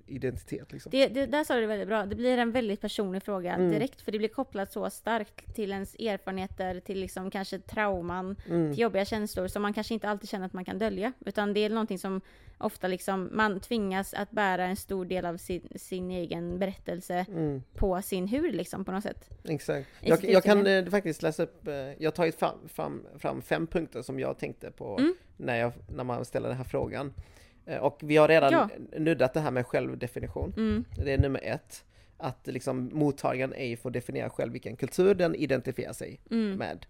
identitet 0.07 0.73
liksom. 0.73 0.91
Det, 0.91 1.07
det, 1.09 1.27
där 1.27 1.45
sa 1.45 1.55
du 1.55 1.61
det 1.61 1.67
väldigt 1.67 1.89
bra. 1.89 2.07
Det 2.07 2.17
blir 2.17 2.39
en 2.39 2.53
väldigt 2.53 2.81
personlig 2.81 3.23
fråga 3.23 3.55
Mm. 3.55 3.71
direkt, 3.71 4.01
för 4.01 4.13
det 4.13 4.19
blir 4.19 4.29
kopplat 4.29 4.73
så 4.73 4.91
starkt 4.91 5.55
till 5.55 5.73
ens 5.73 5.95
erfarenheter, 5.95 6.81
till 6.81 6.99
liksom 7.01 7.31
kanske 7.31 7.59
trauman, 7.59 8.37
Mm. 8.49 8.73
till 8.73 8.83
jobbiga 8.83 9.05
känslor 9.05 9.49
som 9.49 9.63
man 9.63 9.73
kanske 9.75 9.95
inte 9.95 10.09
alltid 10.09 10.29
känner 10.29 10.47
att 10.47 10.53
man 10.53 10.65
kan 10.65 10.79
dölja. 10.79 11.13
Utan 11.27 11.55
det 11.55 11.61
är 11.61 11.71
någonting 11.71 11.99
som 11.99 12.21
ofta 12.59 12.89
liksom, 12.89 13.31
man 13.33 13.61
tvingas 13.61 14.15
att 14.15 14.31
bära 14.31 14.65
en 14.65 14.77
stor 14.77 15.05
del 15.05 15.27
av 15.27 15.37
sin, 15.37 15.69
sin 15.77 16.11
egen 16.11 16.59
berättelse 16.59 17.27
Mm. 17.29 17.63
på 17.75 18.03
sin 18.03 18.29
hud 18.29 18.55
liksom 18.55 18.85
på 18.85 18.93
något 18.93 19.03
sätt. 19.03 19.29
Exakt. 19.45 19.89
Jag, 20.01 20.25
jag 20.25 20.43
kan 20.45 20.67
eh, 20.67 20.85
faktiskt 20.87 21.23
läsa 21.23 21.43
upp, 21.43 21.67
eh, 21.69 21.75
jag 21.75 22.05
har 22.05 22.11
tagit 22.11 22.39
fram, 22.39 22.69
fram, 22.69 23.07
fram 23.19 23.43
fem 23.43 23.67
punkter 23.67 24.03
som 24.03 24.21
jag 24.21 24.39
tänkte 24.39 24.71
på 24.71 24.99
Mm. 24.99 25.15
När, 25.37 25.57
jag, 25.57 25.73
när 25.89 26.05
man 26.05 26.25
ställer 26.25 26.49
den 26.49 26.57
här 26.59 26.65
frågan. 26.65 27.13
Eh, 27.67 27.79
och 27.79 27.99
vi 28.03 28.17
har 28.17 28.29
redan 28.29 28.53
Ja. 28.53 28.69
nuddat 28.99 29.35
det 29.35 29.41
här 29.41 29.51
med 29.51 29.67
självdefinition. 29.67 30.53
Mm. 30.57 30.85
Det 31.05 31.13
är 31.13 31.19
nummer 31.19 31.41
ett. 31.45 31.85
Att 32.19 32.47
liksom 32.47 32.91
mottagaren 32.93 33.53
ej 33.53 33.77
får 33.77 33.91
definiera 33.91 34.31
själv 34.31 34.53
vilken 34.53 34.77
kultur 34.77 35.15
den 35.15 35.35
identifierar 35.35 35.93
sig 35.93 36.21
Mm. 36.31 36.57
med. 36.59 36.87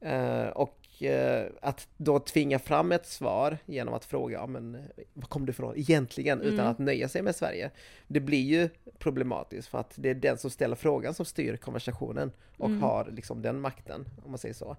Eh, 0.00 0.48
och 0.48 1.02
eh, 1.02 1.46
att 1.60 1.88
då 1.96 2.18
tvinga 2.18 2.58
fram 2.58 2.92
ett 2.92 3.06
svar 3.06 3.58
genom 3.66 3.94
att 3.94 4.04
fråga, 4.04 4.38
ja, 4.38 4.46
men, 4.46 4.82
var 5.12 5.26
kom 5.26 5.46
du 5.46 5.50
ifrån 5.50 5.74
egentligen? 5.76 6.40
Utan 6.40 6.58
Mm. 6.58 6.66
att 6.70 6.78
nöja 6.78 7.08
sig 7.08 7.22
med 7.22 7.36
Sverige. 7.36 7.70
Det 8.06 8.20
blir 8.20 8.42
ju 8.42 8.68
problematiskt 8.98 9.68
för 9.68 9.78
att 9.78 9.92
det 9.96 10.10
är 10.10 10.14
den 10.14 10.38
som 10.38 10.50
ställer 10.50 10.76
frågan 10.76 11.14
som 11.14 11.24
styr 11.26 11.56
konversationen 11.56 12.32
och 12.56 12.68
Mm. 12.68 12.82
har 12.82 13.08
liksom 13.10 13.42
den 13.42 13.60
makten, 13.60 14.04
om 14.24 14.30
man 14.30 14.38
säger 14.38 14.54
så. 14.54 14.76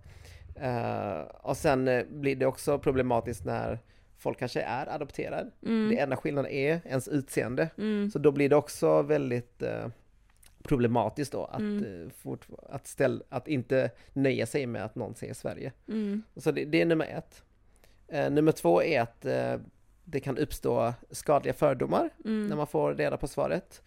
Eh, 0.55 1.21
och 1.41 1.57
sen 1.57 1.87
eh, 1.87 2.05
blir 2.09 2.35
det 2.35 2.45
också 2.45 2.79
problematiskt 2.79 3.45
när 3.45 3.79
folk 4.17 4.39
kanske 4.39 4.61
är 4.61 4.95
adopterad. 4.95 5.51
Mm. 5.65 5.89
Det 5.89 5.99
enda 5.99 6.15
skillnaden 6.15 6.51
är 6.51 6.81
ens 6.85 7.07
utseende. 7.07 7.69
Mm. 7.77 8.11
Så 8.11 8.19
då 8.19 8.31
blir 8.31 8.49
det 8.49 8.55
också 8.55 9.01
väldigt 9.01 9.61
eh, 9.61 9.87
problematiskt 10.63 11.31
då 11.31 11.45
att, 11.45 11.59
Mm. 11.59 12.09
fort, 12.17 12.47
att, 12.69 12.87
ställ, 12.87 13.23
att 13.29 13.47
inte 13.47 13.91
nöja 14.13 14.45
sig 14.45 14.65
med 14.65 14.85
att 14.85 14.95
någon 14.95 15.15
säger 15.15 15.33
Sverige. 15.33 15.71
Mm. 15.87 16.23
Så 16.35 16.51
det, 16.51 16.65
det 16.65 16.81
är 16.81 16.85
nummer 16.85 17.05
ett. 17.05 17.43
Eh, 18.07 18.31
nummer 18.31 18.51
två 18.51 18.83
är 18.83 19.01
att 19.01 19.25
eh, 19.25 19.55
det 20.03 20.19
kan 20.19 20.37
uppstå 20.37 20.93
skadliga 21.11 21.53
fördomar 21.53 22.09
Mm. 22.25 22.47
när 22.47 22.55
man 22.55 22.67
får 22.67 22.93
reda 22.95 23.17
på 23.17 23.27
svaret. 23.27 23.81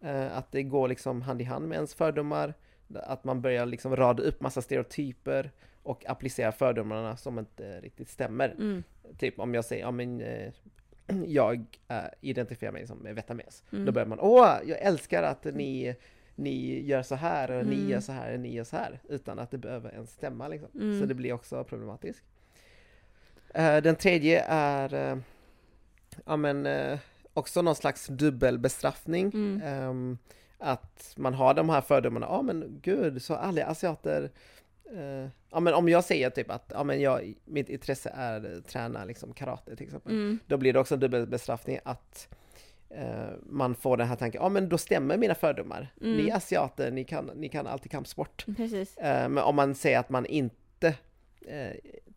Eh, 0.00 0.36
att 0.36 0.52
det 0.52 0.62
går 0.62 0.88
liksom 0.88 1.22
hand 1.22 1.40
i 1.40 1.44
hand 1.44 1.68
med 1.68 1.76
ens 1.76 1.94
fördomar. 1.94 2.54
Att 2.94 3.24
man 3.24 3.40
börjar 3.40 3.66
liksom 3.66 3.96
rada 3.96 4.22
upp 4.22 4.40
massa 4.40 4.62
stereotyper 4.62 5.50
och 5.82 6.06
applicera 6.06 6.52
fördomarna 6.52 7.16
som 7.16 7.38
inte 7.38 7.80
riktigt 7.80 8.08
stämmer. 8.08 8.48
Mm. 8.48 8.82
Typ 9.18 9.38
om 9.38 9.54
jag 9.54 9.64
säger, 9.64 9.82
ja 9.82 9.90
men 9.90 10.20
eh, 10.20 10.52
jag 11.26 11.64
eh, 11.88 12.04
identifierar 12.20 12.72
mig 12.72 12.86
som 12.86 13.04
vietnames. 13.14 13.64
Mm. 13.72 13.84
Då 13.84 13.92
börjar 13.92 14.06
man, 14.06 14.20
åh, 14.20 14.56
jag 14.66 14.78
älskar 14.80 15.22
att 15.22 15.44
ni, 15.44 15.96
ni 16.34 16.80
gör 16.80 17.02
så 17.02 17.14
här, 17.14 17.50
och 17.50 17.66
ni 17.66 17.76
Mm. 17.76 17.88
gör 17.90 18.00
så 18.00 18.12
här, 18.12 18.34
och 18.34 18.40
ni 18.40 18.54
gör 18.54 18.64
så 18.64 18.76
här. 18.76 19.00
Utan 19.08 19.38
att 19.38 19.50
det 19.50 19.58
behöver 19.58 19.92
ens 19.92 20.10
stämma 20.10 20.48
liksom. 20.48 20.68
Mm. 20.74 21.00
Så 21.00 21.06
det 21.06 21.14
blir 21.14 21.32
också 21.32 21.64
problematiskt. 21.64 22.24
Eh, 23.54 23.76
den 23.76 23.96
tredje 23.96 24.44
är, 24.48 24.94
eh, 24.94 25.18
ja 26.26 26.36
men, 26.36 26.68
också 27.34 27.62
någon 27.62 27.74
slags 27.74 28.06
dubbelbestraffning. 28.06 29.26
Mm. 29.34 29.62
Ehm, 29.64 30.18
att 30.58 31.14
man 31.16 31.34
har 31.34 31.54
de 31.54 31.68
här 31.68 31.80
fördomarna, 31.80 32.26
ja 32.26 32.42
men 32.42 32.78
gud, 32.82 33.22
så 33.22 33.34
alla 33.34 33.64
asiater 33.66 34.30
eh, 34.94 35.28
Ja 35.52 35.60
men 35.60 35.74
om 35.74 35.88
jag 35.88 36.04
säger 36.04 36.30
typ 36.30 36.50
att, 36.50 36.72
ja 36.74 36.84
men 36.84 37.00
jag, 37.00 37.34
mitt 37.44 37.68
intresse 37.68 38.12
är 38.14 38.58
att 38.58 38.66
träna 38.68 39.04
liksom 39.04 39.32
karate 39.32 39.76
till 39.76 39.86
exempel. 39.86 40.12
Mm. 40.12 40.38
Då 40.46 40.56
blir 40.56 40.72
det 40.72 40.80
också 40.80 40.94
en 40.94 41.00
dubbelbestraffning 41.00 41.78
att 41.84 42.28
eh, 42.90 43.30
man 43.42 43.74
får 43.74 43.96
den 43.96 44.08
här 44.08 44.16
tanken, 44.16 44.42
ja 44.42 44.48
men 44.48 44.68
då 44.68 44.78
stämmer 44.78 45.16
mina 45.16 45.34
fördomar. 45.34 45.94
Mm. 46.00 46.16
Ni 46.16 46.30
asiater, 46.30 46.90
ni 46.90 47.04
kan, 47.04 47.30
ni 47.34 47.48
kan 47.48 47.66
alltid 47.66 47.90
kampsport. 47.90 48.44
Eh, 48.98 49.28
men 49.28 49.38
om 49.38 49.56
man 49.56 49.74
säger 49.74 49.98
att 49.98 50.10
man 50.10 50.26
inte 50.26 50.94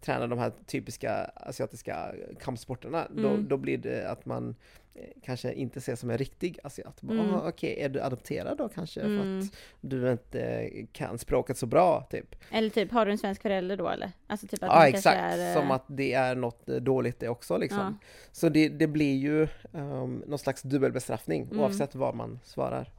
tränar 0.01 0.27
de 0.27 0.39
här 0.39 0.51
typiska 0.65 1.31
asiatiska 1.35 2.11
kampsporterna, 2.39 3.07
då, 3.15 3.27
Mm. 3.29 3.47
då 3.47 3.57
blir 3.57 3.77
det 3.77 4.09
att 4.11 4.25
man 4.25 4.55
eh, 4.97 5.01
kanske 5.23 5.53
inte 5.53 5.79
ses 5.79 5.99
som 5.99 6.09
en 6.09 6.17
riktig 6.17 6.59
asiat. 6.63 7.03
Mm. 7.03 7.33
"Ah, 7.35 7.47
Okej, 7.49 7.81
är 7.81 7.89
du 7.89 8.01
adopterad 8.01 8.57
då 8.57 8.69
kanske? 8.69 8.99
För 8.99 9.07
Mm. 9.07 9.39
att 9.39 9.45
du 9.81 10.11
inte 10.11 10.69
kan 10.91 11.17
språket 11.17 11.57
så 11.57 11.65
bra, 11.65 12.07
typ. 12.09 12.35
Eller 12.51 12.69
typ, 12.69 12.91
har 12.91 13.05
du 13.05 13.11
en 13.11 13.17
svensk 13.17 13.41
förälder 13.41 13.77
då 13.77 13.89
eller? 13.89 14.11
Alltså 14.27 14.47
typ 14.47 14.63
att 14.63 14.69
Ja, 14.69 14.87
exakt. 14.87 15.17
är, 15.17 15.49
eh, 15.49 15.61
Som 15.61 15.71
att 15.71 15.83
det 15.87 16.13
är 16.13 16.35
något 16.35 16.69
eh, 16.69 16.75
dåligt 16.75 17.19
det 17.19 17.29
också 17.29 17.57
liksom. 17.57 17.79
Ja. 18.01 18.07
Så 18.31 18.49
det, 18.49 18.69
det 18.69 18.87
blir 18.87 19.15
ju 19.15 19.47
um, 19.71 20.23
någon 20.27 20.39
slags 20.39 20.61
dubbelbestraffning 20.61 21.43
Mm. 21.43 21.59
oavsett 21.59 21.95
vad 21.95 22.15
man 22.15 22.39
svarar. 22.43 22.91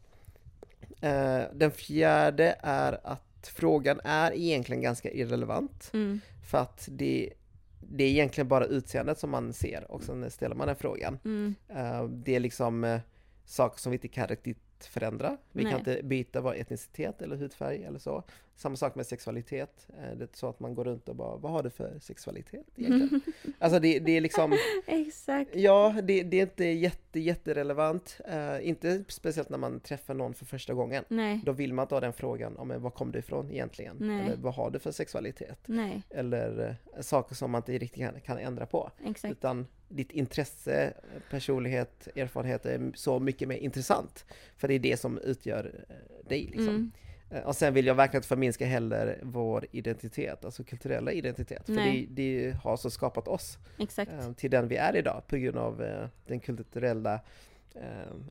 Eh, 1.00 1.42
den 1.54 1.70
fjärde 1.70 2.56
är 2.62 3.00
att 3.04 3.25
frågan 3.48 4.00
är 4.04 4.32
egentligen 4.32 4.82
ganska 4.82 5.10
irrelevant. 5.10 5.90
Mm. 5.92 6.20
För 6.50 6.58
att 6.58 6.88
det, 6.92 7.32
det 7.80 8.04
är 8.04 8.08
egentligen 8.08 8.48
bara 8.48 8.64
utseendet 8.64 9.18
som 9.18 9.30
man 9.30 9.52
ser 9.52 9.90
och 9.90 10.02
sen 10.02 10.30
ställer 10.30 10.54
man 10.54 10.66
den 10.66 10.76
frågan. 10.76 11.18
Mm. 11.24 11.54
Eh, 11.68 12.04
det 12.04 12.36
är 12.36 12.40
liksom 12.40 12.84
eh, 12.84 13.00
saker 13.44 13.80
som 13.80 13.90
vi 13.90 13.96
inte 13.96 14.08
kan 14.08 14.28
riktigt 14.28 14.58
förändra. 14.80 15.36
Vi 15.52 15.62
Nej. 15.62 15.72
kan 15.72 15.78
inte 15.78 16.02
byta 16.02 16.40
vår 16.40 16.54
etnicitet 16.54 17.22
eller 17.22 17.36
hudfärg 17.36 17.84
eller 17.84 17.98
så. 17.98 18.24
Samma 18.56 18.76
sak 18.76 18.94
med 18.94 19.06
sexualitet. 19.06 19.88
Eh, 19.88 20.16
det 20.16 20.24
är 20.24 20.28
så 20.32 20.48
att 20.48 20.60
man 20.60 20.74
går 20.74 20.84
runt 20.84 21.08
och 21.08 21.16
bara, 21.16 21.36
vad 21.36 21.52
har 21.52 21.62
du 21.62 21.70
för 21.70 21.98
sexualitet 22.00 22.66
egentligen? 22.76 23.20
alltså 23.58 23.80
det, 23.80 23.98
det 23.98 24.12
är 24.12 24.20
liksom, 24.20 24.58
Exakt. 24.86 25.50
ja, 25.54 25.94
det, 26.02 26.22
det 26.22 26.36
är 26.36 26.42
inte 26.42 26.64
jätte, 26.64 27.20
jätterelevant. 27.20 28.20
Eh, 28.28 28.68
inte 28.68 29.04
speciellt 29.08 29.48
när 29.48 29.58
man 29.58 29.80
träffar 29.80 30.14
någon 30.14 30.34
för 30.34 30.44
första 30.44 30.74
gången. 30.74 31.04
Nej. 31.08 31.40
Då 31.44 31.52
vill 31.52 31.72
man 31.72 31.82
inte 31.82 31.94
ha 31.94 32.00
den 32.00 32.12
frågan, 32.12 32.56
om 32.56 32.82
var 32.82 32.90
kom 32.90 33.12
du 33.12 33.18
ifrån 33.18 33.50
egentligen? 33.50 33.96
Nej. 34.00 34.20
Eller 34.20 34.36
vad 34.36 34.54
har 34.54 34.70
du 34.70 34.78
för 34.78 34.92
sexualitet? 34.92 35.58
Nej. 35.66 36.02
eller 36.10 36.78
eh, 36.96 37.00
saker 37.02 37.34
som 37.34 37.50
man 37.50 37.58
inte 37.58 37.72
riktigt 37.72 38.02
kan, 38.02 38.20
kan 38.20 38.38
ändra 38.38 38.66
på. 38.66 38.90
Exakt. 39.04 39.32
Utan 39.32 39.66
ditt 39.88 40.12
intresse, 40.12 40.94
personlighet, 41.30 42.08
erfarenhet 42.16 42.66
är 42.66 42.92
så 42.94 43.18
mycket 43.18 43.48
mer 43.48 43.56
intressant. 43.56 44.24
För 44.56 44.68
det 44.68 44.74
är 44.74 44.78
det 44.78 44.96
som 44.96 45.18
utgör 45.18 45.84
dig. 46.28 46.44
Liksom. 46.44 46.68
Mm. 46.68 46.92
Eh, 47.36 47.42
Och 47.46 47.56
sen 47.56 47.74
vill 47.74 47.86
jag 47.86 47.94
verkligen 47.94 48.18
inte 48.18 48.28
förminska 48.28 48.66
heller 48.66 49.18
vår 49.22 49.66
identitet, 49.70 50.44
alltså 50.44 50.64
kulturella 50.64 51.12
identitet. 51.12 51.66
För 51.66 51.72
det, 51.72 51.78
Nej. 51.80 52.06
det 52.10 52.56
har 52.62 52.76
så 52.76 52.90
skapat 52.90 53.28
oss 53.28 53.58
Exakt. 53.78 54.12
eh, 54.12 54.32
till 54.32 54.50
den 54.50 54.68
vi 54.68 54.76
är 54.76 54.96
idag 54.96 55.22
på 55.26 55.36
grund 55.36 55.56
av 55.58 55.82
eh, 55.82 56.08
den 56.26 56.40
kulturella 56.40 57.20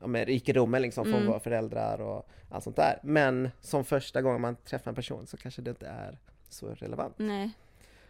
ja, 0.02 0.08
men 0.08 0.26
rikedomen 0.26 0.82
liksom 0.82 1.04
från 1.06 1.14
Mm. 1.16 1.28
våra 1.28 1.40
föräldrar 1.40 2.02
och 2.02 2.30
allt 2.50 2.64
sånt 2.64 2.76
där. 2.76 3.00
Men 3.04 3.50
som 3.62 3.86
första 3.86 4.22
gången 4.22 4.42
man 4.42 4.56
träffar 4.56 4.92
en 4.92 4.96
person 4.96 5.28
så 5.28 5.38
kanske 5.38 5.62
det 5.62 5.70
inte 5.70 5.88
är 5.88 6.18
så 6.50 6.68
relevant. 6.74 7.14
Nej. 7.18 7.50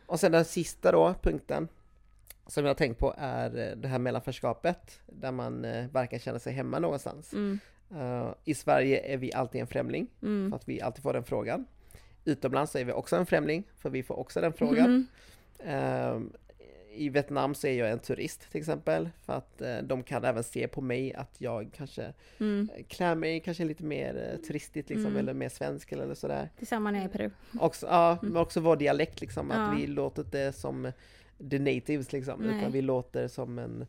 Och 0.06 0.20
sen 0.20 0.32
den 0.32 0.46
sista 0.46 0.92
då, 0.92 1.16
punkten, 1.22 1.68
som 2.48 2.64
jag 2.66 2.70
har 2.70 2.76
tänkt 2.76 3.00
på 3.00 3.14
är 3.18 3.76
det 3.76 3.88
här 3.88 4.00
mellanförskapet, 4.00 5.00
där 5.06 5.32
man 5.32 5.66
varken 5.92 6.20
känner 6.20 6.40
sig 6.40 6.54
hemma 6.54 6.80
någonstans. 6.80 7.34
Mm. 7.34 7.60
Eh, 7.92 8.34
I 8.44 8.54
Sverige 8.54 9.14
är 9.14 9.18
vi 9.18 9.34
alltid 9.34 9.62
en 9.62 9.68
främling, 9.68 10.08
Mm. 10.22 10.50
för 10.52 10.56
att 10.56 10.68
vi 10.70 10.82
alltid 10.82 11.04
får 11.04 11.14
den 11.14 11.24
frågan. 11.24 11.66
Utomlands 12.26 12.72
så 12.72 12.78
är 12.78 12.84
vi 12.86 12.92
också 12.92 13.16
en 13.16 13.26
främling, 13.26 13.64
för 13.78 13.90
vi 13.90 14.04
får 14.04 14.20
också 14.20 14.42
den 14.42 14.54
frågan. 14.54 15.08
Mm. 15.60 16.20
Eh, 16.20 16.22
i 16.98 17.10
Vietnam 17.10 17.56
så 17.56 17.68
är 17.68 17.74
jag 17.74 17.92
en 17.92 18.00
turist 18.00 18.52
till 18.52 18.60
exempel. 18.60 19.10
För 19.26 19.34
att 19.34 19.62
eh, 19.62 19.78
de 19.84 20.04
kan 20.04 20.24
även 20.26 20.44
se 20.44 20.68
på 20.68 20.82
mig 20.82 21.14
att 21.14 21.36
jag 21.42 21.70
kanske 21.76 22.14
Mm. 22.40 22.70
klär 22.88 23.16
mig 23.16 23.40
kanske 23.40 23.66
lite 23.66 23.84
mer 23.84 24.38
turistigt 24.48 24.90
liksom, 24.90 25.06
Mm. 25.06 25.18
eller 25.18 25.34
mer 25.34 25.50
svensk 25.50 25.92
eller 25.92 26.14
sådär. 26.14 26.50
Tillsammans 26.58 26.94
när 26.94 27.00
jag 27.00 27.06
är 27.06 27.10
i 27.10 27.18
Peru. 27.18 27.30
Också, 27.60 27.86
ja, 27.88 28.18
men 28.22 28.38
också 28.38 28.60
vår 28.60 28.76
dialekt 28.76 29.22
liksom, 29.22 29.52
Mm. 29.52 29.64
Att 29.64 29.80
vi 29.80 29.88
låter 29.88 30.24
inte 30.24 30.52
som 30.54 30.92
the 31.50 31.60
natives 31.60 32.12
liksom, 32.14 32.40
Nej. 32.42 32.58
utan 32.60 32.72
vi 32.72 32.82
låter 32.82 33.28
som 33.28 33.60
en, 33.60 33.86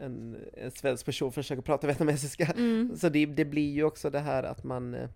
en, 0.00 0.36
en 0.52 0.70
svensk 0.70 1.06
person 1.06 1.32
försöker 1.32 1.62
prata 1.62 1.86
vietnamesiska. 1.86 2.44
Mm. 2.56 2.96
Så 2.96 3.08
det, 3.08 3.26
det 3.26 3.44
blir 3.44 3.72
ju 3.72 3.84
också 3.84 4.10
det 4.10 4.20
här 4.20 4.42
att 4.42 4.64
man 4.64 4.94
eh, 4.94 5.08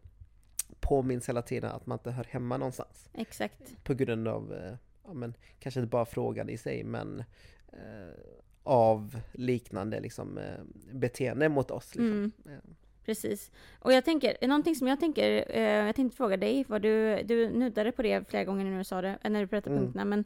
påminns 0.81 1.29
hela 1.29 1.43
tiden 1.43 1.71
att 1.71 1.87
man 1.87 1.99
inte 1.99 2.11
hör 2.11 2.25
hemma 2.25 2.57
någonstans. 2.57 3.09
Exakt. 3.15 3.85
På 3.85 3.95
grund 3.95 4.29
av, 4.29 4.55
eh, 4.55 4.75
ja 5.05 5.13
men 5.13 5.35
kanske 5.59 5.81
inte 5.81 5.91
bara 5.91 6.07
frågan 6.07 6.49
i 6.49 6.59
sig, 6.59 6.85
men 6.85 7.25
eh, 7.73 8.15
av 8.63 9.21
liknande 9.33 10.01
liksom, 10.01 10.39
eh, 10.39 10.45
beteende 10.93 11.49
mot 11.49 11.71
oss. 11.71 11.95
Liksom. 11.95 12.07
Mm. 12.07 12.33
Precis. 13.05 13.51
Och 13.79 13.93
jag 13.93 14.05
tänker, 14.05 14.47
någonting 14.49 14.75
som 14.75 14.87
jag 14.87 15.01
tänker, 15.01 15.45
eh, 15.49 15.63
jag 15.63 15.97
tänkte 15.97 16.17
fråga 16.17 16.37
dig, 16.37 16.65
vad 16.69 16.83
du, 16.83 17.23
du 17.23 17.51
nuddade 17.51 17.93
på 17.93 18.03
det 18.03 18.29
flera 18.29 18.45
gånger 18.45 18.65
när 18.65 18.79
du 18.79 18.85
sa 18.85 19.03
det, 19.03 19.19
när 19.23 19.41
du 19.41 19.47
pratade 19.47 19.77
Mm. 19.77 19.85
punkterna, 19.85 20.05
men 20.05 20.25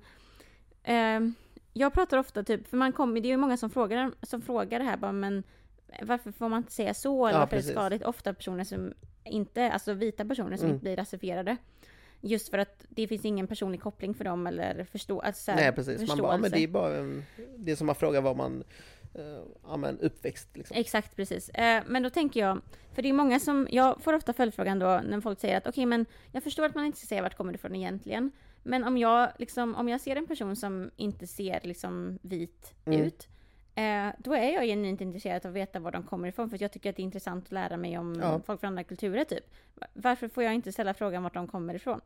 eh, 0.83 1.33
jag 1.73 1.93
pratar 1.95 2.19
ofta 2.19 2.43
typ, 2.43 2.67
för 2.69 2.77
man 2.77 2.93
kommer, 2.93 3.21
det 3.21 3.29
är 3.29 3.31
ju 3.31 3.37
många 3.37 3.57
som 3.57 3.71
frågar, 3.71 4.13
som 4.23 4.43
frågar 4.43 4.79
det 4.79 4.85
här 4.85 4.97
bara, 4.97 5.13
men 5.13 5.43
varför 6.03 6.33
får 6.33 6.49
man 6.49 6.59
inte 6.59 6.73
säga 6.73 6.95
så, 6.95 7.27
eller 7.27 7.39
Ja, 7.39 7.41
varför 7.41 7.57
är 7.57 7.59
det 7.59 7.63
precis. 7.63 7.73
skadligt? 7.73 8.03
Ofta 8.05 8.35
personer 8.35 8.65
som 8.65 8.93
inte, 9.25 9.71
alltså 9.73 9.93
vita 9.93 10.25
personer 10.25 10.57
som 10.57 10.65
Mm. 10.65 10.75
inte 10.75 10.83
blir 10.83 10.97
rasifierade. 10.97 11.57
Just 12.21 12.49
för 12.49 12.59
att 12.59 12.85
det 12.89 13.09
finns 13.09 13.25
ingen 13.25 13.47
personlig 13.47 13.81
koppling 13.81 14.15
för 14.15 14.25
dem 14.25 14.47
eller 14.47 14.85
förstå, 14.85 15.21
alltså, 15.21 15.51
här, 15.51 15.59
Nej 15.59 15.73
precis, 15.73 16.09
man 16.09 16.19
bara, 16.19 16.39
men 16.39 16.51
det 16.51 16.59
är 16.59 16.69
bara 16.69 16.97
en, 16.97 17.25
det 17.57 17.73
är 17.73 17.77
som 17.77 17.87
man 17.87 17.97
frågar 17.97 18.21
var 18.21 18.35
man, 18.35 18.65
ja 19.63 19.77
men 19.77 19.99
uppväxt 20.01 20.49
liksom. 20.57 20.77
Exakt, 20.77 21.17
precis. 21.17 21.49
Eh, 21.49 21.83
men 21.87 22.03
då 22.03 22.11
tänker 22.11 22.41
jag, 22.41 22.61
för 22.95 23.03
det 23.03 23.09
är 23.09 23.13
många 23.13 23.41
som, 23.41 23.69
jag 23.71 24.03
får 24.03 24.13
ofta 24.13 24.33
följdfrågan 24.33 24.79
då 24.79 25.01
när 25.09 25.21
folk 25.21 25.41
säger 25.41 25.57
att 25.57 25.67
okej 25.67 25.87
men 25.87 26.07
jag 26.33 26.43
förstår 26.43 26.65
att 26.65 26.75
man 26.75 26.85
inte 26.85 26.99
ska 26.99 27.07
säga 27.07 27.23
vart 27.23 27.37
kommer 27.37 27.53
du 27.53 27.57
ifrån 27.57 27.75
egentligen. 27.77 28.31
Men 28.63 28.85
om 28.85 28.99
jag 28.99 29.33
liksom, 29.39 29.75
om 29.75 29.89
jag 29.89 30.01
ser 30.01 30.17
en 30.17 30.27
person 30.27 30.57
som 30.57 30.91
inte 30.97 31.27
ser 31.27 31.61
liksom 31.63 32.19
vit 32.23 32.75
Mm. 32.85 33.01
ut, 33.01 33.29
eh, 33.75 34.07
då 34.19 34.35
är 34.35 34.53
jag 34.55 34.65
genuint 34.65 35.01
intresserad 35.01 35.47
av 35.47 35.51
att 35.51 35.57
veta 35.57 35.81
var 35.81 35.91
de 35.93 36.03
kommer 36.03 36.29
ifrån 36.29 36.51
för 36.51 36.63
jag 36.63 36.73
tycker 36.73 36.91
att 36.91 36.97
det 36.97 37.03
är 37.03 37.05
intressant 37.05 37.45
att 37.45 37.53
lära 37.53 37.77
mig 37.77 37.99
om 37.99 38.15
Ja. 38.23 38.41
folk 38.47 38.61
från 38.61 38.69
andra 38.69 38.85
kulturer 38.85 39.25
typ. 39.25 39.45
Varför 39.95 40.29
får 40.29 40.43
jag 40.45 40.55
inte 40.55 40.73
ställa 40.73 40.95
frågan 40.95 41.23
vart 41.23 41.35
de 41.35 41.47
kommer 41.49 41.75
ifrån? 41.75 42.01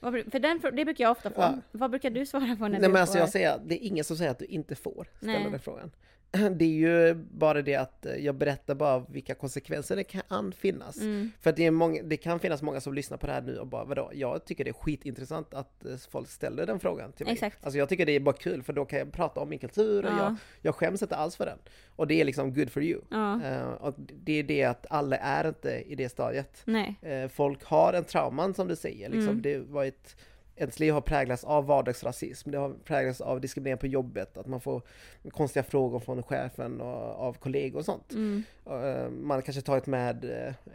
För 0.00 0.38
den, 0.38 0.60
det 0.76 0.84
brukar 0.84 1.04
jag 1.04 1.10
ofta 1.10 1.30
få. 1.30 1.40
Ja. 1.40 1.54
Vad 1.72 1.90
brukar 1.90 2.10
du 2.10 2.26
svara 2.26 2.56
på 2.56 2.62
när 2.62 2.68
Nej 2.68 2.80
du 2.80 2.88
men 2.88 2.96
alltså 3.00 3.12
får... 3.12 3.20
jag 3.20 3.28
säger, 3.28 3.58
det 3.66 3.84
är 3.84 3.86
ingen 3.86 4.04
som 4.04 4.16
säger 4.16 4.30
att 4.30 4.38
du 4.38 4.44
inte 4.44 4.74
får 4.74 5.06
ställa 5.16 5.32
Nej. 5.32 5.50
den 5.50 5.60
frågan. 5.60 5.90
Det 6.56 6.64
är 6.64 6.68
ju 6.68 7.14
bara 7.14 7.62
det 7.62 7.74
att 7.76 8.06
eh, 8.06 8.14
jag 8.14 8.34
berättar 8.34 8.74
bara 8.74 9.04
vilka 9.08 9.34
konsekvenser 9.34 9.96
det 9.96 10.04
kan 10.04 10.52
finnas. 10.52 11.00
Mm, 11.00 11.30
För 11.40 11.50
att 11.50 11.56
det, 11.56 11.70
många, 11.70 12.02
det 12.02 12.16
kan 12.16 12.40
finnas 12.40 12.62
många 12.62 12.80
som 12.80 12.94
lyssnar 12.94 13.16
på 13.18 13.26
det 13.26 13.32
här 13.32 13.42
nu 13.42 13.58
och 13.58 13.66
bara 13.66 13.84
vadå, 13.84 14.10
jag 14.14 14.44
tycker 14.44 14.64
det 14.64 14.70
är 14.70 14.74
skitintressant 14.74 15.54
att 15.54 15.84
eh, 15.84 15.96
folk 16.10 16.28
ställer 16.28 16.66
den 16.66 16.80
frågan 16.80 17.12
till 17.12 17.26
mig. 17.26 17.32
Exakt. 17.32 17.64
Alltså 17.64 17.78
jag 17.78 17.88
tycker 17.88 18.06
det 18.06 18.12
är 18.12 18.20
bara 18.20 18.36
kul 18.36 18.62
för 18.62 18.72
då 18.72 18.84
kan 18.84 18.98
jag 18.98 19.12
prata 19.12 19.40
om 19.40 19.48
min 19.48 19.58
kultur 19.58 20.04
och 20.04 20.10
Ja. 20.10 20.18
jag, 20.18 20.36
jag 20.62 20.74
skäms 20.74 21.02
inte 21.02 21.16
alls 21.16 21.36
för 21.36 21.46
den. 21.46 21.58
Och 21.96 22.06
det 22.06 22.20
är 22.20 22.24
liksom 22.24 22.54
good 22.54 22.70
for 22.70 22.82
you. 22.82 23.00
ja, 23.10 23.40
Eh, 23.44 23.68
och 23.68 23.94
det 23.98 24.32
är 24.32 24.42
det 24.42 24.64
att 24.64 24.86
alla 24.90 25.16
är 25.16 25.48
inte 25.48 25.70
i 25.86 25.94
det 25.94 26.08
stadiet. 26.08 26.62
Eh, 27.02 27.28
folk 27.28 27.64
har 27.64 27.92
en 27.92 28.04
trauman 28.04 28.54
som 28.54 28.68
du 28.68 28.76
säger. 28.76 29.08
Liksom. 29.08 29.28
Mm. 29.28 29.42
Det 29.42 29.58
var 29.58 29.84
ett, 29.84 30.16
ens 30.60 30.78
liv 30.80 30.92
har 30.92 31.00
präglats 31.00 31.44
av 31.44 31.66
vardagsrasism, 31.66 32.50
det 32.50 32.58
har 32.58 32.74
präglats 32.84 33.20
av 33.20 33.40
diskriminering 33.40 33.78
på 33.78 33.86
jobbet, 33.86 34.36
att 34.38 34.46
man 34.46 34.60
får 34.60 34.82
konstiga 35.30 35.62
frågor 35.62 36.00
från 36.00 36.22
chefen 36.22 36.80
och 36.80 37.20
av 37.20 37.32
kollegor 37.32 37.78
och 37.78 37.84
sånt. 37.84 38.12
Mm, 38.12 38.42
Eh, 38.66 39.10
man 39.10 39.42
kanske 39.42 39.62
tagit 39.62 39.86
med 39.86 40.24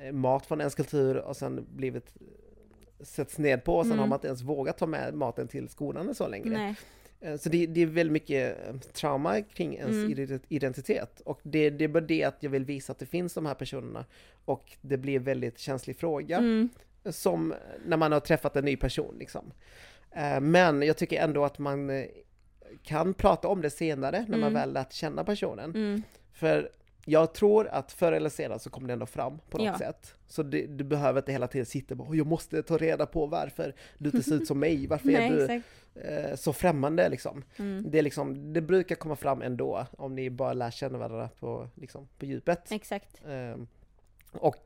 eh, 0.01 0.11
mat 0.11 0.45
från 0.45 0.59
ens 0.59 0.75
kultur 0.75 1.17
och 1.17 1.37
sen 1.37 1.65
blivit 1.75 2.13
sätts 2.99 3.37
ned 3.37 3.63
på 3.63 3.75
och 3.75 3.83
sen 3.85 3.91
Mm. 3.91 3.99
har 3.99 4.07
man 4.07 4.17
inte 4.17 4.27
ens 4.27 4.41
vågat 4.41 4.77
ta 4.77 4.85
med 4.85 5.13
maten 5.13 5.47
till 5.47 5.69
skolan 5.69 6.15
så 6.15 6.27
längre. 6.27 6.49
nej. 6.49 6.75
Eh, 7.21 7.37
Så 7.37 7.49
det, 7.49 7.65
det 7.67 7.81
är 7.81 7.85
väldigt 7.85 8.13
mycket 8.13 8.57
trauma 8.93 9.41
kring 9.41 9.75
ens 9.75 9.91
Mm. 9.91 10.09
ident- 10.13 10.45
identitet. 10.49 11.21
Och 11.25 11.39
det, 11.43 11.69
det 11.69 11.83
är 11.83 11.87
bara 11.87 12.03
det 12.03 12.23
att 12.23 12.43
jag 12.43 12.49
vill 12.49 12.65
visa 12.65 12.91
att 12.91 12.99
det 12.99 13.05
finns 13.05 13.33
de 13.33 13.45
här 13.45 13.53
personerna. 13.53 14.05
Och 14.45 14.77
det 14.81 14.97
blir 14.97 15.15
en 15.15 15.23
väldigt 15.23 15.59
känslig 15.59 15.97
fråga. 15.97 16.37
Mm, 16.37 16.69
Som 17.09 17.53
när 17.85 17.97
man 17.97 18.11
har 18.11 18.19
träffat 18.19 18.55
en 18.55 18.65
ny 18.65 18.77
person 18.77 19.15
liksom. 19.19 19.51
Eh, 20.11 20.39
Men 20.39 20.81
jag 20.81 20.97
tycker 20.97 21.21
ändå 21.21 21.45
att 21.45 21.59
man 21.59 21.89
eh, 21.89 22.05
kan 22.83 23.13
prata 23.13 23.47
om 23.47 23.61
det 23.61 23.69
senare 23.69 24.19
när 24.27 24.37
man 24.37 24.49
Mm. 24.49 24.53
väl 24.53 24.73
lärt 24.73 24.93
känna 24.93 25.23
personen. 25.23 25.69
mm, 25.75 26.01
För 26.31 26.69
jag 27.05 27.33
tror 27.33 27.67
att 27.67 27.91
förr 27.91 28.11
eller 28.11 28.29
senare 28.29 28.59
så 28.59 28.69
kommer 28.69 28.87
det 28.87 28.93
ändå 28.93 29.05
fram 29.05 29.39
på 29.49 29.57
något 29.57 29.65
Ja. 29.67 29.77
sätt. 29.77 30.13
Så 30.27 30.43
det, 30.43 30.65
du 30.67 30.83
behöver 30.83 31.19
inte 31.21 31.31
hela 31.31 31.47
tiden 31.47 31.65
sitta 31.65 31.93
och 31.93 31.97
bara, 31.97 32.07
"Åh, 32.09 32.17
jag 32.17 32.27
måste 32.27 32.63
ta 32.63 32.77
reda 32.77 33.05
på 33.05 33.25
varför 33.25 33.75
du 33.97 34.09
inte 34.09 34.23
ser 34.23 34.35
ut 34.35 34.47
som 34.47 34.59
mig, 34.59 34.87
varför 34.87 35.09
är 35.09 35.13
nej, 35.19 35.29
du 35.29 35.41
exakt. 35.43 35.65
eh, 35.95 36.35
så 36.35 36.53
främmande 36.53 37.09
liksom. 37.09 37.43
Mm. 37.57 37.91
Det, 37.91 37.97
är 37.97 38.01
liksom, 38.01 38.53
det 38.53 38.61
brukar 38.61 38.95
komma 38.95 39.15
fram 39.15 39.41
ändå 39.41 39.85
om 39.97 40.15
ni 40.15 40.29
bara 40.29 40.53
lär 40.53 40.71
känna 40.71 40.97
varandra 40.97 41.29
på, 41.39 41.69
liksom, 41.75 42.07
på 42.19 42.25
djupet. 42.25 42.71
Exakt. 42.71 43.21
Ehm, 43.27 43.67
och 44.31 44.63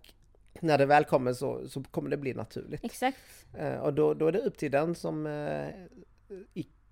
när 0.61 0.77
det 0.77 0.85
väl 0.85 1.05
kommer 1.05 1.33
så, 1.33 1.67
så 1.67 1.83
kommer 1.83 2.09
det 2.09 2.17
bli 2.17 2.33
naturligt. 2.33 2.85
Exakt. 2.85 3.17
Eh, 3.57 3.77
och 3.79 3.93
då, 3.93 4.13
då 4.13 4.27
är 4.27 4.31
det 4.31 4.39
upp 4.39 4.57
till 4.57 4.71
den 4.71 4.95
som, 4.95 5.27
eh, 5.27 5.67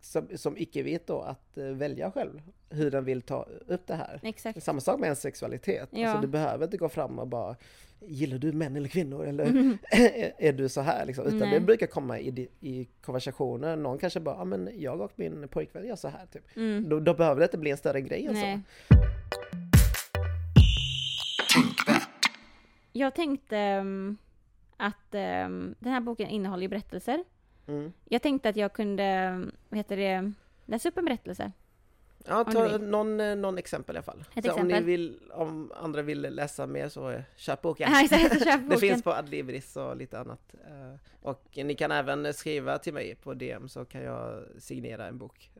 som, 0.01 0.27
som 0.35 0.57
icke-vit 0.57 1.07
då 1.07 1.21
att 1.21 1.57
eh, 1.57 1.65
välja 1.65 2.11
själv 2.11 2.41
hur 2.69 2.91
den 2.91 3.05
vill 3.05 3.21
ta 3.21 3.47
upp 3.67 3.87
det 3.87 3.95
här. 3.95 4.19
Exakt. 4.23 4.63
Samma 4.63 4.79
sak 4.79 4.99
med 4.99 5.09
en 5.09 5.15
sexualitet. 5.15 5.89
Ja. 5.91 6.07
Alltså, 6.07 6.21
du 6.21 6.27
behöver 6.27 6.65
inte 6.65 6.77
gå 6.77 6.89
fram 6.89 7.19
och 7.19 7.27
bara 7.27 7.55
Gillar 7.99 8.37
du 8.37 8.51
män 8.51 8.75
eller 8.75 8.89
kvinnor? 8.89 9.25
Eller 9.25 9.45
Mm. 9.45 9.77
är 10.37 10.53
du 10.53 10.69
så 10.69 10.81
här? 10.81 11.05
Liksom? 11.05 11.25
Utan 11.25 11.39
Nej. 11.39 11.59
det 11.59 11.65
brukar 11.65 11.87
komma 11.87 12.19
i, 12.19 12.47
i 12.59 12.87
konversationer. 13.01 13.75
Någon 13.75 13.97
kanske 13.97 14.19
bara, 14.19 14.35
ja 14.35 14.45
men 14.45 14.69
jag 14.75 15.01
och 15.01 15.11
min 15.15 15.47
pojkvän 15.47 15.85
gör 15.87 15.95
så 15.95 16.07
här. 16.07 16.25
Typ. 16.25 16.55
Mm. 16.55 16.89
Då, 16.89 16.99
då 16.99 17.13
behöver 17.13 17.39
det 17.39 17.45
inte 17.45 17.57
bli 17.57 17.71
en 17.71 17.77
större 17.77 18.01
grej 18.01 18.25
än 18.25 18.35
så. 18.35 18.61
Jag 22.97 23.15
tänkte 23.15 23.57
ehm, 23.57 24.17
att 24.77 25.13
ehm, 25.15 25.75
den 25.79 25.93
här 25.93 25.99
boken 26.01 26.29
innehåller 26.29 26.61
ju 26.61 26.67
berättelser. 26.67 27.23
Mm. 27.67 27.93
Jag 28.05 28.21
tänkte 28.21 28.49
att 28.49 28.55
jag 28.55 28.73
kunde, 28.73 29.31
vad 29.69 29.77
heter 29.77 29.97
det, 29.97 30.31
läsa 30.65 30.89
upp 30.89 30.97
en 30.97 31.05
berättelse. 31.05 31.51
Ja, 32.27 32.43
ta 32.43 32.77
någon, 32.77 33.19
eh, 33.19 33.35
någon 33.35 33.57
exempel 33.57 33.95
i 33.95 33.97
alla 33.97 34.03
fall. 34.03 34.23
Ett 34.35 34.45
så 34.45 34.51
om, 34.53 34.67
ni 34.67 34.73
exempel. 34.73 34.83
vill, 34.85 35.19
om 35.31 35.71
andra 35.75 36.01
vill 36.01 36.21
läsa 36.21 36.67
mer 36.67 36.89
så 36.89 37.09
eh, 37.09 37.21
köp 37.35 37.61
boken. 37.61 37.91
Ja, 37.91 38.03
exakt, 38.03 38.33
köp 38.43 38.45
Det 38.45 38.57
boken. 38.65 38.79
finns 38.79 39.03
på 39.03 39.11
Adlibris 39.13 39.77
och 39.77 39.97
lite 39.97 40.19
annat. 40.19 40.55
Eh, 40.67 40.99
Och 41.21 41.49
ni 41.55 41.75
kan 41.75 41.91
även 41.91 42.33
skriva 42.33 42.77
till 42.77 42.93
mig 42.93 43.15
på 43.15 43.33
DM 43.33 43.69
så 43.69 43.85
kan 43.85 44.01
jag 44.01 44.43
signera 44.59 45.07
en 45.07 45.17
bok. 45.17 45.51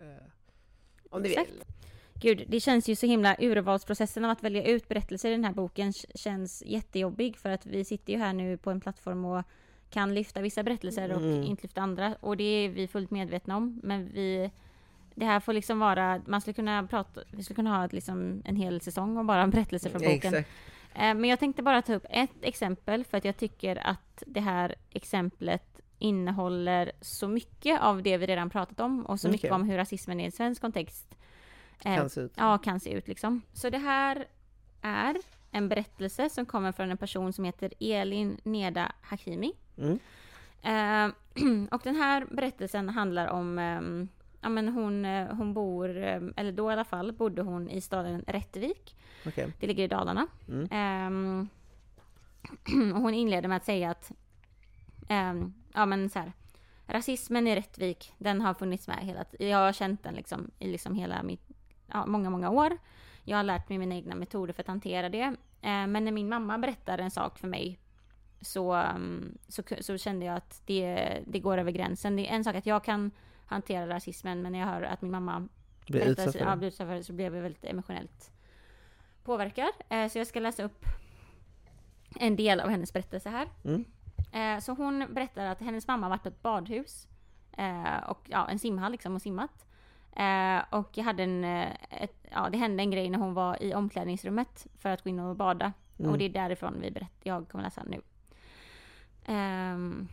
Om 1.09 1.21
ni 1.21 1.29
Exakt. 1.29 1.49
vill. 1.49 1.63
Gud, 2.21 2.43
det 2.47 2.59
känns 2.59 2.89
ju 2.89 2.95
så 2.95 3.05
himla, 3.05 3.35
urvalsprocessen 3.39 4.25
av 4.25 4.31
att 4.31 4.43
välja 4.43 4.63
ut 4.63 4.87
berättelser 4.87 5.29
i 5.29 5.31
den 5.31 5.43
här 5.45 5.53
boken 5.53 5.93
känns 5.93 6.63
jättejobbig 6.65 7.37
för 7.37 7.49
att 7.49 7.65
vi 7.65 7.85
sitter 7.85 8.13
ju 8.13 8.19
här 8.19 8.33
nu 8.33 8.57
på 8.57 8.71
en 8.71 8.81
plattform 8.81 9.25
och 9.25 9.43
kan 9.89 10.13
lyfta 10.13 10.41
vissa 10.41 10.63
berättelser 10.63 11.11
och 11.11 11.21
Mm. 11.21 11.43
inte 11.43 11.63
lyfta 11.63 11.81
andra 11.81 12.15
och 12.19 12.37
det 12.37 12.43
är 12.43 12.69
vi 12.69 12.87
fullt 12.87 13.11
medvetna 13.11 13.57
om 13.57 13.79
men 13.83 14.09
vi 14.13 14.51
det 15.15 15.25
här 15.25 15.39
får 15.39 15.53
liksom 15.53 15.79
vara, 15.79 16.21
man 16.25 16.41
skulle 16.41 16.53
kunna 16.53 16.87
prata, 16.87 17.21
vi 17.31 17.43
skulle 17.43 17.55
kunna 17.55 17.77
ha 17.77 17.85
ett, 17.85 17.93
liksom 17.93 18.41
en 18.45 18.55
hel 18.55 18.81
säsong 18.81 19.17
om 19.17 19.27
bara 19.27 19.47
berättelser 19.47 19.89
från 19.89 20.01
boken. 20.01 20.15
Exakt. 20.33 20.49
Eh, 20.93 21.13
Men 21.13 21.25
jag 21.25 21.39
tänkte 21.39 21.63
bara 21.63 21.81
ta 21.81 21.93
upp 21.95 22.05
ett 22.09 22.29
exempel 22.41 23.03
för 23.03 23.17
att 23.17 23.25
jag 23.25 23.37
tycker 23.37 23.87
att 23.87 24.23
det 24.27 24.39
här 24.39 24.75
exemplet 24.89 25.81
innehåller 25.99 26.91
så 27.01 27.27
mycket 27.27 27.81
av 27.81 28.03
det 28.03 28.17
vi 28.17 28.25
redan 28.25 28.49
pratat 28.49 28.79
om 28.79 29.05
och 29.05 29.19
så 29.19 29.29
mycket 29.29 29.51
om 29.51 29.63
hur 29.63 29.77
rasismen 29.77 30.19
i 30.19 30.23
en 30.23 30.31
svensk 30.31 30.61
kontext 30.61 31.15
Kan 31.79 32.09
se 32.09 32.21
ut. 32.21 32.33
ja, 32.35 32.57
kan 32.57 32.79
se 32.79 32.91
ut 32.91 33.07
liksom. 33.07 33.41
Så 33.53 33.69
det 33.69 33.77
här 33.77 34.25
är 34.81 35.17
en 35.51 35.69
berättelse 35.69 36.29
som 36.29 36.45
kommer 36.45 36.71
från 36.71 36.91
en 36.91 36.97
person 36.97 37.33
som 37.33 37.45
heter 37.45 37.73
Elin 37.79 38.37
Neda 38.43 38.91
Hakimi. 39.01 39.53
Mm. 39.77 39.99
Eh, 40.61 41.15
och 41.71 41.81
den 41.83 41.95
här 41.95 42.25
berättelsen 42.31 42.89
handlar 42.89 43.27
om, 43.27 43.59
ehm, 43.59 44.07
ja 44.41 44.49
men 44.49 44.67
hon, 44.67 45.05
eh, 45.05 45.35
hon 45.35 45.53
bor, 45.53 45.97
eh, 45.97 46.21
eller 46.35 46.51
då 46.51 46.69
i 46.69 46.73
alla 46.73 46.85
fall 46.85 47.11
bodde 47.11 47.41
hon 47.41 47.69
i 47.69 47.81
staden 47.81 48.23
Rättvik. 48.27 48.95
Okej. 49.27 49.53
Det 49.59 49.67
ligger 49.67 49.83
i 49.83 49.87
Dalarna. 49.87 50.27
Mm. 50.47 50.67
Ehm, 50.71 51.49
och 52.95 53.01
hon 53.01 53.13
inleder 53.13 53.47
med 53.49 53.57
att 53.57 53.65
säga 53.65 53.91
att 53.91 54.11
ehm, 55.09 55.53
ja 55.73 55.85
men 55.85 56.09
så 56.09 56.19
här, 56.19 56.33
rasismen 56.87 57.47
i 57.47 57.55
Rättvik, 57.55 58.13
den 58.17 58.41
har 58.41 58.53
funnits 58.53 58.87
med 58.87 58.97
hela. 58.97 59.25
Jag 59.39 59.57
har 59.57 59.73
känt 59.73 60.03
den 60.03 60.13
liksom 60.13 60.51
i 60.59 60.71
liksom 60.71 60.95
hela 60.95 61.23
mitt, 61.23 61.51
ja, 61.93 62.05
många, 62.05 62.29
många 62.29 62.49
år. 62.49 62.77
Jag 63.23 63.37
har 63.37 63.43
lärt 63.43 63.69
mig 63.69 63.77
mina 63.77 63.95
egna 63.95 64.15
metoder 64.15 64.53
för 64.53 64.63
att 64.63 64.67
hantera 64.67 65.09
det. 65.09 65.35
Eh, 65.61 65.87
men 65.87 66.05
när 66.05 66.11
min 66.11 66.29
mamma 66.29 66.57
berättar 66.57 66.97
en 66.97 67.11
sak 67.11 67.39
för 67.39 67.47
mig 67.47 67.79
så, 68.41 68.73
ehm, 68.73 69.37
så, 69.47 69.63
så 69.81 69.97
kände 69.97 70.25
jag 70.25 70.35
att 70.35 70.61
det, 70.65 71.19
det 71.27 71.39
går 71.39 71.57
över 71.57 71.71
gränsen. 71.71 72.15
Det 72.15 72.29
är 72.29 72.35
en 72.35 72.43
sak 72.43 72.55
att 72.55 72.65
jag 72.65 72.83
kan 72.83 73.11
hantera 73.45 73.87
rasismen, 73.87 74.41
men 74.41 74.51
när 74.51 74.59
jag 74.59 74.67
hör 74.67 74.81
att 74.81 75.01
min 75.01 75.11
mamma 75.11 75.47
Blir 75.87 76.07
utsatt 76.07 76.31
för 76.31 76.39
ja, 76.39 76.49
det. 76.49 76.57
blir 76.57 76.67
utsatt 76.67 76.87
för 76.87 76.95
det 76.95 77.03
så 77.03 77.13
blev 77.13 77.35
jag 77.35 77.41
väldigt 77.41 77.65
emotionellt 77.65 78.31
påverkad. 79.23 79.71
Eh, 79.89 80.07
så 80.07 80.17
jag 80.17 80.27
ska 80.27 80.39
läsa 80.39 80.63
upp 80.63 80.85
en 82.19 82.35
del 82.35 82.59
av 82.59 82.69
hennes 82.69 82.93
berättelse 82.93 83.29
här. 83.29 83.47
Mm. 83.63 83.85
Eh, 84.31 84.59
så 84.59 84.73
hon 84.73 85.13
berättar 85.13 85.45
att 85.45 85.59
hennes 85.59 85.87
mamma 85.87 86.09
varit 86.09 86.23
på 86.23 86.29
ett 86.29 86.41
badhus 86.41 87.07
och 88.07 88.19
ja, 88.25 88.49
en 88.49 88.59
simhall 88.59 88.91
liksom 88.91 89.15
och 89.15 89.21
simmat. 89.21 89.66
Eh, 90.17 90.63
och 90.69 90.97
hade 90.97 91.23
en, 91.23 91.43
eh, 91.43 91.71
ett, 91.89 92.27
ja, 92.31 92.49
det 92.49 92.57
hände 92.57 92.83
en 92.83 92.91
grej 92.91 93.09
när 93.09 93.19
hon 93.19 93.33
var 93.33 93.63
i 93.63 93.73
omklädningsrummet 93.73 94.67
för 94.79 94.89
att 94.89 95.03
gå 95.03 95.09
in 95.09 95.19
och 95.19 95.35
bada. 95.35 95.73
Mm. 95.99 96.11
Och 96.11 96.17
det 96.17 96.25
är 96.25 96.29
därifrån 96.29 96.81
vi 96.81 96.91
berätt, 96.91 97.19
jag 97.23 97.49
kommer 97.49 97.63
läsa 97.63 97.83
nu. 97.83 98.01
Ehm, 99.25 100.07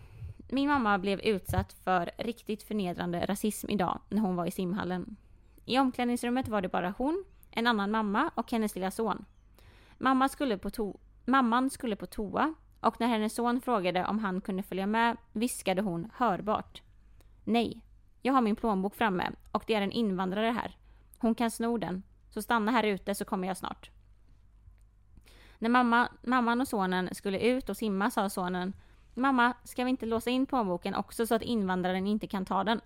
min 0.49 0.69
mamma 0.69 0.99
blev 0.99 1.21
utsatt 1.21 1.73
för 1.73 2.11
riktigt 2.19 2.63
förnedrande 2.63 3.27
rasism 3.27 3.71
idag 3.71 4.01
när 4.09 4.21
hon 4.21 4.37
var 4.37 4.47
i 4.47 4.51
simhallen. 4.51 5.17
I 5.65 5.79
omklädningsrummet 5.79 6.49
var 6.49 6.63
det 6.63 6.69
bara 6.69 6.95
hon, 6.99 7.25
en 7.51 7.67
annan 7.67 7.91
mamma 7.91 8.31
och 8.35 8.53
hennes 8.53 8.75
lilla 8.75 8.91
son. 8.91 9.25
Mamma 9.99 10.29
skulle 10.29 10.59
på 10.59 10.69
to- 10.71 10.99
mamman 11.25 11.71
skulle 11.71 11.97
på 11.97 12.07
toa 12.07 12.55
och 12.81 13.01
när 13.01 13.07
hennes 13.07 13.35
son 13.35 13.61
frågade 13.61 14.07
om 14.07 14.19
han 14.19 14.41
kunde 14.41 14.63
följa 14.63 14.87
med 14.87 15.17
viskade 15.33 15.83
hon 15.83 16.11
hörbart. 16.15 16.83
Nej, 17.45 17.81
jag 18.27 18.33
har 18.33 18.41
min 18.41 18.57
plånbok 18.57 18.95
framme 18.95 19.31
och 19.53 19.65
det 19.67 19.75
är 19.75 19.83
en 19.83 19.93
invandrare 19.93 20.51
här. 20.51 20.77
Hon 21.19 21.35
kan 21.35 21.51
sno 21.51 21.79
den, 21.79 22.03
så 22.31 22.43
stanna 22.43 22.73
här 22.73 22.85
ute 22.85 23.15
så 23.15 23.25
kommer 23.25 23.49
jag 23.49 23.57
snart. 23.57 23.91
När 25.59 25.69
mamma, 25.69 26.09
mamman 26.23 26.61
och 26.61 26.69
sonen 26.69 27.09
skulle 27.13 27.39
ut 27.39 27.69
och 27.69 27.77
simma 27.77 28.11
sa 28.11 28.31
sonen 28.31 28.73
Mamma, 29.15 29.55
ska 29.65 29.85
vi 29.85 29.91
inte 29.91 30.07
låsa 30.07 30.31
in 30.31 30.47
plånboken 30.47 30.95
också 30.95 31.27
så 31.27 31.35
att 31.35 31.43
invandraren 31.43 32.07
inte 32.07 32.27
kan 32.27 32.45
ta 32.45 32.65
den? 32.65 32.81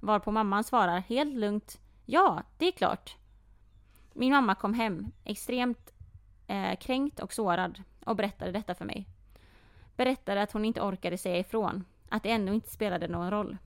Varpå 0.00 0.30
mamman 0.30 0.64
svarar 0.64 0.98
helt 0.98 1.34
lugnt 1.34 1.80
Ja, 2.04 2.42
det 2.58 2.66
är 2.66 2.72
klart. 2.72 3.16
Min 4.12 4.32
mamma 4.32 4.54
kom 4.54 4.74
hem 4.74 5.10
extremt 5.24 5.92
eh, 6.46 6.76
kränkt 6.76 7.20
och 7.20 7.32
sårad 7.32 7.82
och 8.04 8.16
berättade 8.16 8.52
detta 8.52 8.74
för 8.74 8.84
mig. 8.84 9.06
Berättade 9.96 10.42
att 10.42 10.52
hon 10.52 10.64
inte 10.64 10.80
orkade 10.80 11.18
säga 11.18 11.38
ifrån, 11.38 11.84
att 12.08 12.22
det 12.22 12.30
ändå 12.30 12.52
inte 12.52 12.70
spelade 12.70 13.08
någon 13.08 13.30
roll. 13.30 13.56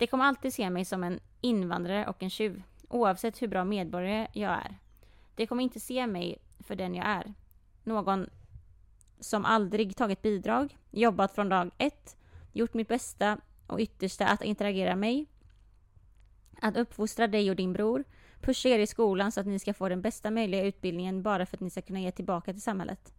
De 0.00 0.06
kommer 0.06 0.24
alltid 0.24 0.54
se 0.54 0.70
mig 0.70 0.84
som 0.84 1.04
en 1.04 1.20
invandrare 1.40 2.06
och 2.06 2.22
en 2.22 2.30
tjuv, 2.30 2.62
oavsett 2.88 3.42
hur 3.42 3.48
bra 3.48 3.64
medborgare 3.64 4.28
jag 4.32 4.52
är. 4.52 4.78
De 5.34 5.46
kommer 5.46 5.62
inte 5.62 5.80
se 5.80 6.06
mig 6.06 6.38
för 6.58 6.76
den 6.76 6.94
jag 6.94 7.06
är. 7.06 7.34
Någon 7.84 8.30
som 9.18 9.44
aldrig 9.44 9.96
tagit 9.96 10.22
bidrag, 10.22 10.76
jobbat 10.90 11.34
från 11.34 11.48
dag 11.48 11.70
ett, 11.78 12.16
gjort 12.52 12.74
mitt 12.74 12.88
bästa 12.88 13.38
och 13.66 13.80
yttersta 13.80 14.26
att 14.26 14.44
interagera 14.44 14.88
med 14.88 14.98
mig. 14.98 15.26
Att 16.60 16.76
uppfostra 16.76 17.26
dig 17.26 17.50
och 17.50 17.56
din 17.56 17.72
bror, 17.72 18.04
pusha 18.40 18.68
er 18.68 18.78
i 18.78 18.86
skolan 18.86 19.32
så 19.32 19.40
att 19.40 19.46
ni 19.46 19.58
ska 19.58 19.74
få 19.74 19.88
den 19.88 20.02
bästa 20.02 20.30
möjliga 20.30 20.64
utbildningen 20.64 21.22
bara 21.22 21.46
för 21.46 21.56
att 21.56 21.60
ni 21.60 21.70
ska 21.70 21.82
kunna 21.82 22.00
ge 22.00 22.12
tillbaka 22.12 22.52
till 22.52 22.62
samhället. 22.62 23.14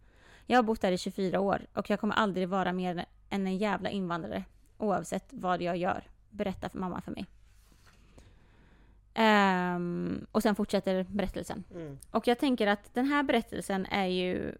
Jag 0.46 0.58
har 0.58 0.62
bott 0.62 0.82
här 0.82 0.92
i 0.92 0.98
24 0.98 1.40
år 1.40 1.66
och 1.74 1.90
jag 1.90 2.00
kommer 2.00 2.14
aldrig 2.14 2.48
vara 2.48 2.72
mer 2.72 3.04
än 3.30 3.46
en 3.46 3.58
jävla 3.58 3.90
invandrare 3.90 4.44
oavsett 4.78 5.26
vad 5.30 5.62
jag 5.62 5.76
gör, 5.76 6.11
berättar 6.32 6.68
för 6.68 6.78
mamma 6.78 7.00
för 7.00 7.10
mig. 7.12 7.26
Ehm, 9.14 10.26
och 10.32 10.42
sen 10.42 10.54
fortsätter 10.54 11.06
berättelsen. 11.08 11.64
Mm. 11.74 11.98
Och 12.10 12.26
jag 12.26 12.38
tänker 12.38 12.66
att 12.66 12.94
den 12.94 13.06
här 13.06 13.22
berättelsen 13.22 13.86
är 13.86 14.06
ju 14.06 14.54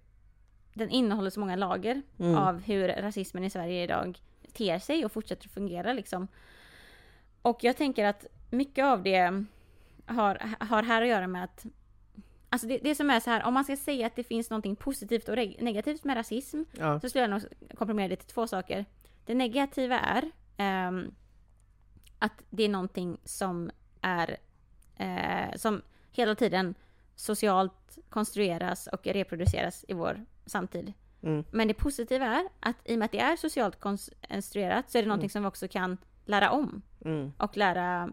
den 0.75 0.91
innehåller 0.91 1.31
så 1.31 1.41
många 1.41 1.57
lager 1.57 2.03
Mm. 2.19 2.37
av 2.37 2.61
hur 2.61 2.89
rasismen 2.89 3.45
i 3.45 3.51
Sverige 3.51 3.83
idag 3.85 4.23
ter 4.53 4.79
sig 4.79 5.05
och 5.05 5.13
fortsätter 5.13 5.49
fungera 5.49 5.93
liksom. 5.93 6.29
Och 7.43 7.65
jag 7.65 7.77
tänker 7.77 8.05
att 8.05 8.27
mycket 8.51 8.85
av 8.85 9.03
det 9.03 9.45
har, 10.07 10.55
har 10.65 10.83
här 10.83 11.03
att 11.03 11.09
göra 11.09 11.27
med 11.27 11.45
att 11.45 11.67
Alltså 12.49 12.67
det, 12.67 12.79
det 12.83 12.95
som 12.95 13.11
är 13.11 13.21
så 13.21 13.31
här, 13.31 13.45
om 13.45 13.55
man 13.55 13.65
ska 13.65 13.77
säga 13.77 14.07
att 14.07 14.17
det 14.17 14.25
finns 14.25 14.51
någonting 14.51 14.77
positivt 14.77 15.29
och 15.29 15.37
negativt 15.37 16.05
med 16.05 16.17
rasism 16.17 16.63
Ja. 16.79 17.01
så 17.01 17.09
skulle 17.09 17.23
jag 17.23 17.31
nog 17.31 17.43
komprimera 17.79 18.09
det 18.09 18.17
till 18.17 18.29
två 18.35 18.47
saker. 18.47 18.85
Det 19.27 19.35
negativa 19.35 19.99
är 20.01 20.31
ehm, 20.57 21.15
att 22.25 22.43
det 22.51 22.63
är 22.63 22.69
någonting 22.69 23.19
som 23.25 23.71
är 24.01 24.37
eh, 24.97 25.57
som 25.57 25.83
hela 26.13 26.35
tiden 26.35 26.75
socialt 27.15 27.99
konstrueras 28.11 28.87
och 28.87 29.07
reproduceras 29.07 29.85
i 29.89 29.93
vår 29.93 30.25
samtid. 30.47 30.93
Mm. 31.23 31.45
Men 31.51 31.69
det 31.69 31.75
positiva 31.75 32.25
är 32.27 32.49
att 32.61 32.77
i 32.85 32.95
och 32.95 32.99
med 32.99 33.07
att 33.07 33.13
det 33.13 33.21
är 33.21 33.37
socialt 33.37 33.81
konstruerat 33.81 34.91
så 34.91 34.99
är 34.99 35.03
det 35.03 35.09
någonting 35.09 35.31
som 35.31 35.43
vi 35.43 35.49
också 35.49 35.69
kan 35.69 35.99
lära 36.25 36.51
om 36.51 36.83
Mm. 37.05 37.33
och 37.39 37.57
lära 37.57 38.13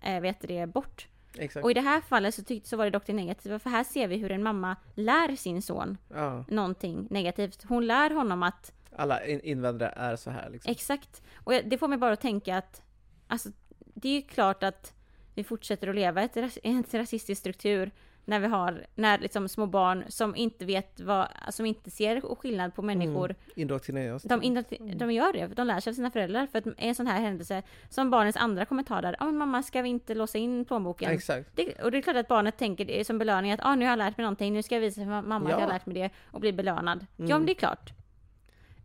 eh, 0.00 0.20
vet 0.20 0.40
det, 0.40 0.66
bort. 0.66 1.08
Exakt. 1.38 1.64
Och 1.64 1.70
i 1.70 1.74
det 1.74 1.80
här 1.80 2.00
fallet 2.00 2.34
så, 2.34 2.42
tyckte, 2.44 2.68
så 2.68 2.76
var 2.76 2.84
det 2.84 2.90
dock 2.90 3.06
det 3.06 3.12
negativa 3.12 3.58
för 3.58 3.70
här 3.70 3.84
ser 3.84 4.08
vi 4.08 4.16
hur 4.16 4.32
en 4.32 4.42
mamma 4.42 4.76
lär 4.94 5.36
sin 5.36 5.62
son 5.62 5.98
Ja. 6.14 6.44
någonting 6.48 7.06
negativt. 7.10 7.64
Hon 7.68 7.86
lär 7.86 8.10
honom 8.10 8.42
att 8.42 8.72
Alla 8.96 9.26
in- 9.26 9.40
invandrare 9.40 9.90
är 9.96 10.16
så 10.16 10.30
här 10.30 10.50
liksom. 10.50 10.70
Exakt. 10.70 11.22
Och 11.44 11.52
det 11.64 11.78
får 11.78 11.88
mig 11.88 11.98
bara 11.98 12.12
att 12.12 12.20
tänka 12.20 12.58
att 12.58 12.82
alltså, 13.26 13.48
det 13.94 14.08
är 14.08 14.14
ju 14.14 14.22
klart 14.22 14.62
att 14.62 14.92
vi 15.34 15.44
fortsätter 15.44 15.88
att 15.88 15.94
leva 15.94 16.24
i 16.24 16.28
en 16.62 16.84
rasistisk 16.92 17.40
struktur 17.40 17.90
när 18.26 18.40
vi 18.40 18.46
har, 18.46 18.86
när 18.94 19.18
liksom 19.18 19.48
små 19.48 19.66
barn 19.66 20.04
som 20.08 20.36
inte 20.36 20.64
vet 20.64 21.00
vad, 21.00 21.28
som 21.50 21.66
inte 21.66 21.90
ser 21.90 22.34
skillnad 22.36 22.74
på 22.74 22.82
människor, 22.82 23.24
Mm. 23.30 23.36
Indoktrineras. 23.56 24.22
de, 24.22 24.42
indokti- 24.42 24.94
de 24.98 25.12
gör 25.12 25.32
det, 25.32 25.46
de 25.46 25.66
lär 25.66 25.80
sig 25.80 25.90
av 25.90 25.94
sina 25.94 26.10
föräldrar. 26.10 26.46
För 26.46 26.58
att 26.58 26.64
en 26.78 26.94
sån 26.94 27.06
här 27.06 27.20
händelse, 27.20 27.62
som 27.90 28.10
barnens 28.10 28.36
andra 28.36 28.64
kommentarer, 28.64 29.16
ja 29.20 29.26
men 29.26 29.36
mamma 29.36 29.62
ska 29.62 29.82
vi 29.82 29.88
inte 29.88 30.14
låsa 30.14 30.38
in 30.38 30.64
plånboken? 30.64 31.10
Exakt. 31.10 31.50
Det, 31.56 31.74
och 31.82 31.90
det 31.90 31.98
är 31.98 32.02
klart 32.02 32.16
att 32.16 32.28
barnet 32.28 32.58
tänker 32.58 32.84
det 32.84 33.06
som 33.06 33.18
belöning 33.18 33.52
att 33.52 33.60
ah, 33.62 33.74
nu 33.74 33.84
har 33.84 33.92
jag 33.92 33.98
lärt 33.98 34.16
mig 34.16 34.24
någonting, 34.24 34.52
nu 34.52 34.62
ska 34.62 34.74
jag 34.74 34.80
visa 34.80 35.00
för 35.00 35.06
mamma 35.22 35.36
att 35.36 35.42
Ja. 35.44 35.50
jag 35.50 35.60
har 35.60 35.68
lärt 35.68 35.86
mig 35.86 35.94
det 35.94 36.10
och 36.30 36.40
bli 36.40 36.52
belönad. 36.52 37.06
Ja 37.16 37.24
Mm. 37.24 37.36
men 37.38 37.46
det 37.46 37.52
är 37.52 37.54
klart. 37.54 37.92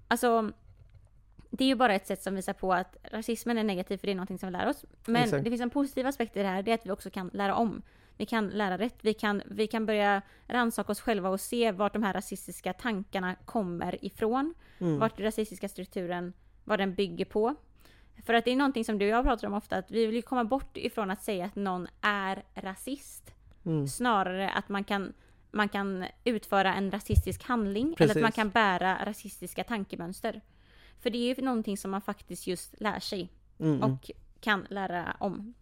Alltså, 0.08 0.52
det 1.50 1.64
är 1.64 1.68
ju 1.68 1.76
bara 1.76 1.94
ett 1.96 2.08
sätt 2.08 2.24
som 2.24 2.36
visar 2.36 2.54
på 2.54 2.74
att 2.74 2.98
rasismen 3.04 3.58
är 3.58 3.64
negativ 3.64 3.98
för 3.98 4.08
det 4.08 4.12
är 4.12 4.16
någonting 4.16 4.38
som 4.38 4.48
vi 4.48 4.54
lär 4.54 4.70
oss. 4.70 4.86
Men 5.06 5.24
Exakt. 5.24 5.44
det 5.44 5.50
finns 5.50 5.62
en 5.62 5.70
positiv 5.70 6.08
aspekt 6.08 6.38
i 6.38 6.40
det 6.40 6.48
här, 6.48 6.64
det 6.64 6.72
är 6.72 6.76
att 6.76 6.86
vi 6.86 6.92
också 6.92 7.10
kan 7.10 7.30
lära 7.34 7.56
om. 7.56 7.82
Vi 8.18 8.26
kan 8.26 8.50
lära 8.50 8.78
rätt, 8.78 8.98
vi 9.02 9.14
kan, 9.14 9.42
vi 9.46 9.68
kan 9.68 9.86
börja 9.86 10.22
rannsaka 10.48 10.92
oss 10.92 11.02
själva 11.02 11.30
och 11.30 11.42
se 11.42 11.72
vart 11.72 11.94
de 11.94 12.04
här 12.04 12.14
rasistiska 12.14 12.74
tankarna 12.74 13.36
kommer 13.46 14.06
ifrån. 14.06 14.54
Mm. 14.80 15.00
Vart 15.00 15.18
den 15.18 15.26
rasistiska 15.26 15.70
strukturen, 15.70 16.34
vad 16.64 16.80
den 16.80 16.94
bygger 16.96 17.26
på. 17.26 17.56
För 18.26 18.34
att 18.34 18.46
det 18.46 18.52
är 18.52 18.56
någonting 18.56 18.86
som 18.86 18.98
du 18.98 19.06
och 19.06 19.12
jag 19.12 19.26
pratar 19.26 19.48
om 19.48 19.54
ofta, 19.54 19.78
att 19.78 19.92
vi 19.92 20.06
vill 20.06 20.16
ju 20.16 20.22
komma 20.22 20.44
bort 20.44 20.78
ifrån 20.78 21.12
att 21.12 21.24
säga 21.24 21.46
att 21.46 21.56
någon 21.56 21.88
är 22.02 22.44
rasist. 22.56 23.34
Mm. 23.66 23.88
Snarare 23.88 24.50
att 24.50 24.70
man 24.70 24.84
kan, 24.84 25.14
man 25.52 25.70
kan 25.70 26.06
utföra 26.24 26.74
en 26.74 26.92
rasistisk 26.92 27.44
handling 27.44 27.86
eller 27.86 27.94
att 27.94 27.98
Precis. 27.98 28.22
man 28.22 28.32
kan 28.32 28.50
bära 28.50 29.06
rasistiska 29.06 29.64
tankemönster. 29.64 30.42
För 31.00 31.10
det 31.10 31.18
är 31.18 31.36
ju 31.36 31.46
någonting 31.46 31.78
som 31.78 31.92
man 31.92 32.02
faktiskt 32.02 32.48
just 32.48 32.82
lär 32.82 33.00
sig 33.00 33.30
Mm. 33.60 33.84
och 33.84 34.12
kan 34.42 34.66
lära 34.70 35.16
om. 35.20 35.54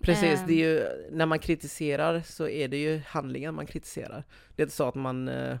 Precis, 0.00 0.40
Ehm. 0.40 0.46
det 0.46 0.52
är 0.52 0.56
ju, 0.68 0.86
när 1.16 1.26
man 1.26 1.38
kritiserar 1.38 2.20
så 2.20 2.48
är 2.48 2.68
det 2.68 2.76
ju 2.76 2.98
handlingen 3.06 3.54
man 3.54 3.66
kritiserar. 3.66 4.24
Det 4.56 4.62
är 4.62 4.64
inte 4.64 4.76
så 4.76 4.88
att 4.88 4.94
man, 4.94 5.28
eh, 5.28 5.56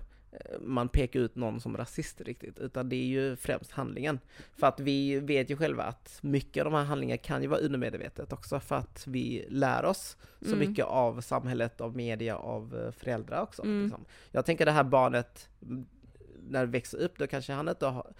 man 0.60 0.88
pekar 0.88 1.20
ut 1.20 1.36
någon 1.36 1.60
som 1.60 1.76
rasist 1.76 2.20
riktigt, 2.20 2.58
utan 2.58 2.88
det 2.88 2.96
är 2.96 3.04
ju 3.06 3.36
främst 3.36 3.70
handlingen. 3.70 4.20
För 4.56 4.66
att 4.66 4.80
vi 4.80 5.20
vet 5.20 5.50
ju 5.50 5.56
själva 5.56 5.82
att 5.82 6.18
mycket 6.22 6.64
av 6.66 6.72
de 6.72 6.76
här 6.78 6.84
handlingarna 6.84 7.18
kan 7.18 7.42
ju 7.42 7.48
vara 7.48 7.60
undermedvetet 7.60 8.32
också, 8.32 8.60
för 8.60 8.76
att 8.76 9.06
vi 9.06 9.46
lär 9.48 9.84
oss 9.84 10.16
så 10.40 10.54
Mm. 10.54 10.58
mycket 10.68 10.84
av 10.84 11.20
samhället, 11.20 11.80
av 11.80 11.96
media, 11.96 12.36
av 12.36 12.76
eh, 12.86 12.92
föräldrar 12.92 13.42
också. 13.42 13.62
Mm. 13.62 13.82
Liksom. 13.82 14.04
Jag 14.30 14.46
tänker 14.46 14.64
det 14.66 14.72
här 14.72 14.84
barnet, 14.84 15.48
när 16.50 16.60
det 16.66 16.72
växer 16.72 16.98
upp, 16.98 17.18
då 17.18 17.26
kanske 17.26 17.52
han 17.52 17.68
inte 17.68 17.86
har, 17.86 18.12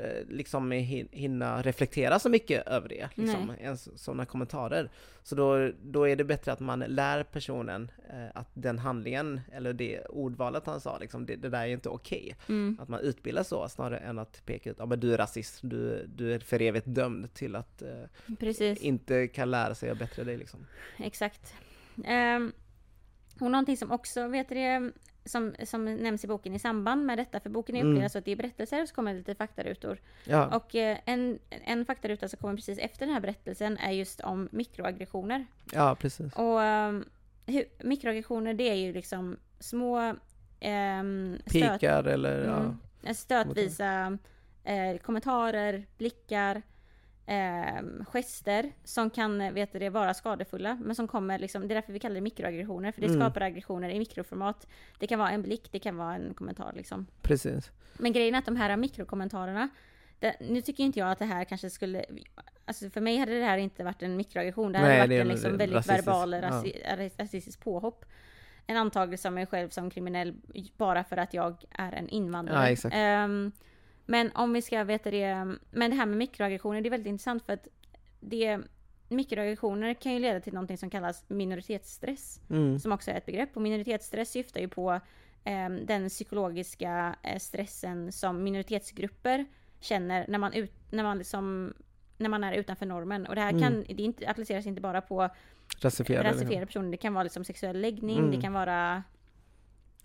eh, 0.00 0.26
liksom 0.28 0.72
hin- 0.72 1.08
hinna 1.12 1.62
reflektera 1.62 2.18
så 2.18 2.28
mycket 2.28 2.66
över 2.66 2.88
det, 2.88 3.08
liksom, 3.14 3.52
ens 3.60 4.02
sådana 4.02 4.26
kommentarer. 4.26 4.90
Så 5.22 5.34
då, 5.34 5.70
då 5.82 6.08
är 6.08 6.16
det 6.16 6.24
bättre 6.24 6.52
att 6.52 6.60
man 6.60 6.78
lär 6.78 7.22
personen 7.22 7.90
eh, 8.10 8.26
att 8.34 8.48
den 8.54 8.78
handlingen, 8.78 9.40
eller 9.52 9.72
det 9.72 10.04
ordvalet 10.04 10.66
han 10.66 10.80
sa, 10.80 10.98
liksom, 10.98 11.26
det, 11.26 11.36
det 11.36 11.48
där 11.48 11.62
är 11.62 11.66
inte 11.66 11.88
okej. 11.88 12.36
Mm. 12.48 12.78
Att 12.80 12.88
man 12.88 13.00
utbildar 13.00 13.42
så, 13.42 13.68
snarare 13.68 13.98
än 13.98 14.18
att 14.18 14.42
peka 14.46 14.70
ut, 14.70 14.76
ja 14.78 14.86
men 14.86 15.00
du 15.00 15.14
är 15.14 15.18
rasist, 15.18 15.58
du, 15.62 16.06
du 16.16 16.34
är 16.34 16.38
för 16.38 16.62
evigt 16.62 16.86
dömd 16.86 17.34
till 17.34 17.56
att 17.56 17.82
eh, 17.82 18.84
inte 18.86 19.28
kan 19.28 19.50
lära 19.50 19.74
sig 19.74 19.90
att 19.90 19.98
bättra 19.98 20.24
dig 20.24 20.36
liksom. 20.36 20.66
Exakt. 20.98 21.54
Um, 21.96 22.52
och 23.40 23.50
någonting 23.50 23.76
som 23.76 23.92
också, 23.92 24.28
vet 24.28 24.48
du 24.48 24.54
det, 24.54 24.92
som, 25.26 25.54
som 25.64 25.84
nämns 25.84 26.24
i 26.24 26.26
boken 26.26 26.54
i 26.54 26.58
samband 26.58 27.06
med 27.06 27.18
detta, 27.18 27.40
för 27.40 27.50
boken 27.50 27.76
är 27.76 27.80
Mm. 27.80 27.92
uppdelad 27.92 28.12
så 28.12 28.18
att 28.18 28.24
det 28.24 28.32
är 28.32 28.36
berättelser 28.36 28.82
och 28.82 28.88
så 28.88 28.94
kommer 28.94 29.12
det 29.12 29.18
lite 29.18 29.34
faktarutor. 29.34 29.98
Ja, 30.24 30.56
Och 30.56 30.74
eh, 30.74 30.98
en, 31.04 31.38
en 31.48 31.84
faktaruta 31.84 32.28
som 32.28 32.38
kommer 32.38 32.54
precis 32.56 32.78
efter 32.78 33.06
den 33.06 33.12
här 33.14 33.20
berättelsen 33.20 33.78
är 33.78 33.90
just 33.90 34.20
om 34.20 34.48
mikroaggressioner. 34.52 35.46
ja 35.72 35.94
precis. 36.00 36.32
Och 36.32 36.58
um, 36.60 37.04
hur, 37.46 37.64
mikroaggressioner 37.78 38.54
det 38.54 38.68
är 38.70 38.74
ju 38.74 38.92
liksom 38.92 39.36
små 39.60 39.98
um, 40.00 41.38
stöt, 41.46 41.52
Pikar 41.52 42.04
eller 42.04 42.44
ja. 42.44 42.56
mm, 42.56 43.14
stötvisa 43.14 44.18
eh, 44.64 44.96
kommentarer, 44.98 45.86
blickar 45.98 46.62
eh, 47.26 47.82
gester 48.04 48.72
som 48.84 49.10
kan 49.10 49.54
vet 49.54 49.72
du, 49.72 49.78
det, 49.78 49.88
vara 49.90 50.14
skadefulla, 50.14 50.78
men 50.82 50.94
som 50.96 51.08
kommer 51.08 51.38
liksom, 51.38 51.68
det 51.68 51.72
är 51.72 51.74
därför 51.74 51.92
vi 51.92 51.98
kallar 51.98 52.14
det 52.14 52.20
mikroaggressioner, 52.20 52.92
för 52.92 53.00
det 53.00 53.06
Mm. 53.06 53.20
skapar 53.20 53.40
aggressioner 53.40 53.88
i 53.88 53.98
mikroformat. 53.98 54.66
Det 54.98 55.06
kan 55.06 55.18
vara 55.18 55.30
en 55.30 55.42
blick, 55.42 55.68
det 55.72 55.78
kan 55.78 55.96
vara 55.96 56.14
en 56.14 56.34
kommentar 56.34 56.72
liksom. 56.76 57.06
Precis. 57.22 57.70
Men 57.98 58.12
grejen 58.12 58.34
är 58.34 58.38
att 58.38 58.46
de 58.46 58.56
här 58.56 58.76
mikrokommentarerna, 58.76 59.68
det, 60.18 60.36
nu 60.40 60.60
tycker 60.62 60.84
inte 60.84 60.98
jag 60.98 61.10
att 61.10 61.18
det 61.18 61.24
här 61.24 61.44
kanske 61.44 61.70
skulle, 61.70 62.04
alltså 62.64 62.90
för 62.90 63.00
mig 63.00 63.16
hade 63.16 63.38
det 63.38 63.44
här 63.44 63.58
inte 63.58 63.84
varit 63.84 64.02
en 64.02 64.16
mikroaggression, 64.16 64.72
det 64.72 64.78
här 64.78 64.86
Nej, 64.88 65.00
hade 65.00 65.14
varit 65.14 65.20
en 65.22 65.28
liksom 65.28 65.56
väldigt 65.56 65.76
rasistisk, 65.76 66.06
verbal 66.06 66.32
ja. 66.32 66.42
rasi, 66.42 66.82
ras- 66.96 67.18
rasistisk 67.18 67.60
påhopp. 67.60 68.04
En 68.68 68.76
antagelse 68.76 69.28
av 69.28 69.34
mig 69.34 69.46
själv 69.46 69.68
som 69.68 69.90
kriminell 69.90 70.34
bara 70.76 71.04
för 71.04 71.16
att 71.16 71.34
jag 71.34 71.64
är 71.70 71.92
en 71.92 72.08
invandrare. 72.08 72.76
Ja. 72.84 72.90
Ehm, 72.90 73.52
men 74.06 74.30
om 74.34 74.52
vi 74.52 74.62
ska 74.62 74.84
veta 74.84 75.10
det, 75.10 75.34
men 75.70 75.90
det 75.90 75.96
här 75.96 76.06
med 76.06 76.18
mikroaggressioner, 76.18 76.80
det 76.80 76.88
är 76.88 76.90
väldigt 76.90 77.08
intressant 77.10 77.46
för 77.46 77.52
att 77.52 77.68
det, 78.20 78.58
mikroaggressioner 79.08 79.94
kan 79.94 80.12
ju 80.12 80.18
leda 80.18 80.40
till 80.40 80.52
någonting 80.54 80.78
som 80.78 80.90
kallas 80.90 81.24
minoritetsstress 81.28 82.40
Mm. 82.50 82.78
som 82.78 82.92
också 82.92 83.10
är 83.10 83.14
ett 83.14 83.26
begrepp. 83.26 83.56
Och 83.56 83.62
minoritetsstress 83.62 84.30
syftar 84.30 84.60
ju 84.60 84.68
på 84.68 85.00
eh, 85.44 85.68
den 85.68 86.08
psykologiska 86.08 87.16
eh, 87.22 87.38
stressen 87.38 88.12
som 88.12 88.44
minoritetsgrupper 88.44 89.46
känner 89.80 90.24
när 90.28 90.38
man, 90.38 90.52
ut, 90.52 90.72
när 90.90 91.02
man, 91.02 91.18
liksom, 91.18 91.74
när 92.18 92.28
man 92.28 92.44
är 92.44 92.52
utanför 92.52 92.86
normen. 92.86 93.26
Och 93.26 93.34
det 93.34 93.40
här 93.40 93.50
Mm. 93.50 93.62
kan, 93.62 93.96
det 93.96 94.02
inte, 94.02 94.28
appliceras 94.28 94.66
inte 94.66 94.80
bara 94.80 95.00
på 95.00 95.28
Rasifierade. 95.80 96.30
rasifierade 96.30 96.66
personer, 96.66 96.90
det 96.90 96.96
kan 96.96 97.14
vara 97.14 97.24
liksom 97.24 97.44
sexuell 97.44 97.80
läggning, 97.80 98.18
Mm. 98.18 98.30
det 98.30 98.40
kan 98.40 98.52
vara 98.52 99.02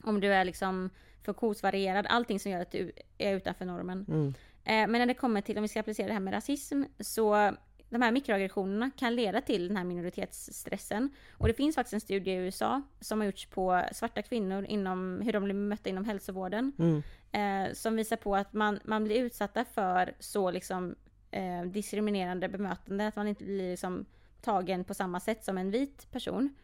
om 0.03 0.19
du 0.19 0.33
är 0.33 0.45
liksom 0.45 0.89
funktionsvarierad, 1.23 2.05
allting 2.09 2.39
som 2.39 2.51
gör 2.51 2.61
att 2.61 2.71
du 2.71 2.91
är 3.17 3.35
utanför 3.35 3.65
normen. 3.65 4.05
Mm. 4.07 4.27
Eh, 4.63 4.91
Men 4.91 4.91
när 4.91 5.05
det 5.05 5.13
kommer 5.13 5.41
till, 5.41 5.57
om 5.57 5.61
vi 5.61 5.67
ska 5.67 5.79
applicera 5.79 6.07
det 6.07 6.13
här 6.13 6.19
med 6.19 6.33
rasism, 6.33 6.83
så 6.99 7.51
de 7.91 8.01
här 8.01 8.11
mikroaggressionerna 8.11 8.91
kan 8.97 9.15
leda 9.15 9.41
till 9.41 9.67
den 9.67 9.77
här 9.77 9.83
minoritetsstressen. 9.83 11.09
Och 11.37 11.47
det 11.47 11.53
finns 11.53 11.75
faktiskt 11.75 11.93
en 11.93 12.01
studie 12.01 12.31
i 12.31 12.35
USA 12.35 12.81
som 12.99 13.19
har 13.19 13.25
gjorts 13.25 13.45
på 13.45 13.83
svarta 13.91 14.21
kvinnor 14.21 14.65
inom 14.65 15.21
hur 15.21 15.33
de 15.33 15.43
blir 15.43 15.53
mötta 15.53 15.89
inom 15.89 16.05
hälsovården. 16.05 16.71
Mm. 16.79 17.03
Eh, 17.31 17.73
som 17.73 17.95
visar 17.95 18.17
på 18.17 18.35
att 18.35 18.53
man, 18.53 18.79
man 18.83 19.03
blir 19.03 19.23
utsatta 19.23 19.65
för 19.65 20.13
så 20.19 20.51
liksom 20.51 20.95
eh, 21.31 21.61
diskriminerande 21.65 22.49
bemötande, 22.49 23.07
att 23.07 23.15
man 23.15 23.27
inte 23.27 23.43
blir 23.43 23.71
liksom 23.71 24.05
tagen 24.41 24.83
på 24.83 24.93
samma 24.93 25.19
sätt 25.19 25.43
som 25.43 25.57
en 25.57 25.71
vit 25.71 26.11
person. 26.11 26.55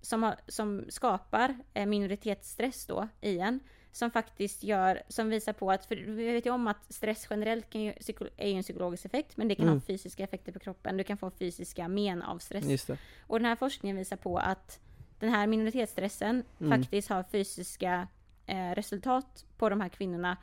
Som, 0.00 0.22
har, 0.22 0.36
som 0.48 0.84
skapar 0.88 1.56
eh, 1.74 1.86
minoritetsstress 1.86 2.86
då 2.86 3.08
i 3.20 3.38
en. 3.38 3.60
Som 3.96 4.10
faktiskt 4.10 4.62
gör, 4.62 5.02
som 5.08 5.28
visar 5.30 5.52
på 5.52 5.70
att, 5.70 5.86
för 5.86 5.96
vi 5.96 6.32
vet 6.32 6.46
ju 6.46 6.50
om 6.50 6.66
att 6.68 6.92
stress 6.92 7.26
generellt 7.30 7.70
kan 7.70 7.80
ju, 7.82 7.92
är 8.36 8.48
ju 8.48 8.54
en 8.56 8.62
psykologisk 8.62 9.04
effekt, 9.04 9.36
men 9.36 9.48
det 9.48 9.54
kan 9.54 9.64
Mm. 9.64 9.74
ha 9.76 9.80
fysiska 9.80 10.24
effekter 10.24 10.52
på 10.52 10.58
kroppen. 10.58 10.96
Du 10.96 11.04
kan 11.04 11.16
få 11.16 11.30
fysiska 11.30 11.88
men 11.88 12.22
av 12.22 12.38
stress. 12.38 12.90
Och 13.26 13.38
den 13.38 13.46
här 13.46 13.56
forskningen 13.56 13.96
visar 13.96 14.16
på 14.16 14.38
att 14.38 14.80
den 15.18 15.30
här 15.30 15.46
minoritetsstressen 15.46 16.42
Mm. 16.60 16.80
faktiskt 16.82 17.08
har 17.08 17.22
fysiska 17.22 18.08
eh, 18.46 18.70
resultat 18.70 19.44
på 19.56 19.68
de 19.68 19.80
här 19.80 19.88
kvinnorna. 19.88 20.36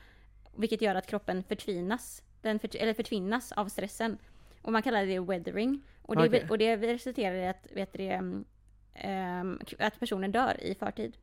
Vilket 0.56 0.82
gör 0.82 0.96
att 0.96 1.08
kroppen 1.08 1.44
förtvinas, 1.44 2.24
den 2.42 2.60
fört- 2.60 2.76
eller 2.76 2.94
förtvinnas 2.94 3.52
av 3.52 3.68
stressen. 3.70 4.18
Och 4.62 4.72
man 4.72 4.82
kallar 4.84 5.06
det 5.06 5.20
weathering. 5.20 5.82
Och 6.02 6.16
det, 6.16 6.28
Okej. 6.28 6.48
och 6.50 6.58
det 6.58 6.78
resulterar 6.78 7.36
i 7.36 7.48
att, 7.48 7.68
vet 7.72 7.94
det, 7.94 8.22
ehm, 8.94 9.60
att 9.80 10.00
personen 10.00 10.32
dör 10.32 10.64
i 10.64 10.76
förtid. 10.76 11.18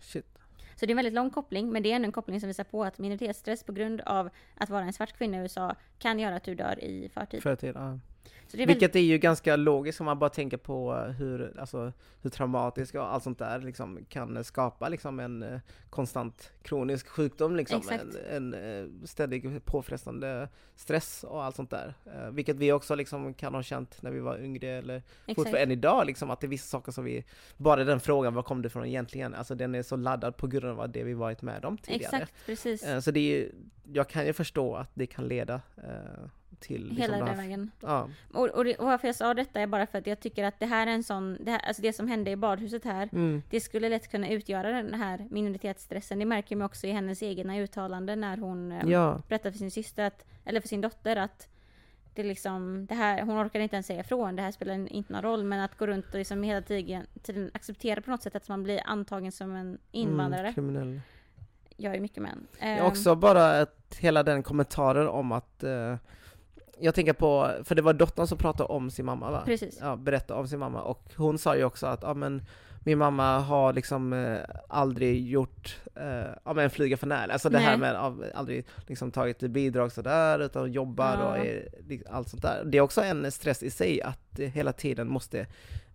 Shit. 0.00 0.35
Så 0.76 0.86
det 0.86 0.90
är 0.90 0.92
en 0.92 0.96
väldigt 0.96 1.14
lång 1.14 1.30
koppling, 1.30 1.72
men 1.72 1.82
det 1.82 1.92
är 1.92 1.96
ändå 1.96 2.06
en 2.06 2.12
koppling 2.12 2.40
som 2.40 2.46
visar 2.46 2.64
på 2.64 2.84
att 2.84 2.98
minoritetsstress 2.98 3.64
på 3.64 3.72
grund 3.72 4.00
av 4.00 4.30
att 4.54 4.70
vara 4.70 4.84
en 4.84 4.92
svart 4.92 5.12
kvinna 5.12 5.36
i 5.36 5.40
USA 5.40 5.74
kan 5.98 6.18
göra 6.18 6.36
att 6.36 6.44
du 6.44 6.54
dör 6.54 6.84
i 6.84 7.08
förtid. 7.08 7.42
Förtid, 7.42 7.72
ja. 7.74 7.98
Så 8.48 8.56
det 8.56 8.62
är 8.62 8.66
Vilket 8.66 8.96
är 8.96 9.00
ju 9.00 9.18
ganska 9.18 9.56
logiskt 9.56 10.00
om 10.00 10.06
man 10.06 10.18
bara 10.18 10.30
tänker 10.30 10.56
på 10.56 10.94
hur, 10.94 11.60
alltså, 11.60 11.92
hur 12.22 12.30
traumatiskt 12.30 12.94
och 12.94 13.14
allt 13.14 13.22
sånt 13.22 13.38
där 13.38 13.60
liksom 13.60 13.98
kan 14.08 14.44
skapa 14.44 14.88
liksom 14.88 15.20
en 15.20 15.42
eh, 15.42 15.60
konstant 15.90 16.52
kronisk 16.62 17.08
sjukdom 17.08 17.56
liksom. 17.56 17.82
En, 17.90 18.14
en 18.30 18.54
eh, 18.54 19.06
ständig 19.06 19.64
påfrestande 19.64 20.48
stress 20.76 21.24
och 21.24 21.44
allt 21.44 21.56
sånt 21.56 21.70
där. 21.70 21.94
Eh, 22.14 22.30
vilket 22.30 22.56
vi 22.56 22.72
också 22.72 22.94
liksom 22.94 23.34
kan 23.34 23.54
ha 23.54 23.62
känt 23.62 24.02
när 24.02 24.10
vi 24.10 24.20
var 24.20 24.38
yngre 24.38 24.68
eller 24.68 25.02
fortfarande 25.26 25.58
än 25.58 25.70
idag 25.70 26.06
liksom 26.06 26.30
att 26.30 26.40
det 26.40 26.46
är 26.46 26.48
vissa 26.48 26.68
saker 26.68 26.92
som 26.92 27.04
vi, 27.04 27.24
bara 27.56 27.84
den 27.84 28.00
frågan, 28.00 28.34
var 28.34 28.42
kom 28.42 28.62
det 28.62 28.66
ifrån 28.66 28.86
egentligen? 28.86 29.34
Alltså 29.34 29.54
den 29.54 29.74
är 29.74 29.82
så 29.82 29.96
laddad 29.96 30.36
på 30.36 30.46
grund 30.46 30.80
av 30.80 30.90
det 30.90 31.04
vi 31.04 31.14
varit 31.14 31.42
med 31.42 31.64
om 31.64 31.78
tidigare. 31.78 32.16
Exakt, 32.16 32.46
precis. 32.46 33.04
Så 33.04 33.10
det 33.10 33.20
är 33.20 33.50
jag 33.92 34.08
kan 34.08 34.26
ju 34.26 34.32
förstå 34.32 34.76
att 34.76 34.90
det 34.94 35.06
kan 35.06 35.28
leda 35.28 35.60
till 36.60 36.80
liksom 36.82 36.96
Hela 36.96 37.12
de 37.12 37.18
den 37.18 37.28
här- 37.28 37.36
vägen. 37.36 37.70
Ja, 37.80 38.08
Och, 38.32 38.48
och, 38.48 38.64
det, 38.64 38.74
och 38.76 38.86
varför 38.86 39.08
jag 39.08 39.14
sa 39.14 39.34
detta 39.34 39.60
är 39.60 39.66
bara 39.66 39.86
för 39.86 39.98
att 39.98 40.06
jag 40.06 40.20
tycker 40.20 40.44
att 40.44 40.60
det 40.60 40.66
här 40.66 40.86
är 40.86 40.90
en 40.90 41.02
sån, 41.02 41.36
det, 41.40 41.50
här, 41.50 41.58
alltså 41.66 41.82
det 41.82 41.92
som 41.92 42.08
hände 42.08 42.30
i 42.30 42.36
badhuset 42.36 42.84
här, 42.84 43.08
mm, 43.12 43.42
det 43.50 43.60
skulle 43.60 43.88
lätt 43.88 44.10
kunna 44.10 44.28
utgöra 44.28 44.68
den 44.82 44.94
här 44.94 45.26
minoritetsstressen. 45.30 46.18
Det 46.18 46.24
märker 46.24 46.56
man 46.56 46.66
också 46.66 46.86
i 46.86 46.90
hennes 46.90 47.22
egna 47.22 47.58
uttalanden 47.58 48.20
när 48.20 48.36
hon 48.36 48.72
eh, 48.72 48.88
ja, 48.90 49.22
berättar 49.28 49.50
för 49.50 49.58
sin 49.58 49.70
syster, 49.70 50.04
att, 50.06 50.24
eller 50.44 50.60
för 50.60 50.68
sin 50.68 50.80
dotter 50.80 51.16
att 51.16 51.48
det 52.14 52.22
liksom, 52.22 52.86
det 52.86 52.94
här, 52.94 53.22
hon 53.22 53.46
orkar 53.46 53.60
inte 53.60 53.76
ens 53.76 53.86
säga 53.86 54.00
ifrån, 54.00 54.36
det 54.36 54.42
här 54.42 54.50
spelar 54.52 54.92
inte 54.92 55.12
någon 55.12 55.22
roll, 55.22 55.44
men 55.44 55.60
att 55.60 55.78
gå 55.78 55.86
runt 55.86 56.06
och 56.08 56.14
liksom 56.18 56.42
hela 56.42 56.62
tiden, 56.62 57.06
tiden 57.22 57.50
acceptera 57.54 58.00
på 58.00 58.10
något 58.10 58.22
sätt 58.22 58.36
att 58.36 58.48
man 58.48 58.62
blir 58.62 58.80
antagen 58.84 59.32
som 59.32 59.56
en 59.56 59.78
invandrare, 59.92 60.40
Mm, 60.42 60.54
kriminell. 60.54 61.00
gör 61.76 61.94
ju 61.94 62.00
mycket 62.00 62.22
män. 62.22 62.46
Ehm, 62.58 62.86
Också 62.86 63.14
bara 63.14 63.60
att 63.60 63.96
hela 64.00 64.22
den 64.22 64.42
kommentaren 64.42 65.08
om 65.08 65.32
att 65.32 65.62
eh, 65.62 65.96
jag 66.80 66.94
tänker 66.94 67.12
på, 67.12 67.50
för 67.64 67.74
det 67.74 67.82
var 67.82 67.92
dottern 67.92 68.26
som 68.26 68.38
pratade 68.38 68.68
om 68.68 68.90
sin 68.90 69.04
mamma 69.06 69.30
va? 69.30 69.42
Precis. 69.44 69.78
Ja, 69.80 69.96
berättade 69.96 70.40
om 70.40 70.48
sin 70.48 70.58
mamma 70.58 70.82
och 70.82 71.02
hon 71.16 71.38
sa 71.38 71.56
ju 71.56 71.64
också 71.64 71.86
att 71.86 72.02
ja 72.02 72.14
men 72.14 72.42
min 72.84 72.98
mamma 72.98 73.38
har 73.38 73.72
liksom 73.72 74.12
eh, 74.12 74.38
aldrig 74.68 75.28
gjort, 75.28 75.80
eh, 75.94 76.30
ja 76.44 76.52
men 76.54 76.70
flyga 76.70 76.96
för 76.96 77.06
nära, 77.06 77.32
alltså 77.32 77.48
det 77.50 77.58
här 77.58 77.70
Nej. 77.70 77.78
med 77.78 77.94
av, 77.94 78.24
aldrig 78.34 78.66
liksom 78.86 79.10
tagit 79.10 79.38
bidrag 79.40 79.92
sådär 79.92 80.38
utan 80.38 80.72
jobbar 80.72 81.16
Ja. 81.20 81.28
och 81.28 81.38
är, 81.38 81.68
allt 82.10 82.28
sånt 82.28 82.42
där. 82.42 82.62
Det 82.64 82.78
är 82.78 82.82
också 82.82 83.02
en 83.02 83.32
stress 83.32 83.62
i 83.62 83.70
sig 83.70 84.02
att 84.02 84.38
eh, 84.38 84.48
hela 84.48 84.72
tiden 84.72 85.08
måste 85.08 85.46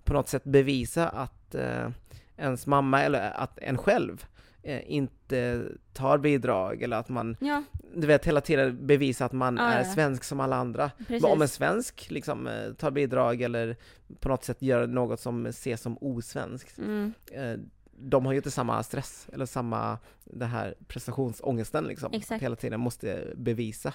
på 0.03 0.13
något 0.13 0.27
sätt 0.27 0.43
bevisa 0.43 1.09
att 1.09 1.55
eh, 1.55 1.89
ens 2.37 2.67
mamma 2.67 3.03
eller 3.03 3.31
att 3.31 3.59
en 3.61 3.77
själv 3.77 4.25
inte 4.63 5.65
tar 5.93 6.17
bidrag 6.17 6.81
eller 6.81 6.97
att 6.97 7.09
man, 7.09 7.37
Ja, 7.39 7.63
du 7.95 8.07
vet 8.07 8.25
hela 8.25 8.41
tiden 8.41 8.87
bevisa 8.87 9.25
att 9.25 9.31
man 9.31 9.57
Ja, 9.57 9.63
är 9.63 9.83
svensk 9.83 10.23
som 10.23 10.39
alla 10.39 10.55
andra. 10.55 10.91
precis. 10.97 11.21
Men 11.21 11.31
om 11.31 11.41
en 11.41 11.47
svensk 11.47 12.07
liksom 12.11 12.47
eh, 12.47 12.73
tar 12.73 12.91
bidrag 12.91 13.41
eller 13.41 13.75
på 14.19 14.29
något 14.29 14.43
sätt 14.43 14.61
gör 14.61 14.87
något 14.87 15.19
som 15.19 15.45
ses 15.45 15.81
som 15.81 15.97
osvenskt, 16.01 16.77
Mm, 16.77 17.13
eh, 17.31 17.53
de 18.03 18.25
har 18.25 18.33
ju 18.33 18.37
inte 18.37 18.51
samma 18.51 18.83
stress 18.83 19.27
eller 19.33 19.45
samma, 19.45 19.97
det 20.23 20.45
här 20.45 20.75
prestationsångesten 20.87 21.83
liksom. 21.83 22.13
Exakt. 22.13 22.43
Hela 22.43 22.55
tiden 22.55 22.79
måste 22.79 23.33
bevisa 23.35 23.93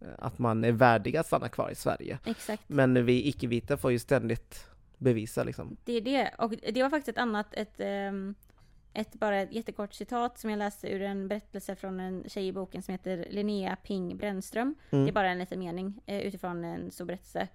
eh, 0.00 0.08
att 0.18 0.38
man 0.38 0.64
är 0.64 0.72
värdig 0.72 1.16
att 1.16 1.26
stanna 1.26 1.48
kvar 1.48 1.70
i 1.70 1.74
Sverige. 1.74 2.18
exakt. 2.24 2.62
Men 2.66 3.04
vi 3.06 3.28
icke-vita 3.28 3.76
får 3.76 3.92
ju 3.92 3.98
ständigt 3.98 4.66
bevisa 4.98 5.44
liksom. 5.44 5.76
Det 5.84 5.92
är 5.92 6.00
det. 6.00 6.30
Och 6.38 6.54
det 6.72 6.82
var 6.82 6.90
faktiskt 6.90 7.08
ett 7.16 7.22
annat, 7.22 7.46
ett, 7.54 7.74
ehm, 7.78 8.34
ett 8.96 9.14
bara 9.14 9.40
ett 9.40 9.52
jättekort 9.52 9.94
citat 9.94 10.38
som 10.38 10.50
jag 10.50 10.58
läste 10.58 10.88
ur 10.88 11.02
en 11.02 11.28
berättelse 11.28 11.76
från 11.76 12.00
en 12.00 12.24
tjej 12.28 12.46
i 12.46 12.52
boken 12.52 12.82
som 12.82 12.92
heter 12.92 13.26
Linnea 13.30 13.76
Ping 13.76 14.16
Brännström. 14.16 14.74
Mm. 14.90 15.04
Det 15.04 15.10
är 15.10 15.12
bara 15.12 15.30
en 15.30 15.38
liten 15.38 15.58
mening 15.58 16.00
eh, 16.06 16.20
utifrån 16.20 16.64
en 16.64 16.90
stor 16.90 17.04
berättelse. 17.04 17.48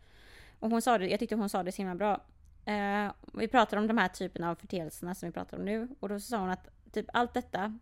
Och 0.59 0.69
hon 0.69 0.81
sa 0.81 0.97
det, 0.97 1.07
jag 1.07 1.19
tyckte 1.19 1.35
hon 1.35 1.49
sa 1.49 1.63
det 1.63 1.71
så 1.71 1.77
himla 1.77 1.95
bra. 1.95 2.23
Eh, 2.65 3.11
vi 3.33 3.47
pratar 3.47 3.77
om 3.77 3.87
de 3.87 3.97
här 3.97 4.07
typerna 4.07 4.49
av 4.49 4.55
förteelserna 4.55 5.15
som 5.15 5.29
vi 5.29 5.33
pratar 5.33 5.57
om 5.57 5.65
nu. 5.65 5.87
Och 5.99 6.09
då 6.09 6.19
sa 6.19 6.37
hon 6.37 6.49
att 6.49 6.67
typ 6.91 7.05
allt 7.13 7.33
detta 7.33 7.79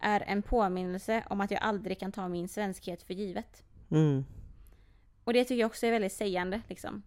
är 0.00 0.20
en 0.20 0.42
påminnelse 0.42 1.24
om 1.30 1.40
att 1.40 1.50
jag 1.50 1.62
aldrig 1.62 2.00
kan 2.00 2.12
ta 2.12 2.28
min 2.28 2.48
svenskhet 2.48 3.02
för 3.02 3.14
givet. 3.14 3.64
Mm. 3.90 4.24
Och 5.24 5.32
det 5.32 5.44
tycker 5.44 5.60
jag 5.60 5.66
också 5.66 5.86
är 5.86 5.90
väldigt 5.90 6.12
sägande 6.12 6.60
liksom. 6.68 7.02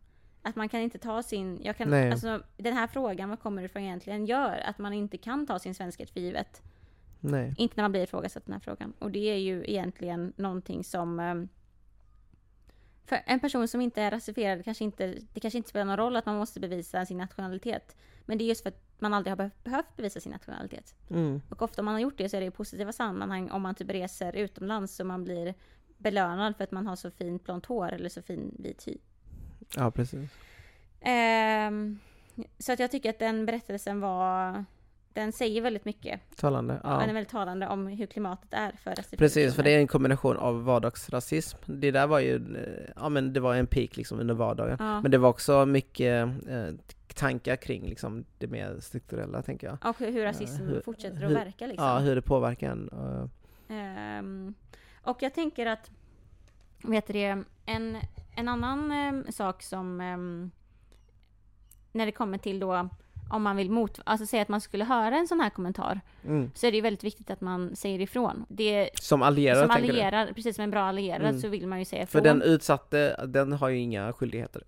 Att 0.50 0.56
man 0.56 0.70
kan 0.70 0.82
inte 0.82 0.98
ta 0.98 1.24
sin, 1.24 1.60
jag 1.64 1.78
kan, 1.78 1.90
Nej. 1.90 2.12
alltså 2.12 2.44
den 2.58 2.74
här 2.74 2.88
frågan, 2.88 3.30
vad 3.30 3.40
kommer 3.40 3.62
det 3.62 3.66
ifrån 3.66 3.84
egentligen, 3.84 4.26
gör 4.26 4.62
att 4.66 4.78
man 4.78 4.94
inte 4.94 5.18
kan 5.18 5.48
ta 5.48 5.60
sin 5.60 5.76
svenskhet 5.76 6.10
för 6.10 6.20
givet. 6.20 6.62
Nej. 7.20 7.54
Inte 7.58 7.74
när 7.78 7.84
man 7.84 7.92
blir 7.92 8.04
ifrågasatt 8.04 8.46
den 8.46 8.54
här 8.54 8.60
frågan. 8.60 8.94
Och 9.00 9.12
det 9.12 9.20
är 9.32 9.38
ju 9.38 9.64
egentligen 9.68 10.34
någonting 10.36 10.84
som 10.84 11.20
ehm, 11.20 11.48
för 13.06 13.20
en 13.26 13.40
person 13.40 13.68
som 13.68 13.82
inte 13.82 14.02
är 14.02 14.12
rasifierad 14.12 14.66
kanske 14.66 14.84
inte, 14.84 15.18
det 15.34 15.40
kanske 15.40 15.58
inte 15.58 15.70
spelar 15.70 15.86
någon 15.86 15.98
roll 15.98 16.16
att 16.16 16.26
man 16.26 16.36
måste 16.36 16.60
bevisa 16.60 17.06
sin 17.06 17.18
nationalitet. 17.18 17.96
Men 18.26 18.38
det 18.38 18.44
är 18.44 18.46
just 18.46 18.62
för 18.64 18.70
att 18.70 18.82
man 19.00 19.14
aldrig 19.14 19.32
har 19.32 19.38
behövt- 19.38 19.64
behövt 19.64 19.96
bevisa 19.96 20.20
sin 20.20 20.32
nationalitet. 20.32 20.96
Mm. 21.10 21.42
Och 21.50 21.62
ofta 21.62 21.82
om 21.82 21.86
man 21.86 21.94
har 21.94 22.02
gjort 22.02 22.18
det 22.18 22.30
så 22.30 22.38
är 22.38 22.42
det 22.42 22.48
i 22.48 22.52
positiva 22.52 22.92
sammanhang 22.92 23.50
om 23.50 23.62
man 23.62 23.76
typ 23.76 23.90
reser 23.90 24.36
utomlands 24.36 25.00
och 25.00 25.06
man 25.06 25.24
blir 25.24 25.54
belönad 25.98 26.58
för 26.58 26.64
att 26.64 26.72
man 26.72 26.88
har 26.88 26.96
så 26.96 27.12
fint 27.12 27.44
blont 27.44 27.66
hår 27.66 27.94
eller 27.94 28.10
så 28.10 28.22
fin 28.22 28.56
vit 28.60 28.88
hy. 28.88 28.98
Ja, 29.76 29.92
precis. 29.92 30.30
Ehm, 31.02 32.00
så 32.60 32.74
att 32.74 32.80
jag 32.80 32.92
tycker 32.92 33.10
att 33.10 33.20
den 33.20 33.46
berättelsen 33.46 34.00
var 34.00 34.66
den 35.14 35.32
säger 35.32 35.62
väldigt 35.62 35.86
mycket. 35.86 36.22
Talande. 36.38 36.80
Ja. 36.84 36.90
Den 36.90 37.10
är 37.10 37.14
väldigt 37.14 37.32
talande 37.32 37.68
om 37.68 37.88
hur 37.88 38.06
klimatet 38.06 38.54
är 38.54 38.72
för 38.72 38.90
restriktioner. 38.96 39.18
Precis, 39.28 39.56
för 39.56 39.64
det 39.64 39.72
är 39.72 39.80
en 39.80 39.88
kombination 39.88 40.38
av 40.38 40.64
vardagsrasism. 40.64 41.58
Det 41.66 41.92
där 41.92 42.08
var 42.08 42.20
ju, 42.20 42.36
eh, 42.36 42.92
ja 42.96 43.10
men 43.10 43.34
det 43.34 43.40
var 43.40 43.56
en 43.56 43.68
peak 43.68 43.98
liksom 43.98 44.20
under 44.20 44.34
vardagen. 44.34 44.78
Ja. 44.80 45.02
Men 45.02 45.12
det 45.12 45.18
var 45.18 45.30
också 45.30 45.66
mycket 45.66 46.28
eh, 46.50 46.68
tankar 47.16 47.56
kring 47.56 47.86
liksom 47.90 48.26
det 48.38 48.48
mer 48.48 48.78
strukturella 48.80 49.42
tänker 49.42 49.68
jag. 49.68 49.78
Och 49.90 50.00
hur 50.00 50.24
rasism 50.24 50.64
hur- 50.68 50.82
fortsätter 50.82 51.24
att 51.24 51.30
hur- 51.30 51.36
verka 51.36 51.68
liksom. 51.68 51.88
Ja, 51.88 52.00
hur 52.00 52.16
det 52.16 52.22
påverkar 52.22 52.72
en. 52.72 52.90
eh, 52.94 53.26
Ehm, 53.72 54.54
och 55.04 55.18
jag 55.22 55.34
tänker 55.34 55.66
att, 55.66 55.92
vet 56.84 57.08
du 57.08 57.14
det, 57.14 57.44
en, 57.66 57.98
en 58.40 58.48
annan 58.48 58.92
em, 58.92 59.26
sak 59.32 59.64
som, 59.64 60.02
em, 60.02 60.52
när 61.92 62.06
det 62.06 62.12
kommer 62.12 62.38
till 62.38 62.60
då, 62.60 62.90
om 63.32 63.44
man 63.44 63.56
vill 63.56 63.72
mot, 63.72 64.00
alltså 64.04 64.26
säga 64.26 64.42
att 64.42 64.50
man 64.50 64.62
skulle 64.62 64.84
höra 64.86 65.18
en 65.18 65.28
sån 65.28 65.40
här 65.40 65.50
kommentar, 65.50 66.02
mm. 66.26 66.52
så 66.56 66.68
är 66.68 66.72
det 66.72 66.78
ju 66.78 66.82
väldigt 66.82 67.04
viktigt 67.04 67.30
att 67.30 67.42
man 67.42 67.76
säger 67.76 68.02
ifrån. 68.02 68.46
Det, 68.50 68.90
Som 68.94 69.22
allierad 69.22 69.58
som 69.58 69.70
tänker 69.76 69.94
du? 69.94 70.00
allierad, 70.02 70.36
precis 70.36 70.56
som 70.56 70.64
en 70.64 70.72
bra 70.72 70.82
allierad, 70.84 71.22
Mm. 71.22 71.42
så 71.42 71.48
vill 71.48 71.68
man 71.68 71.80
ju 71.80 71.86
säga 71.86 72.08
För 72.08 72.20
ifrån. 72.20 72.40
den 72.40 72.42
utsatte, 72.42 73.26
den 73.28 73.52
har 73.54 73.70
ju 73.70 73.78
inga 73.78 74.14
skyldigheter. 74.14 74.64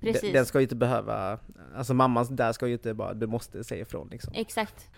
Precis. 0.00 0.20
Den, 0.22 0.32
den 0.32 0.46
ska 0.46 0.58
ju 0.58 0.62
inte 0.62 0.76
behöva, 0.76 1.38
alltså 1.76 1.94
mamman 1.94 2.36
där 2.36 2.52
ska 2.52 2.66
ju 2.66 2.72
inte 2.72 2.94
bara, 2.94 3.14
du 3.14 3.26
måste 3.26 3.64
säga 3.64 3.82
ifrån 3.82 4.08
liksom. 4.10 4.32
Exakt. 4.36 4.88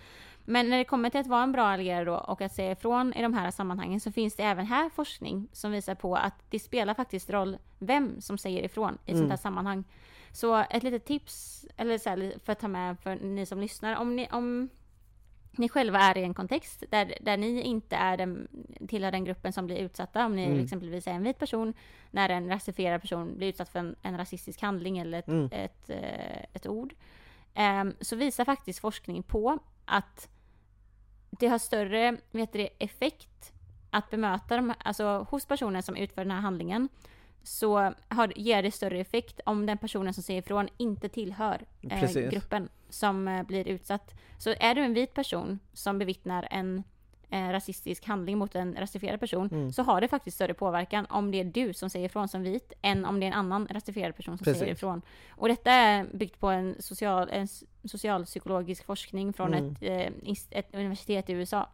Men 0.49 0.69
när 0.69 0.77
det 0.77 0.83
kommer 0.83 1.09
till 1.09 1.19
att 1.19 1.27
vara 1.27 1.43
en 1.43 1.51
bra 1.51 1.63
allierad 1.67 2.07
då 2.07 2.15
och 2.15 2.41
att 2.41 2.51
säga 2.53 2.71
ifrån 2.71 3.13
i 3.13 3.21
de 3.21 3.33
här 3.33 3.51
sammanhangen 3.51 3.99
så 3.99 4.11
finns 4.11 4.35
det 4.35 4.43
även 4.43 4.65
här 4.65 4.89
forskning 4.89 5.47
som 5.51 5.71
visar 5.71 5.95
på 5.95 6.15
att 6.15 6.33
det 6.49 6.59
spelar 6.59 6.93
faktiskt 6.93 7.29
roll 7.29 7.57
vem 7.79 8.21
som 8.21 8.37
säger 8.37 8.63
ifrån 8.63 8.93
i 8.93 9.11
ett 9.11 9.15
Mm. 9.15 9.19
sånt 9.21 9.29
här 9.29 9.37
sammanhang. 9.37 9.83
Så 10.31 10.55
ett 10.69 10.83
litet 10.83 11.05
tips, 11.05 11.65
eller 11.77 11.97
så 11.97 12.09
här, 12.09 12.33
för 12.45 12.51
att 12.51 12.59
ta 12.59 12.67
med 12.67 12.99
för 12.99 13.15
ni 13.15 13.45
som 13.45 13.59
lyssnar, 13.61 13.95
om 13.95 14.15
ni, 14.15 14.27
om 14.31 14.69
ni 15.51 15.69
själva 15.69 15.99
är 15.99 16.17
i 16.17 16.23
en 16.23 16.33
kontext 16.33 16.83
där, 16.89 17.13
där 17.21 17.37
ni 17.37 17.61
inte 17.61 17.95
är 17.95 18.17
den, 18.17 18.47
tillhör 18.87 19.11
den 19.11 19.23
gruppen 19.25 19.53
som 19.53 19.65
blir 19.65 19.77
utsatta, 19.77 20.25
om 20.25 20.35
ni 20.35 20.45
Mm. 20.45 20.63
exempelvis 20.63 21.07
är 21.07 21.11
en 21.11 21.23
vit 21.23 21.39
person, 21.39 21.73
när 22.11 22.29
en 22.29 22.49
rasifierad 22.49 23.01
person 23.01 23.37
blir 23.37 23.47
utsatt 23.47 23.69
för 23.69 23.79
en, 23.79 23.95
en 24.01 24.17
rasistisk 24.17 24.61
handling 24.61 24.97
eller 24.97 25.19
ett, 25.19 25.27
Mm. 25.27 25.49
ett, 25.51 25.89
eh, 25.89 26.43
ett 26.53 26.67
ord, 26.67 26.93
ehm, 27.53 27.93
så 28.01 28.15
visar 28.15 28.45
faktiskt 28.45 28.79
forskning 28.79 29.23
på 29.23 29.59
att 29.85 30.29
det 31.39 31.47
har 31.47 31.57
större 31.57 32.17
vet 32.31 32.53
du, 32.53 32.67
effekt 32.79 33.53
att 33.89 34.09
bemöta 34.09 34.55
dem, 34.55 34.73
alltså 34.79 35.27
hos 35.29 35.45
personen 35.45 35.83
som 35.83 35.95
utför 35.95 36.21
den 36.21 36.31
här 36.31 36.41
handlingen, 36.41 36.89
så 37.43 37.93
har, 38.07 38.33
ger 38.35 38.63
det 38.63 38.71
större 38.71 38.99
effekt 38.99 39.39
om 39.45 39.65
den 39.65 39.77
personen 39.77 40.13
som 40.13 40.23
säger 40.23 40.41
ifrån 40.41 40.69
inte 40.77 41.09
tillhör 41.09 41.65
eh, 41.81 42.29
gruppen 42.29 42.69
som 42.89 43.27
eh, 43.27 43.43
blir 43.43 43.67
utsatt. 43.67 44.13
Så 44.37 44.53
är 44.59 44.75
du 44.75 44.81
en 44.81 44.93
vit 44.93 45.13
person 45.13 45.59
som 45.73 45.99
bevittnar 45.99 46.47
en 46.51 46.83
eh, 47.29 47.49
rasistisk 47.49 48.05
handling 48.05 48.37
mot 48.37 48.55
en 48.55 48.75
rasifierad 48.79 49.19
person 49.19 49.49
Mm. 49.51 49.71
så 49.73 49.83
har 49.83 50.01
det 50.01 50.07
faktiskt 50.07 50.35
större 50.35 50.53
påverkan 50.53 51.05
om 51.09 51.31
det 51.31 51.39
är 51.39 51.43
du 51.43 51.73
som 51.73 51.89
säger 51.89 52.05
ifrån 52.05 52.27
som 52.27 52.43
vit 52.43 52.73
än 52.81 53.05
om 53.05 53.19
det 53.19 53.25
är 53.25 53.27
en 53.27 53.33
annan 53.33 53.67
rasifierad 53.71 54.15
person 54.15 54.37
som 54.37 54.43
Precis. 54.45 54.59
säger 54.59 54.73
ifrån. 54.73 55.01
Och 55.29 55.47
detta 55.47 55.71
är 55.71 56.05
byggt 56.13 56.39
på 56.39 56.47
en, 56.47 56.75
social, 56.79 57.29
en 57.31 57.47
socialpsykologisk 57.83 58.85
forskning 58.85 59.33
från 59.33 59.53
Mm. 59.53 59.71
ett, 59.71 59.83
eh, 60.51 60.59
ett 60.59 60.75
universitet 60.75 61.29
i 61.29 61.33
USA. 61.33 61.69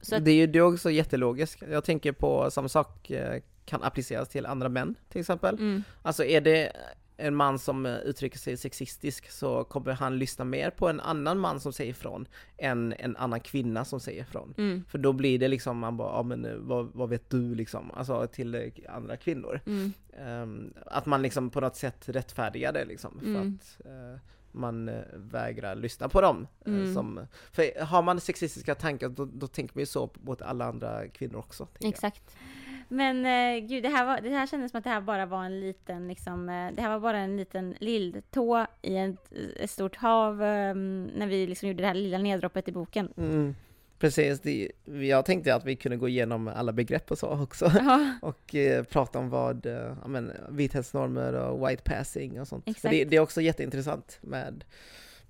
Så 0.00 0.18
Det 0.18 0.30
är 0.30 0.34
ju 0.34 0.46
det 0.46 0.58
är 0.58 0.62
också 0.62 0.90
jättelogiskt. 0.90 1.62
Jag 1.70 1.84
tänker 1.84 2.12
på 2.12 2.50
samma 2.50 2.68
sak 2.68 3.10
eh, 3.10 3.42
kan 3.64 3.82
appliceras 3.82 4.28
till 4.28 4.46
andra 4.46 4.68
män 4.68 4.94
till 5.08 5.20
exempel. 5.20 5.54
mm, 5.54 5.84
Alltså 6.02 6.24
är 6.24 6.40
det 6.40 6.72
en 7.20 7.34
man 7.34 7.58
som 7.58 7.86
eh, 7.86 7.96
uttrycker 7.98 8.38
sig 8.38 8.56
sexistisk 8.56 9.30
så 9.30 9.64
kommer 9.64 9.92
han 9.92 10.18
lyssna 10.18 10.44
mer 10.44 10.70
på 10.70 10.88
en 10.88 11.00
annan 11.00 11.38
man 11.38 11.60
som 11.60 11.72
säger 11.72 11.90
ifrån 11.90 12.28
än 12.58 12.92
en 12.98 13.16
annan 13.16 13.40
kvinna 13.40 13.84
som 13.84 14.00
säger 14.00 14.22
ifrån. 14.22 14.54
mm, 14.58 14.84
För 14.88 14.98
då 14.98 15.12
blir 15.12 15.38
det 15.38 15.48
liksom, 15.48 15.78
man 15.78 15.96
bara, 15.96 16.16
ja 16.16 16.22
men 16.22 16.44
eh, 16.44 16.54
vad, 16.54 16.90
vad 16.94 17.08
vet 17.08 17.30
du 17.30 17.54
liksom? 17.54 17.90
Alltså 17.94 18.26
till 18.26 18.54
eh, 18.54 18.62
andra 18.88 19.16
kvinnor. 19.16 19.60
mm, 19.66 19.92
Ehm, 20.18 20.74
att 20.86 21.06
man 21.06 21.22
liksom 21.22 21.50
på 21.50 21.60
något 21.60 21.76
sätt 21.76 22.08
rättfärdigar 22.08 22.72
det 22.72 22.84
liksom. 22.84 23.18
För 23.20 23.26
Mm. 23.26 23.58
att 23.62 23.86
eh, 23.86 24.20
man 24.52 24.90
vägrar 25.14 25.74
lyssna 25.74 26.08
på 26.08 26.20
dem. 26.20 26.46
Mm. 26.66 26.94
som, 26.94 27.20
för 27.52 27.84
har 27.84 28.02
man 28.02 28.20
sexistiska 28.20 28.74
tankar 28.74 29.08
då, 29.08 29.24
då 29.24 29.46
tänker 29.46 29.74
man 29.74 29.82
ju 29.82 29.86
så 29.86 30.10
mot 30.22 30.42
alla 30.42 30.64
andra 30.64 31.08
kvinnor 31.08 31.38
också. 31.38 31.66
tänker 31.66 31.98
jag. 32.02 32.12
Men 32.92 33.26
eh, 33.26 33.66
gud, 33.66 33.82
det 33.82 33.88
här, 33.88 34.06
var, 34.06 34.20
det 34.20 34.30
här 34.30 34.46
kändes 34.46 34.70
som 34.70 34.78
att 34.78 34.84
det 34.84 34.90
här 34.90 35.00
bara 35.00 35.26
var 35.26 35.44
en 35.44 35.60
liten, 35.60 36.08
liksom, 36.08 36.48
eh, 36.48 36.74
det 36.74 36.82
här 36.82 36.90
var 36.90 37.00
bara 37.00 37.18
en 37.18 37.36
liten 37.36 37.74
lilltå 37.78 38.66
i 38.82 38.96
ett, 38.96 39.32
ett 39.56 39.70
stort 39.70 39.96
hav 39.96 40.42
eh, 40.42 40.74
när 40.74 41.26
vi 41.26 41.46
liksom 41.46 41.68
gjorde 41.68 41.82
det 41.82 41.86
här 41.86 41.94
lilla 41.94 42.18
neddroppet 42.18 42.68
i 42.68 42.72
boken. 42.72 43.12
Mm. 43.16 43.54
Precis, 43.98 44.40
det, 44.40 44.70
jag 44.84 45.24
tänkte 45.24 45.54
att 45.54 45.64
vi 45.64 45.76
kunde 45.76 45.96
gå 45.96 46.08
igenom 46.08 46.48
alla 46.48 46.72
begrepp 46.72 47.10
och 47.10 47.18
så 47.18 47.28
också. 47.28 47.72
Ja, 47.74 48.14
Och 48.22 48.54
eh, 48.54 48.84
prata 48.84 49.18
om 49.18 49.30
vad, 49.30 49.66
eh, 49.66 50.06
men 50.06 50.32
vithetsnormer 50.48 51.32
och 51.32 51.68
white 51.68 51.82
passing 51.82 52.40
och 52.40 52.48
sånt. 52.48 52.68
Exakt. 52.68 52.92
det, 52.92 53.04
det 53.04 53.16
är 53.16 53.20
också 53.20 53.40
jätteintressant 53.40 54.18
med, 54.20 54.64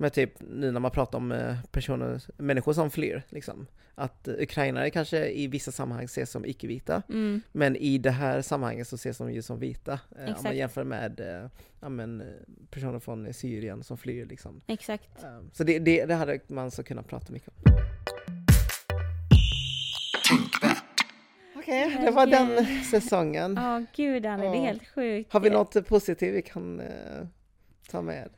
med 0.01 0.13
typ 0.13 0.33
nu 0.41 0.71
när 0.73 0.81
man 0.81 0.91
pratar 0.91 1.19
om 1.19 1.33
eh, 1.33 1.57
personer, 1.71 2.23
människor 2.37 2.73
som 2.73 2.91
flyr 2.91 3.23
liksom. 3.29 3.67
Att 3.95 4.29
ukrainare 4.29 4.91
kanske 4.91 5.31
i 5.31 5.47
vissa 5.47 5.73
sammanhang 5.73 6.05
ses 6.05 6.31
som 6.31 6.45
icke-vita, 6.45 7.03
mm, 7.09 7.41
men 7.53 7.77
i 7.77 7.99
det 7.99 8.11
här 8.11 8.43
sammanhanget 8.43 8.89
så 8.89 8.97
ses 8.97 9.19
de 9.19 9.33
ju 9.33 9.43
som 9.43 9.59
vita. 9.59 9.93
Eh, 9.93 9.99
om 10.19 10.25
man 10.25 10.31
Exakt. 10.31 10.55
jämför 10.55 10.85
med 10.85 11.21
eh, 11.21 11.51
ja, 11.81 11.89
men, 11.89 12.23
personer 12.71 12.99
från 12.99 13.35
Syrien 13.35 13.83
som 13.83 13.99
flyr 13.99 14.27
liksom. 14.27 14.61
exakt. 14.67 15.25
Så 15.53 15.65
det, 15.65 15.79
det, 15.79 16.05
det 16.05 16.15
hade 16.15 16.41
man 16.47 16.71
så 16.71 16.83
kunnat 16.83 17.09
prata 17.09 17.33
mycket 17.33 17.49
om. 17.49 17.73
Okej, 21.57 21.97
det 22.05 22.11
var 22.11 22.27
den 22.27 22.67
säsongen. 22.91 23.55
Ja, 23.57 23.85
gud 23.97 24.27
Annie, 24.27 24.49
det 24.51 24.57
är 24.57 24.67
helt 24.67 24.89
sjukt. 24.89 25.33
Har 25.33 25.41
vi 25.41 25.51
något 25.51 25.87
positivt 25.87 26.35
vi 26.35 26.43
kan 26.43 26.81
eh, 26.81 27.27
ta 27.91 28.03
med? 28.03 28.31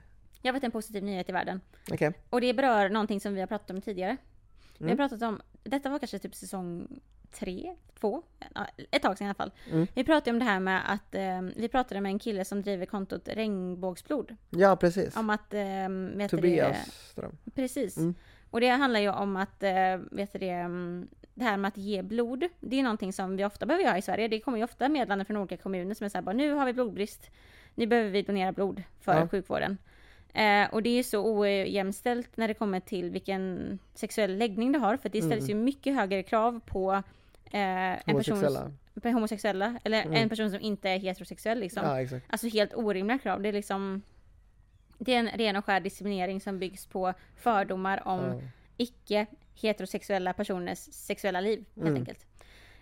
Jag 0.42 0.52
vet 0.52 0.64
en 0.64 0.70
positiv 0.70 1.02
nyhet 1.04 1.28
i 1.28 1.32
världen. 1.32 1.60
Okej. 1.92 2.12
Och 2.30 2.40
det 2.40 2.54
berör 2.54 2.88
någonting 2.88 3.20
som 3.20 3.34
vi 3.34 3.40
har 3.40 3.46
pratat 3.46 3.70
om 3.70 3.80
tidigare. 3.80 4.16
Vi 4.78 4.84
har 4.84 4.90
Mm. 4.94 4.96
pratat 5.08 5.22
om, 5.22 5.40
detta 5.62 5.88
var 5.90 5.98
kanske 5.98 6.18
typ 6.18 6.34
säsong 6.34 6.88
tre, 7.32 7.74
två, 8.00 8.22
ett 8.90 9.02
tag 9.02 9.18
sedan 9.18 9.24
i 9.26 9.28
alla 9.28 9.34
fall. 9.34 9.50
Mm. 9.70 9.86
Vi 9.94 10.04
pratade 10.04 10.30
om 10.30 10.38
det 10.38 10.44
här 10.44 10.60
med 10.60 10.82
att, 10.92 11.14
eh, 11.14 11.40
vi 11.56 11.68
pratade 11.68 12.00
med 12.00 12.10
en 12.10 12.18
kille 12.18 12.44
som 12.44 12.62
driver 12.62 12.86
kontot 12.86 13.28
Regnbågsblod. 13.28 14.36
Ja, 14.50 14.76
precis. 14.76 15.16
Om 15.16 15.30
att, 15.30 15.54
eh, 15.54 16.28
Tobias 16.30 16.90
Ström. 17.10 17.36
precis. 17.54 17.96
Mm. 17.96 18.14
Och 18.50 18.60
det 18.60 18.68
handlar 18.68 19.00
ju 19.00 19.10
om 19.10 19.36
att, 19.36 19.62
eh, 19.62 19.96
vet 20.10 20.32
du 20.32 20.38
det, 20.38 20.50
mm, 20.50 21.08
det 21.34 21.44
här 21.44 21.56
med 21.56 21.68
att 21.68 21.76
ge 21.76 22.02
blod, 22.02 22.44
det 22.60 22.78
är 22.78 22.82
någonting 22.82 23.12
som 23.12 23.36
vi 23.36 23.44
ofta 23.44 23.66
behöver 23.66 23.84
göra 23.84 23.98
i 23.98 24.02
Sverige. 24.02 24.28
Det 24.28 24.40
kommer 24.40 24.58
ju 24.58 24.64
ofta 24.64 24.88
meddelanden 24.88 25.26
från 25.26 25.36
olika 25.36 25.56
kommuner 25.56 25.94
som 25.94 26.04
är 26.04 26.08
såhär 26.08 26.22
bara, 26.22 26.32
nu 26.32 26.52
har 26.52 26.66
vi 26.66 26.72
blodbrist, 26.72 27.30
nu 27.74 27.86
behöver 27.86 28.10
vi 28.10 28.22
donera 28.22 28.52
blod 28.52 28.82
för 29.00 29.14
Ja. 29.20 29.28
sjukvården. 29.28 29.78
Eh, 30.34 30.74
och 30.74 30.82
det 30.82 30.88
är 30.90 30.96
ju 30.96 31.02
så 31.02 31.38
ojämställt 31.38 32.36
när 32.36 32.48
det 32.48 32.54
kommer 32.54 32.80
till 32.80 33.10
vilken 33.10 33.78
sexuell 33.94 34.36
läggning 34.38 34.72
du 34.72 34.78
har, 34.78 34.96
för 34.96 35.08
det 35.08 35.22
ställs 35.22 35.48
Mm. 35.48 35.58
ju 35.58 35.64
mycket 35.64 35.94
högre 35.94 36.22
krav 36.22 36.60
på 36.66 36.92
eh, 36.92 37.60
en 37.60 37.96
person, 37.98 38.14
Homosexuella. 38.14 38.72
på 39.02 39.08
homosexuella, 39.08 39.78
eller 39.84 40.02
Mm. 40.02 40.14
en 40.22 40.28
person 40.28 40.50
som 40.50 40.60
inte 40.60 40.90
är 40.90 40.98
heterosexuell 40.98 41.58
liksom. 41.60 41.82
Ja. 42.10 42.18
Alltså 42.26 42.48
helt 42.48 42.74
orimliga 42.74 43.18
krav. 43.18 43.42
Det 43.42 43.48
är 43.48 43.52
liksom 43.52 44.02
det 44.98 45.14
är 45.14 45.18
en 45.18 45.28
ren 45.28 45.56
och 45.56 45.64
skär 45.64 45.80
diskriminering 45.80 46.40
som 46.40 46.58
byggs 46.58 46.86
på 46.86 47.14
fördomar 47.36 48.08
om 48.08 48.20
Ja. 48.20 48.40
icke 48.76 49.26
heterosexuella 49.54 50.32
personers 50.32 50.78
sexuella 50.78 51.40
liv 51.40 51.64
helt 51.74 51.86
Mm. 51.88 51.94
enkelt. 52.00 52.26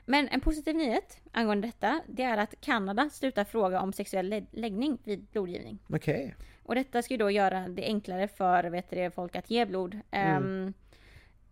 Men 0.05 0.29
en 0.29 0.41
positiv 0.41 0.77
nyhet 0.77 1.21
angående 1.33 1.69
detta, 1.69 2.01
det 2.07 2.23
är 2.23 2.37
att 2.39 2.55
Kanada 2.61 3.11
slutar 3.11 3.45
fråga 3.45 3.81
om 3.81 3.93
sexuell 3.93 4.29
lä- 4.29 4.47
läggning 4.51 4.99
vid 5.05 5.27
blodgivning. 5.33 5.79
Okej. 5.93 6.35
Och 6.63 6.75
detta 6.75 7.03
ska 7.03 7.15
ju 7.15 7.19
då 7.19 7.31
göra 7.31 7.69
det 7.69 7.85
enklare 7.85 8.29
för 8.29 8.65
vet 8.65 8.91
du, 8.91 9.11
folk 9.11 9.37
att 9.37 9.51
ge 9.51 9.67
blod. 9.67 9.99
Mm. 10.11 10.37
Ehm, 10.37 10.73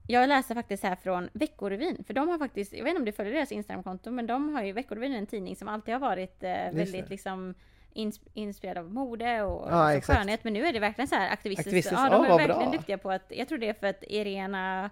jag 0.07 0.29
läser 0.29 0.55
faktiskt 0.55 0.83
här 0.83 0.97
från 0.97 1.29
Veckorevyn, 1.33 2.05
för 2.07 2.15
de 2.15 2.29
har 2.29 2.39
faktiskt, 2.39 2.73
jag 2.73 2.85
vet 2.85 2.91
inte 2.91 2.99
om 2.99 3.05
du 3.05 3.13
följer 3.13 3.33
deras 3.35 3.53
Instagramkonto, 3.53 4.11
men 4.11 4.27
de 4.27 4.55
har 4.55 4.63
ju 4.63 4.73
Veckorevyn 4.73 5.13
en 5.15 5.27
tidning 5.27 5.57
som 5.57 5.69
alltid 5.69 5.95
har 5.95 6.01
varit 6.01 6.43
eh, 6.43 6.51
väldigt 6.51 7.09
liksom 7.11 7.55
ins- 7.95 8.21
inspirerad 8.35 8.79
av 8.79 8.93
mode 8.93 9.43
och 9.43 9.69
Ja, 9.71 9.95
alltså, 9.95 10.13
skönhet, 10.13 10.45
men 10.45 10.53
nu 10.53 10.67
är 10.67 10.73
det 10.73 10.79
verkligen 10.81 11.09
så 11.09 11.15
här 11.15 11.31
aktivistiskt. 11.33 11.69
Aktivistiskt, 11.69 11.99
Ja, 11.99 12.11
de 12.11 12.25
ja, 12.27 12.35
är 12.35 12.39
verkligen 12.39 12.71
bra. 12.71 12.79
duktiga 12.79 12.99
på 12.99 13.11
att, 13.11 13.33
jag 13.37 13.49
tror 13.49 13.59
det 13.59 13.69
är 13.69 13.75
för 13.75 13.87
att 13.87 14.03
Irena 14.09 14.91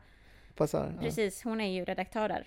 Passar. 0.57 0.93
Ja. 0.97 1.01
Precis, 1.03 1.43
hon 1.45 1.61
är 1.61 1.71
ju 1.73 1.85
redaktör 1.85 2.29
där. 2.29 2.45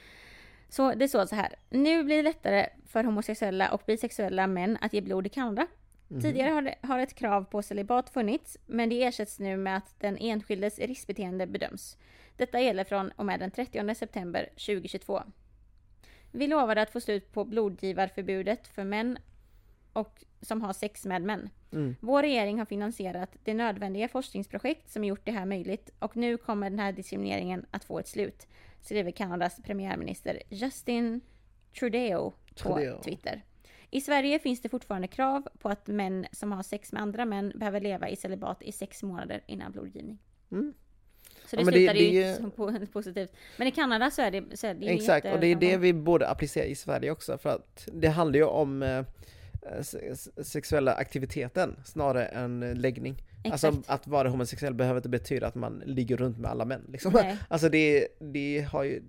Så 0.70 0.94
det 0.94 1.08
står 1.08 1.26
så 1.26 1.36
här. 1.36 1.56
Nu 1.70 2.04
blir 2.04 2.18
det 2.18 2.24
lättare 2.24 2.70
för 2.86 3.04
homosexuella 3.04 3.72
och 3.72 3.82
bisexuella 3.86 4.48
män 4.48 4.78
att 4.82 4.94
ge 4.94 5.02
blod 5.02 5.26
i 5.26 5.30
Kanada. 5.30 5.68
Mhm. 6.08 6.22
Tidigare 6.22 6.50
har, 6.50 6.62
det, 6.62 6.76
har 6.82 7.00
ett 7.00 7.16
krav 7.16 7.44
på 7.44 7.62
celibat 7.62 8.10
funnits, 8.10 8.58
men 8.66 8.90
det 8.90 9.04
ersätts 9.04 9.40
nu 9.40 9.58
med 9.58 9.78
att 9.78 9.96
den 10.00 10.18
enskildes 10.18 10.80
riskbeteende 10.80 11.48
bedöms. 11.48 11.98
Detta 12.38 12.60
gäller 12.60 12.84
från 12.84 13.12
och 13.12 13.26
med 13.26 13.40
den 13.40 13.52
30 13.52 13.96
september 13.96 14.50
2022. 14.50 15.22
Vi 16.32 16.48
lovade 16.48 16.82
att 16.82 16.92
få 16.92 17.02
slut 17.02 17.32
på 17.34 17.46
blodgivarförbudet 17.46 18.68
för 18.68 18.84
män 18.84 19.18
och 19.94 20.24
som 20.42 20.62
har 20.62 20.74
sex 20.74 21.06
med 21.06 21.22
män. 21.22 21.50
Mm. 21.72 21.96
Vår 22.00 22.22
regering 22.22 22.60
har 22.60 22.66
finansierat 22.66 23.36
det 23.44 23.54
nödvändiga 23.54 24.08
forskningsprojekt 24.08 24.90
som 24.90 25.04
gjort 25.04 25.26
det 25.26 25.32
här 25.32 25.46
möjligt 25.46 25.90
och 26.00 26.18
nu 26.18 26.38
kommer 26.38 26.70
den 26.70 26.80
här 26.80 26.92
diskrimineringen 26.92 27.66
att 27.72 27.84
få 27.84 28.00
ett 28.00 28.08
slut, 28.08 28.48
skriver 28.82 29.12
Kanadas 29.12 29.62
premiärminister 29.64 30.42
Justin 30.50 31.22
Trudeau 31.80 32.32
på 32.32 32.56
Trudeau. 32.56 33.02
Twitter. 33.04 33.44
I 33.92 34.02
Sverige 34.02 34.40
finns 34.40 34.62
det 34.62 34.70
fortfarande 34.70 35.08
krav 35.08 35.48
på 35.60 35.70
att 35.70 35.88
män 35.88 36.26
som 36.32 36.52
har 36.52 36.64
sex 36.64 36.92
med 36.92 37.02
andra 37.02 37.26
män 37.26 37.52
behöver 37.56 37.82
leva 37.82 38.10
i 38.10 38.16
celibat 38.16 38.62
i 38.64 38.72
sex 38.72 39.04
månader 39.04 39.44
innan 39.48 39.72
blodgivning. 39.72 40.18
Mm. 40.52 40.74
Så 41.46 41.56
det 41.56 41.62
Ja, 41.62 41.66
men 41.66 41.74
det- 41.74 41.94
det 41.94 42.00
ju 42.00 42.36
som 42.36 42.52
po- 42.52 42.86
positivt. 42.94 43.32
Men 43.58 43.68
i 43.68 43.72
Kanada 43.72 44.12
så 44.12 44.22
är 44.22 44.32
det, 44.32 44.58
så 44.58 44.68
är 44.68 44.74
det 44.74 44.88
Exakt, 44.94 45.26
och 45.28 45.40
det 45.40 45.48
är 45.48 45.56
det 45.56 45.78
vi 45.78 45.94
borde 45.94 46.28
applicera 46.28 46.66
i 46.66 46.76
Sverige 46.76 47.12
också 47.12 47.38
för 47.38 47.50
att 47.50 47.88
det 47.94 48.08
handlar 48.08 48.38
ju 48.40 48.46
om 48.46 48.84
eh, 48.84 49.06
sexuella 50.42 50.94
aktiviteten 50.94 51.76
snarare 51.86 52.26
än 52.26 52.64
eh, 52.64 52.76
läggning. 52.76 53.22
Alltså 53.52 53.68
Exakt. 53.68 53.90
att 53.90 54.08
vara 54.08 54.30
homosexuell 54.30 54.74
behöver 54.74 54.98
inte 55.00 55.10
betyda 55.10 55.48
att 55.48 55.56
man 55.56 55.84
ligger 55.86 56.18
runt 56.18 56.38
med 56.38 56.52
alla 56.52 56.66
män 56.66 56.86
liksom. 56.88 57.14
Nej. 57.14 57.38
Alltså 57.48 57.70
det, 57.70 58.08
det 58.20 58.68
har 58.72 58.84
ju 58.84 59.04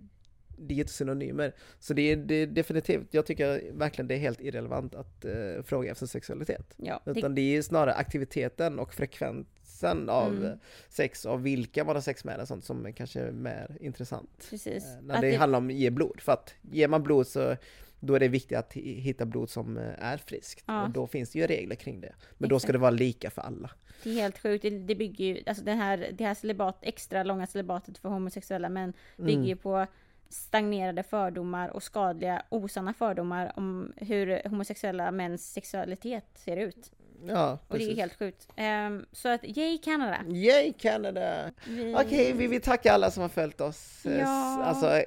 det 0.63 0.75
är 0.75 0.79
inte 0.79 0.93
synonymer. 0.93 1.53
Så 1.79 1.95
det 1.95 2.03
är, 2.13 2.17
det 2.17 2.35
är 2.35 2.47
definitivt, 2.47 3.07
jag 3.15 3.27
tycker 3.27 3.73
verkligen 3.73 4.09
det 4.09 4.15
är 4.15 4.19
helt 4.19 4.41
irrelevant 4.41 4.95
att 4.95 5.25
eh, 5.25 5.63
fråga 5.65 5.91
efter 5.91 6.07
sexualitet. 6.07 6.75
Ja, 6.77 7.01
det, 7.05 7.11
Utan 7.11 7.35
det 7.35 7.57
är 7.57 7.63
snarare 7.63 7.95
aktiviteten 7.95 8.79
och 8.79 8.95
frekvensen 8.95 10.09
av 10.09 10.33
Mm. 10.33 10.45
eh, 10.45 10.53
sex 10.89 11.25
och 11.25 11.47
vilka 11.47 11.85
man 11.85 11.97
har 11.97 12.03
sex 12.03 12.25
med 12.25 12.41
och 12.41 12.49
sånt 12.49 12.65
som 12.65 12.93
kanske 12.93 13.21
är 13.21 13.33
mer 13.33 13.77
intressant. 13.81 14.47
precis. 14.51 14.85
Eh, 14.85 15.03
När 15.03 15.15
Att 15.15 15.21
det, 15.21 15.31
det- 15.31 15.37
handlar 15.37 15.59
om 15.59 15.67
att 15.69 15.75
ge 15.75 15.91
blod. 15.91 16.21
För 16.21 16.33
att 16.33 16.55
ger 16.71 16.89
man 16.89 17.03
blod 17.03 17.27
så 17.27 17.57
då 18.01 18.15
är 18.15 18.21
det 18.21 18.29
viktigt 18.29 18.59
att 18.59 18.73
hi- 18.75 19.01
hitta 19.01 19.25
blod 19.27 19.51
som 19.51 19.77
eh, 19.77 19.85
är 20.05 20.17
friskt. 20.17 20.65
Ja. 20.67 20.83
Och 20.83 20.91
då 20.91 21.07
finns 21.07 21.31
det 21.31 21.39
ju 21.39 21.47
regler 21.47 21.75
kring 21.77 22.01
det. 22.01 22.13
Men 22.39 22.49
då 22.49 22.59
ska 22.59 22.65
Exakt. 22.67 22.73
det 22.73 22.79
vara 22.79 22.91
lika 22.91 23.31
för 23.31 23.43
alla. 23.43 23.71
Det 24.03 24.11
är 24.11 24.15
helt 24.15 24.39
sjukt. 24.39 24.63
Det, 24.63 24.95
bygger 24.95 25.25
ju, 25.25 25.43
alltså 25.47 25.65
det 25.65 25.73
här, 25.73 26.09
det 26.13 26.25
här 26.25 26.35
celibat, 26.35 26.79
extra 26.83 27.23
långa 27.23 27.47
celibatet 27.47 27.99
för 27.99 28.09
homosexuella 28.09 28.69
män 28.69 28.93
bygger 29.17 29.33
Mm. 29.35 29.45
ju 29.49 29.57
på 29.57 29.87
stagnerade 30.29 31.03
fördomar 31.03 31.69
och 31.69 31.83
skadliga, 31.83 32.43
osanna 32.49 32.95
fördomar 32.95 33.53
om 33.57 33.93
hur 33.97 34.49
homosexuella 34.49 35.11
mäns 35.11 35.53
sexualitet 35.53 36.25
ser 36.35 36.57
ut. 36.57 36.91
Ja, 37.27 37.53
Och 37.53 37.59
det 37.69 37.75
är 37.75 37.79
precis. 37.79 37.99
helt 37.99 38.19
sjukt. 38.19 38.49
Ehm, 38.57 39.07
så 39.13 39.29
att, 39.29 39.41
yay 39.45 39.79
Kanada! 39.79 40.19
Yay 40.29 40.73
Canada! 40.73 41.51
Vi, 41.69 41.95
Okej, 41.99 42.33
vi 42.33 42.47
vill 42.47 42.61
tacka 42.63 42.93
alla 42.93 43.11
som 43.11 43.23
har 43.23 43.29
följt 43.29 43.61
oss. 43.61 44.07
eh, 44.07 44.19
Ja. 44.21 44.63
Alltså, 44.65 44.87
eh, 44.97 45.03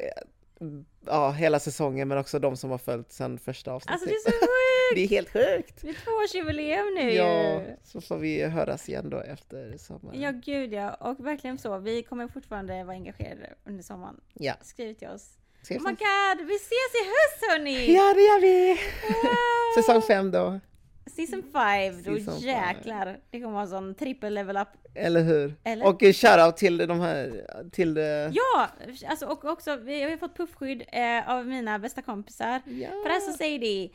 ja, 1.05 1.31
hela 1.31 1.59
säsongen 1.59 2.07
men 2.07 2.17
också 2.17 2.39
de 2.39 2.57
som 2.57 2.71
har 2.71 2.77
följt 2.77 3.11
sedan 3.11 3.39
första 3.39 3.71
avsnittet. 3.71 3.93
Alltså 3.93 4.09
det 4.09 4.15
är 4.15 4.19
så 4.19 4.31
sjukt! 4.31 4.95
det 4.95 5.03
är 5.03 5.07
helt 5.07 5.29
sjukt! 5.29 5.81
Det 5.81 5.89
är 5.89 5.93
tvåårsjubileum 5.93 6.93
nu 6.95 7.11
Ja, 7.11 7.61
ju! 7.61 7.75
så 7.83 8.01
får 8.01 8.17
vi 8.17 8.43
höras 8.43 8.89
igen 8.89 9.09
då 9.09 9.19
efter 9.19 9.77
sommaren. 9.77 10.21
Ja, 10.21 10.31
gud 10.31 10.73
ja. 10.73 10.93
Och 10.93 11.25
verkligen 11.25 11.57
så. 11.57 11.77
Vi 11.77 12.03
kommer 12.03 12.27
fortfarande 12.27 12.83
vara 12.83 12.95
engagerade 12.95 13.53
under 13.65 13.83
sommaren. 13.83 14.21
Ja. 14.33 14.53
Skriv 14.61 14.93
till 14.93 15.07
oss. 15.07 15.29
Vi 15.69 15.77
Oh 15.77 15.81
my 15.83 15.89
god, 15.89 16.47
vi 16.47 16.55
ses 16.55 16.93
i 16.95 17.03
höst 17.07 17.51
hörni! 17.51 17.93
Ja, 17.93 18.13
det 18.13 18.21
gör 18.21 18.41
vi! 18.41 18.73
Wow! 19.07 19.83
Säsong 19.83 20.01
fem 20.01 20.31
då, 20.31 20.59
Season 21.05 21.43
5, 21.53 22.03
då 22.03 22.15
Season 22.15 22.39
five. 22.39 22.51
jäklar. 22.51 23.17
Det 23.31 23.41
kommer 23.41 23.53
vara 23.53 23.67
sån 23.67 23.95
trippel 23.95 24.33
level 24.33 24.57
up. 24.57 24.67
eller 24.95 25.21
hur? 25.23 25.55
Eller? 25.63 25.85
Och 25.87 26.01
shoutout 26.01 26.57
till 26.57 26.77
de 26.77 26.99
här, 26.99 27.45
till... 27.71 27.97
Ja! 28.33 28.69
Alltså, 29.07 29.25
och 29.25 29.45
också, 29.45 29.75
vi 29.75 30.03
har 30.03 30.17
fått 30.17 30.37
puffskydd 30.37 30.83
eh, 30.91 31.29
av 31.29 31.47
mina 31.47 31.79
bästa 31.79 32.01
kompisar. 32.01 32.61
Ja. 32.65 32.89
Pressa 33.05 33.31
Sadie, 33.31 33.89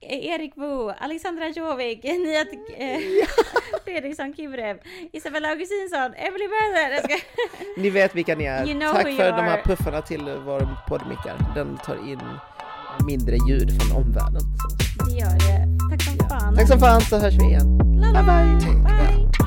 eh, 0.00 0.26
Erik 0.26 0.54
Bo, 0.54 0.90
Alexandra 0.90 1.48
Jovic, 1.48 2.02
Niat 2.04 2.48
eh, 2.76 3.00
Fredriksson 3.84 4.32
Kubrev, 4.32 4.78
Isabella 5.12 5.48
Augustinsson, 5.48 6.14
Emily 6.14 6.48
ska... 7.04 7.16
Ni 7.82 7.90
vet 7.90 8.14
vilka 8.14 8.34
ni 8.34 8.44
är. 8.44 8.66
You 8.66 8.80
know 8.80 8.92
Tack 8.92 9.02
för 9.16 9.32
de 9.32 9.42
här 9.42 9.62
puffarna 9.62 10.02
till 10.02 10.22
vår 10.44 10.88
poddmickar. 10.88 11.54
Den 11.54 11.78
tar 11.78 12.10
in 12.10 12.20
mindre 13.06 13.36
ljud 13.48 13.82
från 13.82 13.96
omvärlden. 13.96 14.40
Så. 14.40 15.04
Det 15.04 15.12
gör 15.12 15.30
det. 15.30 15.75
Fan. 16.28 16.56
Tack 16.56 16.68
som 16.68 16.80
fan 16.80 17.00
så 17.00 17.18
hörs 17.18 17.34
vi 17.34 17.44
igen. 17.44 17.78
Bye. 17.78 18.12
Bye. 18.12 18.22
bye. 18.84 19.45